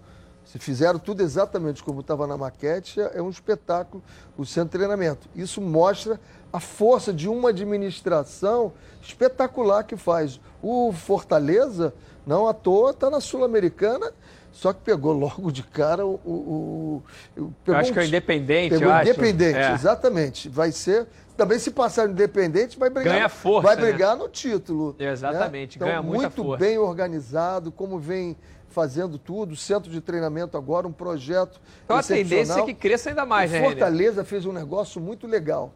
[0.51, 4.03] Se fizeram tudo exatamente como estava na maquete, é um espetáculo
[4.37, 5.29] o centro de treinamento.
[5.33, 6.19] Isso mostra
[6.51, 10.41] a força de uma administração espetacular que faz.
[10.61, 11.93] O Fortaleza,
[12.27, 14.11] não à toa, está na Sul-Americana,
[14.51, 16.15] só que pegou logo de cara o.
[16.25, 17.03] o,
[17.37, 19.09] o eu acho que é o Independente, pegou eu acho.
[19.09, 19.71] Independente, É.
[19.73, 20.49] exatamente.
[20.49, 21.07] Vai ser.
[21.37, 23.13] Também se passar no Independente, vai brigar.
[23.13, 23.83] Ganha força, Vai né?
[23.83, 24.97] brigar no título.
[24.99, 25.85] Exatamente, né?
[25.85, 26.59] ganha então, muita muito força.
[26.65, 28.35] bem organizado, como vem
[28.71, 31.61] fazendo tudo, centro de treinamento agora, um projeto.
[31.85, 33.63] Então a tendência é que cresça ainda mais, o né?
[33.63, 35.71] Fortaleza fez um negócio muito legal.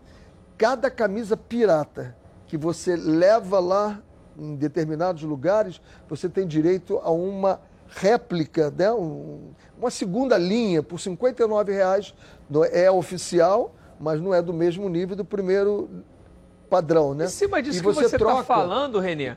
[0.58, 2.16] Cada camisa pirata
[2.48, 4.02] que você leva lá
[4.38, 8.92] em determinados lugares, você tem direito a uma réplica, né?
[8.92, 12.14] Um- uma segunda linha por 59 reais.
[12.50, 15.90] Não É oficial, mas não é do mesmo nível do primeiro
[16.70, 17.26] padrão, né?
[17.26, 19.36] Em cima disso E que você está falando, Renê,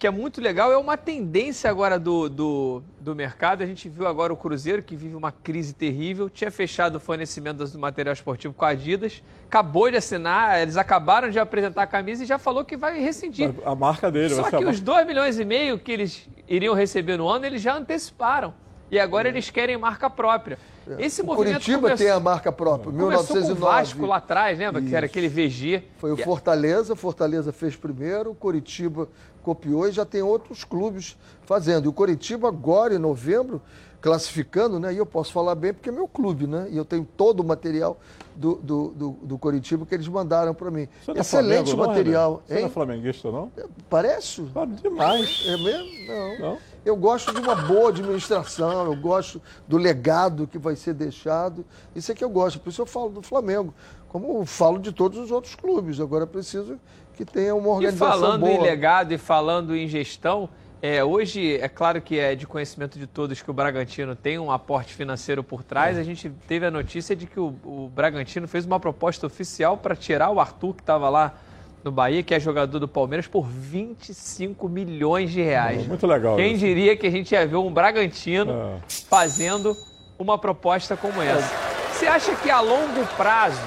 [0.00, 3.62] que é muito legal, é uma tendência agora do, do, do mercado.
[3.62, 7.62] A gente viu agora o Cruzeiro, que vive uma crise terrível, tinha fechado o fornecimento
[7.62, 12.24] do material esportivo com a Adidas, acabou de assinar, eles acabaram de apresentar a camisa
[12.24, 13.52] e já falou que vai rescindir.
[13.62, 17.28] A marca dele Só que os 2 milhões e meio que eles iriam receber no
[17.28, 18.54] ano, eles já anteciparam.
[18.90, 20.58] E agora eles querem marca própria.
[20.98, 21.24] Esse É.
[21.24, 23.54] O movimento Curitiba começou- tem a marca própria, Começou 1909.
[23.60, 24.82] com o Vasco lá atrás, lembra?
[24.82, 25.84] Que era aquele VG.
[25.98, 29.08] Foi o Que- Fortaleza, Fortaleza fez primeiro, o Coritiba
[29.42, 31.84] copiou e já tem outros clubes fazendo.
[31.84, 33.62] E o Coritiba agora, em novembro,
[34.00, 34.92] classificando, né?
[34.92, 36.66] E eu posso falar bem porque é meu clube, né?
[36.70, 38.00] E eu tenho todo o material
[38.34, 40.88] do, do, do, do Coritiba que eles mandaram para mim.
[41.04, 42.30] Você não é Excelente Flamengo, não, material.
[42.32, 42.42] Renan?
[42.46, 42.70] Você não é hein?
[42.70, 43.52] flamenguista, não?
[43.90, 44.42] Parece?
[44.82, 45.44] demais.
[45.46, 46.40] É mesmo?
[46.40, 46.58] Não.
[46.84, 51.64] Eu gosto de uma boa administração, eu gosto do legado que vai ser deixado.
[51.94, 53.74] Isso é que eu gosto, por isso eu falo do Flamengo,
[54.08, 56.00] como falo de todos os outros clubes.
[56.00, 56.78] Agora é preciso
[57.14, 58.52] que tenha uma E organização falando boa.
[58.52, 60.48] em legado e falando em gestão,
[60.82, 64.50] é, hoje é claro que é de conhecimento de todos que o Bragantino tem um
[64.50, 65.98] aporte financeiro por trás.
[65.98, 66.00] É.
[66.00, 69.94] A gente teve a notícia de que o, o Bragantino fez uma proposta oficial para
[69.94, 71.34] tirar o Arthur, que estava lá
[71.82, 75.86] no Bahia, que é jogador do Palmeiras, por 25 milhões de reais.
[75.86, 76.60] Muito legal Quem isso.
[76.64, 78.78] diria que a gente ia ver um Bragantino É.
[79.08, 79.74] fazendo
[80.18, 81.48] uma proposta como essa?
[81.92, 83.60] Você acha que a longo prazo,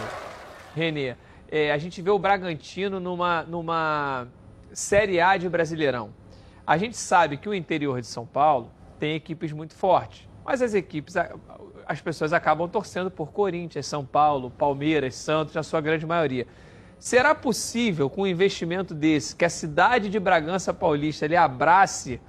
[0.76, 1.15] Renê,
[1.49, 4.27] é, a gente vê o Bragantino numa, numa
[4.72, 6.10] Série A de Brasileirão?
[6.65, 8.69] A gente sabe que o interior de São Paulo
[8.99, 11.15] tem equipes muito fortes, mas as equipes,
[11.85, 16.48] as pessoas acabam torcendo por Corinthians, São Paulo, Palmeiras, Santos, na sua grande maioria.
[16.99, 22.22] Será possível, com um investimento desse, que a cidade de Bragança Paulista ele abrace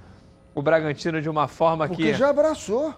[0.53, 2.13] o Bragantino de uma forma Porque que.
[2.13, 2.93] já abraçou.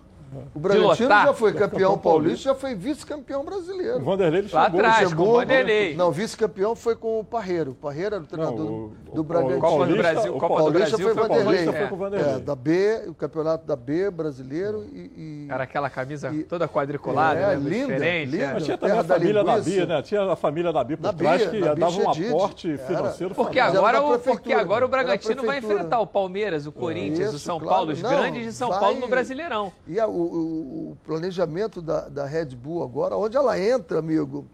[0.54, 3.98] O Bragantino já foi campeão paulista, já foi vice-campeão brasileiro.
[4.00, 5.96] O Vanderlei ele Lá chegou- atrás, com o chegou- Vanderlei.
[5.96, 7.72] Não, vice-campeão foi com o Parreiro.
[7.72, 9.60] O Parreiro era o treinador Não, o- do, do o- Bragantino.
[9.62, 11.44] Copa do Brasil, o Copa do Paulista Brasil foi o Vanderlei.
[11.46, 12.34] Paulista foi com o Vanderlei.
[12.36, 14.98] É, da B, o campeonato da B brasileiro e.
[14.98, 17.70] e- Era aquela camisa E- toda quadriculada, É, né?
[17.70, 18.32] linda, diferente.
[18.32, 18.44] linda.
[18.44, 18.54] é.
[18.54, 19.58] Mas tinha também a família da.
[19.60, 20.02] Bia, né?
[20.02, 22.78] Tinha a família da Bia por Da trás que dava um aporte Era.
[22.80, 27.40] financeiro Porque agora, o, porque agora o Bragantino vai enfrentar o Palmeiras, o Corinthians, o
[27.40, 27.60] São.
[27.60, 29.72] Paulo, os grandes de São Paulo no Brasileirão.
[29.88, 34.46] E a- o, o- planejamento da, da Red Bull agora, onde ela entra, amigo,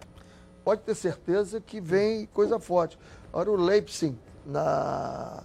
[0.64, 2.98] pode ter certeza que vem coisa forte.
[3.32, 4.16] Agora o Leipzig,
[4.46, 5.44] na,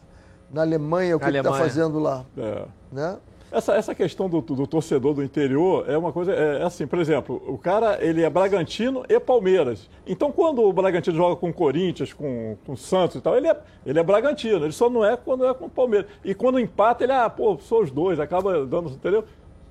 [0.50, 2.24] na Alemanha, o que está fazendo lá?
[2.36, 2.64] É.
[2.92, 3.18] Né?
[3.50, 6.98] Essa, essa questão do, do torcedor do interior é uma coisa, é, é assim, por
[6.98, 9.88] exemplo, o cara, ele é Bragantino e Palmeiras.
[10.06, 13.58] Então, quando o Bragantino joga com o Corinthians, com o Santos e tal, ele é,
[13.86, 16.10] ele é Bragantino, ele só não é quando é com o Palmeiras.
[16.22, 19.24] E quando empata, ele, ah, pô, sou os dois, acaba dando, entendeu?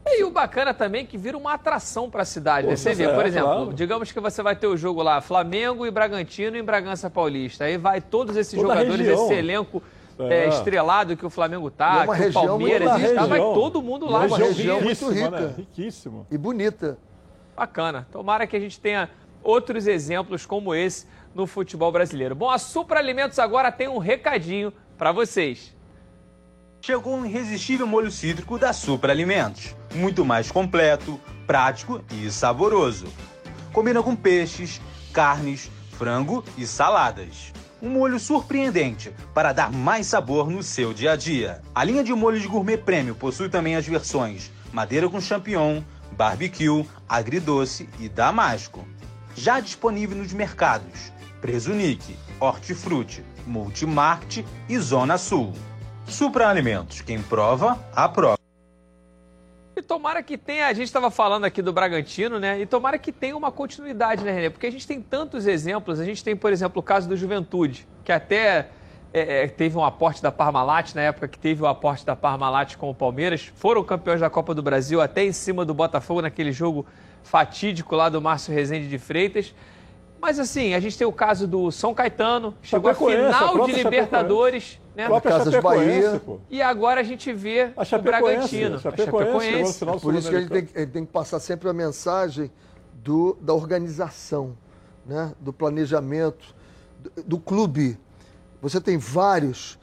[0.09, 2.65] E o bacana também é que vira uma atração para a cidade.
[2.65, 2.75] Pô, né?
[2.75, 3.73] Você vê, é, por exemplo, claro.
[3.73, 7.65] digamos que você vai ter o jogo lá, Flamengo e Bragantino em Bragança Paulista.
[7.65, 9.81] Aí vai todos esses Toda jogadores, esse elenco
[10.19, 10.45] É.
[10.45, 14.09] é, estrelado que o Flamengo tá, é uma que o Palmeiras está, vai todo mundo
[14.09, 14.25] lá.
[14.25, 15.29] Uma região muito rica.
[15.29, 15.53] né?
[15.57, 16.25] Riquíssima.
[16.31, 16.97] E bonita.
[17.55, 18.07] Bacana.
[18.11, 19.09] Tomara que a gente tenha
[19.43, 22.33] outros exemplos como esse no futebol brasileiro.
[22.35, 25.75] Bom, a Supra Alimentos agora tem um recadinho para vocês.
[26.87, 29.75] Chegou um irresistível molho cítrico da Supra Alimentos.
[29.93, 33.07] Muito mais completo, prático e saboroso.
[33.73, 34.79] Combina com peixes,
[35.11, 37.51] carnes, frango e saladas.
[37.81, 41.61] Um molho surpreendente para dar mais sabor no seu dia a dia.
[41.75, 45.81] A linha de molhos gourmet prêmio possui também as versões madeira com champignon,
[46.13, 48.87] barbecue, agridoce e damasco.
[49.35, 51.11] Já disponível nos mercados
[51.41, 54.37] Presunic, Hortifruti, Multimart
[54.69, 55.51] e Zona Sul.
[56.07, 58.37] Supra Alimentos, quem prova, aprova.
[59.75, 62.59] E tomara que tenha, a gente estava falando aqui do Bragantino, né?
[62.59, 64.49] E tomara que tenha uma continuidade, né, Renê?
[64.49, 65.99] Porque a gente tem tantos exemplos.
[65.99, 68.69] A gente tem, por exemplo, o caso do Juventude, que até
[69.13, 72.75] é, é, teve um aporte da Parmalat, na época que teve o aporte da Parmalat
[72.75, 73.51] com o Palmeiras.
[73.55, 76.85] Foram campeões da Copa do Brasil, até em cima do Botafogo, naquele jogo
[77.21, 79.53] fatídico lá do Márcio Rezende de Freitas.
[80.19, 84.79] Mas assim, a gente tem o caso do São Caetano, chegou à final de Libertadores,
[84.97, 85.03] né?
[85.03, 86.21] A própria Casas Chapecoense, Bahia.
[86.25, 86.39] pô.
[86.49, 88.75] E agora a gente vê A o Chapecoense, Bragantino.
[88.75, 91.69] a Chapecoense no final do Por isso que ele tem, ele tem que passar sempre
[91.69, 92.49] a mensagem
[93.03, 94.57] do, da organização,
[95.05, 95.33] né?
[95.39, 96.55] do planejamento,
[96.99, 97.95] do, do clube.
[98.59, 99.77] Você tem vários,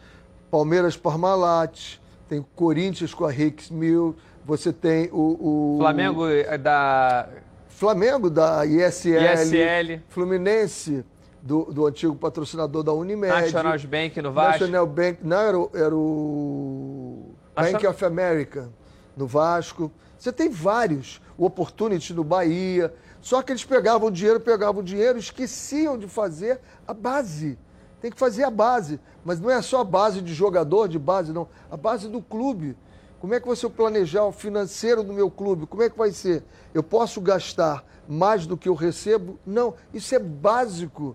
[0.50, 7.28] Palmeiras Parmalat, tem Corinthians com a Rix Mil, você tem o, o Flamengo é da
[7.68, 10.02] Flamengo da ISL, ISL.
[10.08, 11.04] Fluminense
[11.44, 14.60] do, do antigo patrocinador da Unimed, National Bank no Vasco.
[14.60, 18.70] National Bank, não, era o, era o Bank of America
[19.14, 19.92] no Vasco.
[20.18, 21.20] Você tem vários.
[21.36, 22.94] O Opportunity no Bahia.
[23.20, 27.58] Só que eles pegavam o dinheiro, pegavam o dinheiro, esqueciam de fazer a base.
[28.00, 28.98] Tem que fazer a base.
[29.22, 31.46] Mas não é só a base de jogador, de base, não.
[31.70, 32.74] A base do clube.
[33.20, 35.66] Como é que vai ser o planejar o financeiro do meu clube?
[35.66, 36.42] Como é que vai ser?
[36.72, 39.38] Eu posso gastar mais do que eu recebo?
[39.46, 41.14] Não, isso é básico.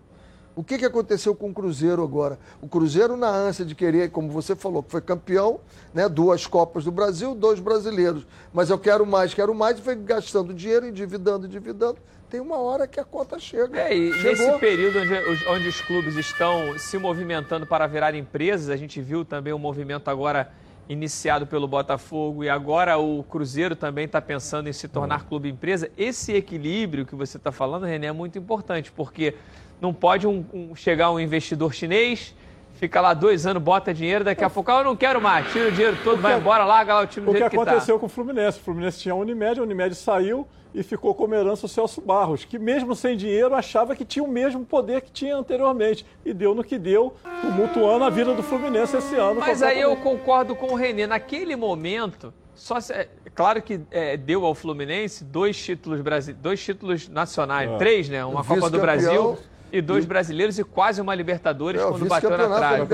[0.59, 2.37] O que, que aconteceu com o Cruzeiro agora?
[2.61, 5.61] O Cruzeiro, na ânsia de querer, como você falou, que foi campeão,
[5.93, 8.27] né, duas Copas do Brasil, dois brasileiros.
[8.53, 11.97] Mas eu quero mais, quero mais, e foi gastando dinheiro, endividando, endividando.
[12.29, 13.79] Tem uma hora que a conta chega.
[13.79, 14.47] É, e Chegou.
[14.47, 18.99] nesse período onde os, onde os clubes estão se movimentando para virar empresas, a gente
[18.99, 20.51] viu também o movimento agora
[20.89, 25.89] iniciado pelo Botafogo e agora o Cruzeiro também está pensando em se tornar clube empresa.
[25.97, 29.35] Esse equilíbrio que você está falando, René, é muito importante, porque
[29.81, 32.35] não pode um- um- chegar um investidor chinês,
[32.75, 35.67] fica lá dois anos, bota dinheiro, daqui a pouco, ah, eu não quero mais, tira
[35.67, 37.63] o dinheiro todo, vai embora, larga lá o time do O que jeito que tá.
[37.63, 38.57] aconteceu com o Fluminense?
[38.59, 42.45] O Fluminense tinha a Unimed, a Unimed saiu e ficou como herança o Celso Barros,
[42.45, 46.05] que mesmo sem dinheiro achava que tinha o mesmo poder que tinha anteriormente.
[46.23, 49.39] E deu no que deu, tumultuando a vida do Fluminense esse ano.
[49.39, 51.07] Mas aí eu concordo com o Renê.
[51.07, 56.01] Naquele momento, só se- é, claro que é, deu ao Fluminense dois títulos,
[56.39, 57.77] dois títulos nacionais, É.
[57.77, 58.23] três, né?
[58.23, 59.39] Uma Copa do Brasil
[59.71, 62.87] e dois e- brasileiros e quase uma Libertadores É, o quando bateu na trave.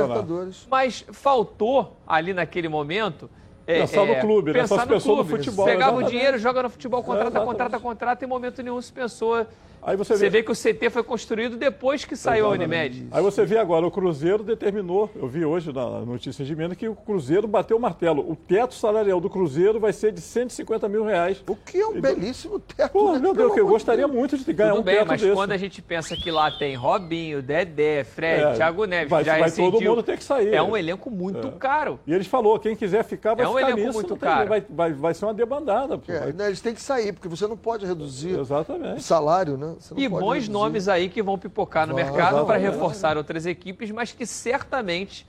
[0.69, 3.29] Mas faltou ali naquele momento.
[3.67, 4.59] é, Pensar no é, clube, né?
[4.61, 5.29] pensar Só se no no clube.
[5.43, 6.11] futebol, Pegava o exatamente.
[6.11, 7.47] dinheiro, joga no futebol, contrata, exatamente.
[7.49, 9.45] contrata, contrata, e em momento nenhum se pensou.
[9.85, 12.97] Aí você vê- vê que o CT foi construído depois que saiu a Exatamente.
[12.99, 13.07] Unimed.
[13.11, 16.87] Aí você vê agora, o Cruzeiro determinou, eu vi hoje na notícia de Minas, que
[16.87, 18.25] o Cruzeiro bateu o martelo.
[18.29, 21.43] O teto salarial do Cruzeiro vai ser de 150 mil reais.
[21.47, 22.91] O que é um belíssimo teto.
[22.91, 23.19] Pô, né?
[23.19, 24.17] meu Deus, Pelo que eu gostaria Deus.
[24.17, 25.33] muito de ganhar Tudo um bem, teto mas desse.
[25.35, 29.37] quando a gente pensa que lá tem Robinho, Dedé, Fred, É, Thiago Neves, vai- já
[29.37, 30.53] vai todo mundo ter que sair.
[30.53, 31.51] É um elenco muito É.
[31.51, 31.99] caro.
[32.07, 33.93] E eles falou, quem quiser ficar vai É um ficar elenco nisso.
[33.93, 34.49] muito tem- caro.
[34.49, 35.97] Vai, vai, vai ser uma debandada.
[35.97, 36.11] Pô.
[36.11, 38.97] É, né, eles têm que sair, porque você não pode reduzir Exatamente.
[38.97, 39.74] o salário, né?
[39.79, 40.51] Você não E pode bons reduzir.
[40.51, 42.59] nomes aí que vão pipocar no Vai, mercado para vai.
[42.59, 45.27] reforçar outras equipes, mas que certamente,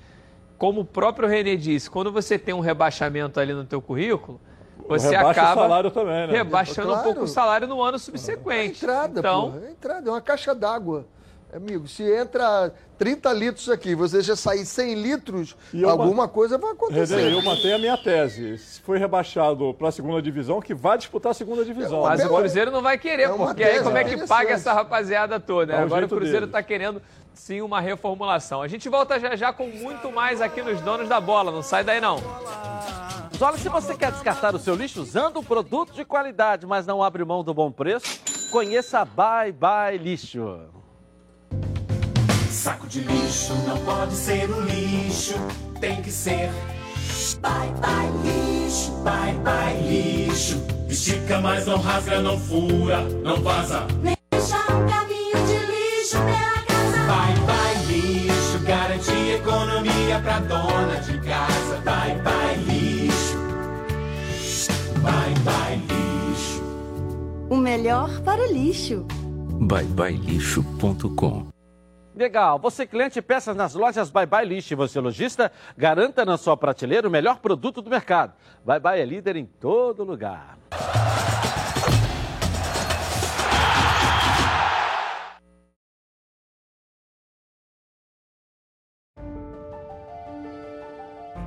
[0.59, 4.41] como o próprio René disse, quando você tem um rebaixamento ali no teu currículo,
[4.89, 6.33] você Rebaixa o acaba salário também, né?
[6.33, 7.05] rebaixando um Claro.
[7.05, 8.85] pouco o salário no ano subsequente.
[8.85, 9.67] entrada, então, pô.
[9.67, 11.07] É entrada, é uma caixa d'água.
[11.53, 16.57] Amigo, se entra 30 litros aqui, você já sair 100 litros, E alguma ma- coisa
[16.59, 17.17] vai acontecer.
[17.17, 18.59] René, eu mantenho a minha tese.
[18.59, 22.03] Se foi rebaixado para a segunda divisão, que vai disputar a segunda divisão.
[22.03, 24.29] Mas o Cruzeiro não vai querer, É porque aí tese como é que interessante.
[24.39, 25.73] paga essa rapaziada toda?
[25.75, 25.79] né?
[25.81, 27.03] É Agora o Cruzeiro está querendo
[27.35, 28.63] sim uma reformulação.
[28.63, 31.53] A gente volta já já com muito mais aqui nos Donos da Bola.
[31.53, 32.17] Não sai daí não.
[33.39, 37.03] Olha, se você quer descartar o seu lixo usando um produto de qualidade, mas não
[37.03, 38.21] abre mão do bom preço,
[38.51, 40.59] conheça a Bye Bye Lixo.
[42.67, 45.35] Saco de lixo não pode ser um lixo,
[45.81, 46.51] tem que ser.
[47.41, 50.61] Bye bye lixo, bye bye lixo.
[50.89, 53.87] Estica, mas não rasga, não fura, não vaza.
[54.03, 57.07] Deixa um caminho de lixo pela casa.
[57.07, 61.77] Bye bye lixo, garante economia pra dona de casa.
[61.85, 63.39] Bye bye lixo,
[65.03, 66.65] bye bye lixo.
[67.49, 69.07] O melhor para o lixo.
[69.61, 71.56] byebyelixo.com
[72.17, 72.59] Legal.
[72.59, 77.11] Você cliente peças nas lojas Bye Bye e você lojista, garanta na sua prateleira o
[77.11, 78.33] melhor produto do mercado.
[78.65, 80.57] Bye Bye é líder em todo lugar.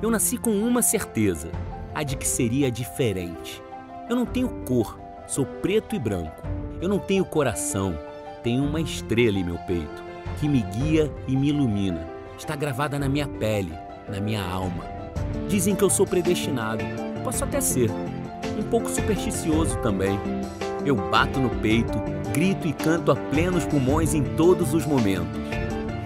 [0.00, 1.50] Eu nasci com uma certeza,
[1.94, 3.62] a de que seria diferente.
[4.08, 6.42] Eu não tenho cor, sou preto e branco.
[6.80, 7.98] Eu não tenho coração,
[8.42, 10.09] tenho uma estrela em meu peito.
[10.40, 12.08] Que me guia e me ilumina.
[12.38, 13.74] Está gravada na minha pele,
[14.08, 14.84] na minha alma.
[15.48, 16.82] Dizem que eu sou predestinado.
[17.22, 17.90] Posso até ser.
[18.58, 20.18] Um pouco supersticioso também.
[20.84, 21.92] Eu bato no peito,
[22.32, 25.28] grito e canto a plenos pulmões em todos os momentos.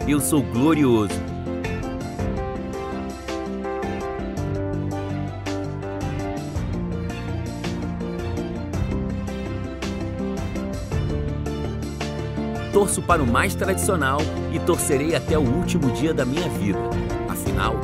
[0.09, 1.34] Eu sou glorioso.
[12.75, 14.19] Torço para o mais tradicional
[14.53, 16.81] e torcerei até o último dia da minha vida.
[17.29, 17.77] Afinal,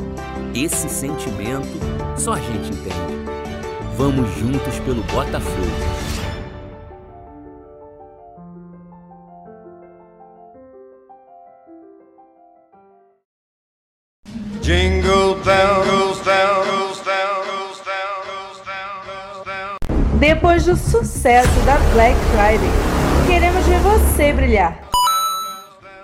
[0.53, 1.79] esse sentimento
[2.17, 3.21] só a gente entende.
[3.95, 6.01] Vamos juntos pelo Botafogo.
[14.61, 20.19] Jingle bell goes down, goes down, goes down, goes down, goes down.
[20.19, 23.00] Depois do sucesso da Black Friday,
[23.81, 24.79] você brilhar.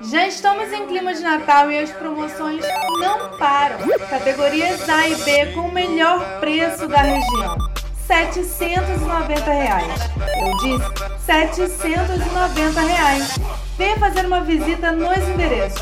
[0.02, 2.66] Já estamos em clima de Natal e as promoções
[3.00, 3.78] não param.
[4.10, 7.58] Categorias A e B com o melhor preço da região.
[8.06, 10.02] 790 reais.
[10.40, 13.40] Eu disse 790 reais.
[13.78, 15.82] Venha fazer uma visita nos endereços.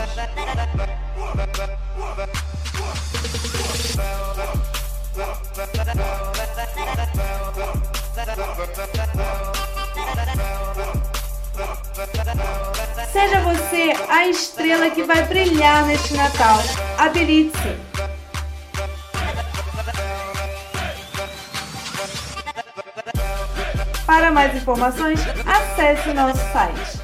[13.15, 16.57] Seja você a estrela que vai brilhar neste Natal.
[16.97, 17.77] Habilite-se.
[24.05, 26.99] Para mais informações, acesse nosso site.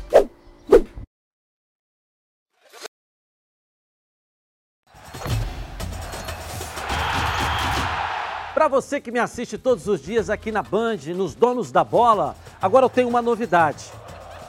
[8.53, 12.35] Para você que me assiste todos os dias aqui na Band, nos Donos da Bola,
[12.61, 13.85] agora eu tenho uma novidade.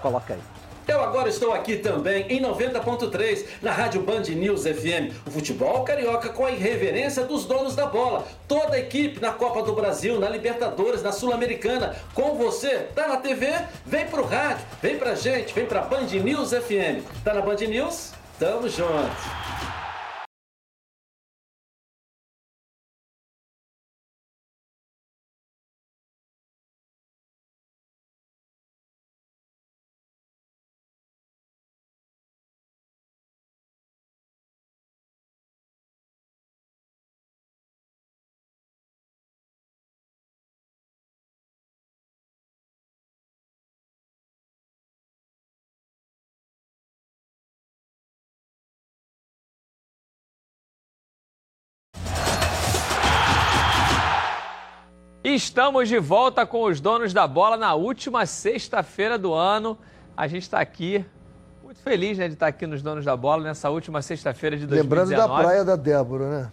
[0.03, 0.62] Coloca aí.
[0.93, 5.11] Eu agora estou aqui também em 90.3 na Rádio Band News FM.
[5.27, 8.27] O futebol carioca com a irreverência dos donos da bola.
[8.47, 11.97] Toda a equipe na Copa do Brasil, na Libertadores, na Sul-Americana.
[12.13, 13.55] Com você, tá na TV?
[13.87, 17.03] Vem pro rádio, vem pra gente, vem pra Band News FM.
[17.25, 18.13] Tá na Band News?
[18.39, 19.82] Tamo junto.
[55.35, 59.79] Estamos de volta com os donos da bola na última sexta-feira do ano.
[60.15, 61.03] A gente está aqui,
[61.65, 65.11] muito feliz né, de estar aqui nos donos da bola nessa última sexta-feira de 2019.
[65.11, 66.51] Lembrando da praia da Débora, né?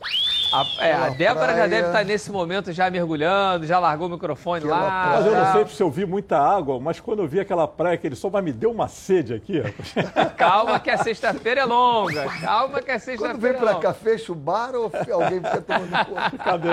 [0.51, 4.11] A, é, a Débora já praia- deve estar nesse momento já mergulhando, já largou o
[4.11, 5.13] microfone lá.
[5.15, 5.51] Mas eu não já.
[5.53, 8.43] sei se eu vi muita água, mas quando eu vi aquela praia, aquele sol, mas
[8.43, 9.61] me deu uma sede aqui.
[10.37, 12.25] Calma que a sexta-feira é longa.
[12.41, 13.81] Calma que a Quando sexta-feira vem é pra longa.
[13.87, 16.37] cá, fecha o bar ou alguém fica tomando conta?
[16.43, 16.69] Cadê?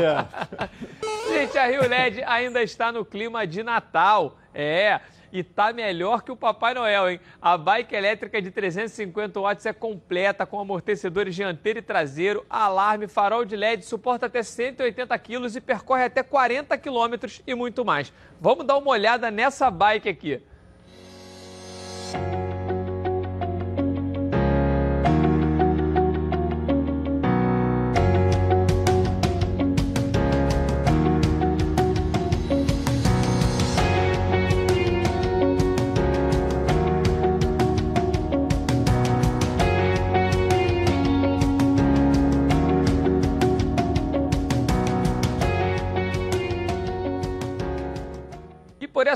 [1.29, 4.37] Gente, a Rio LED ainda está no clima de Natal.
[4.55, 5.01] É,
[5.37, 7.21] e tá melhor que o Papai Noel, hein?
[7.43, 13.45] A bike elétrica de 350 watts é completa, com amortecedores dianteiro e traseiro, alarme, farol
[13.45, 18.11] de LED, suporta até 180 quilos e percorre até 40 quilômetros e muito mais.
[18.41, 20.43] Vamos dar uma olhada nessa bike aqui.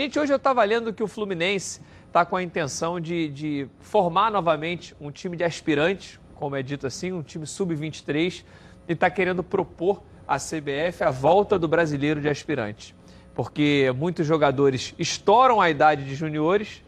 [0.00, 4.30] Gente, hoje eu estava lendo que o Fluminense está com a intenção de, de formar
[4.30, 8.44] novamente um time de aspirantes, como é dito assim, um time sub-23,
[8.86, 12.94] e está querendo propor à CBF a volta do brasileiro de aspirantes.
[13.34, 16.80] Porque muitos jogadores estouram a idade de juniores,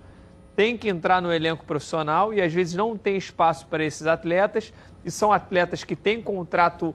[0.54, 4.72] tem que entrar no elenco profissional e às vezes não tem espaço para esses atletas.
[5.04, 6.94] E são atletas que têm contrato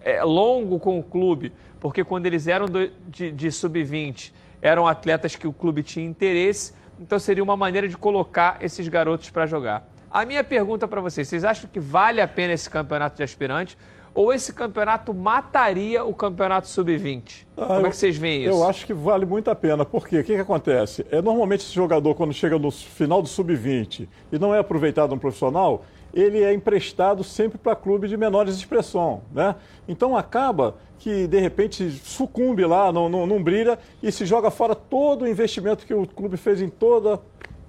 [0.00, 4.32] é, longo com o clube, porque quando eles eram do, de, de sub-20,
[4.62, 6.72] eram atletas que o clube tinha interesse.
[7.00, 9.88] Então seria uma maneira de colocar esses garotos para jogar.
[10.10, 13.76] A minha pergunta para vocês: vocês acham que vale a pena esse campeonato de aspirantes?
[14.12, 17.46] Ou esse campeonato mataria o campeonato sub-20?
[17.56, 18.50] Ah, Como é que vocês veem isso?
[18.50, 19.84] Eu acho que vale muito a pena.
[19.84, 20.18] Por quê?
[20.18, 21.06] O que, que acontece?
[21.12, 25.20] É, normalmente esse jogador, quando chega no final do sub-20 e não é aproveitado no
[25.20, 29.22] profissional, ele é emprestado sempre para clube de menores expressão.
[29.32, 29.54] Né?
[29.88, 34.74] Então acaba que, de repente, sucumbe lá, não, não, não brilha e se joga fora
[34.74, 37.20] todo o investimento que o clube fez em toda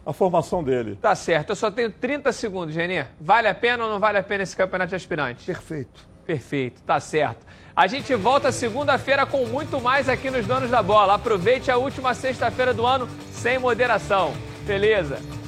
[0.05, 0.97] a formação dele.
[1.01, 3.05] Tá certo, eu só tenho 30 segundos, Genê.
[3.19, 5.45] Vale a pena ou não vale a pena esse campeonato de aspirantes?
[5.45, 6.11] Perfeito.
[6.25, 7.45] Perfeito, tá certo.
[7.75, 11.15] A gente volta segunda-feira com muito mais aqui nos Donos da Bola.
[11.15, 14.33] Aproveite a última sexta-feira do ano sem moderação.
[14.65, 15.40] Beleza?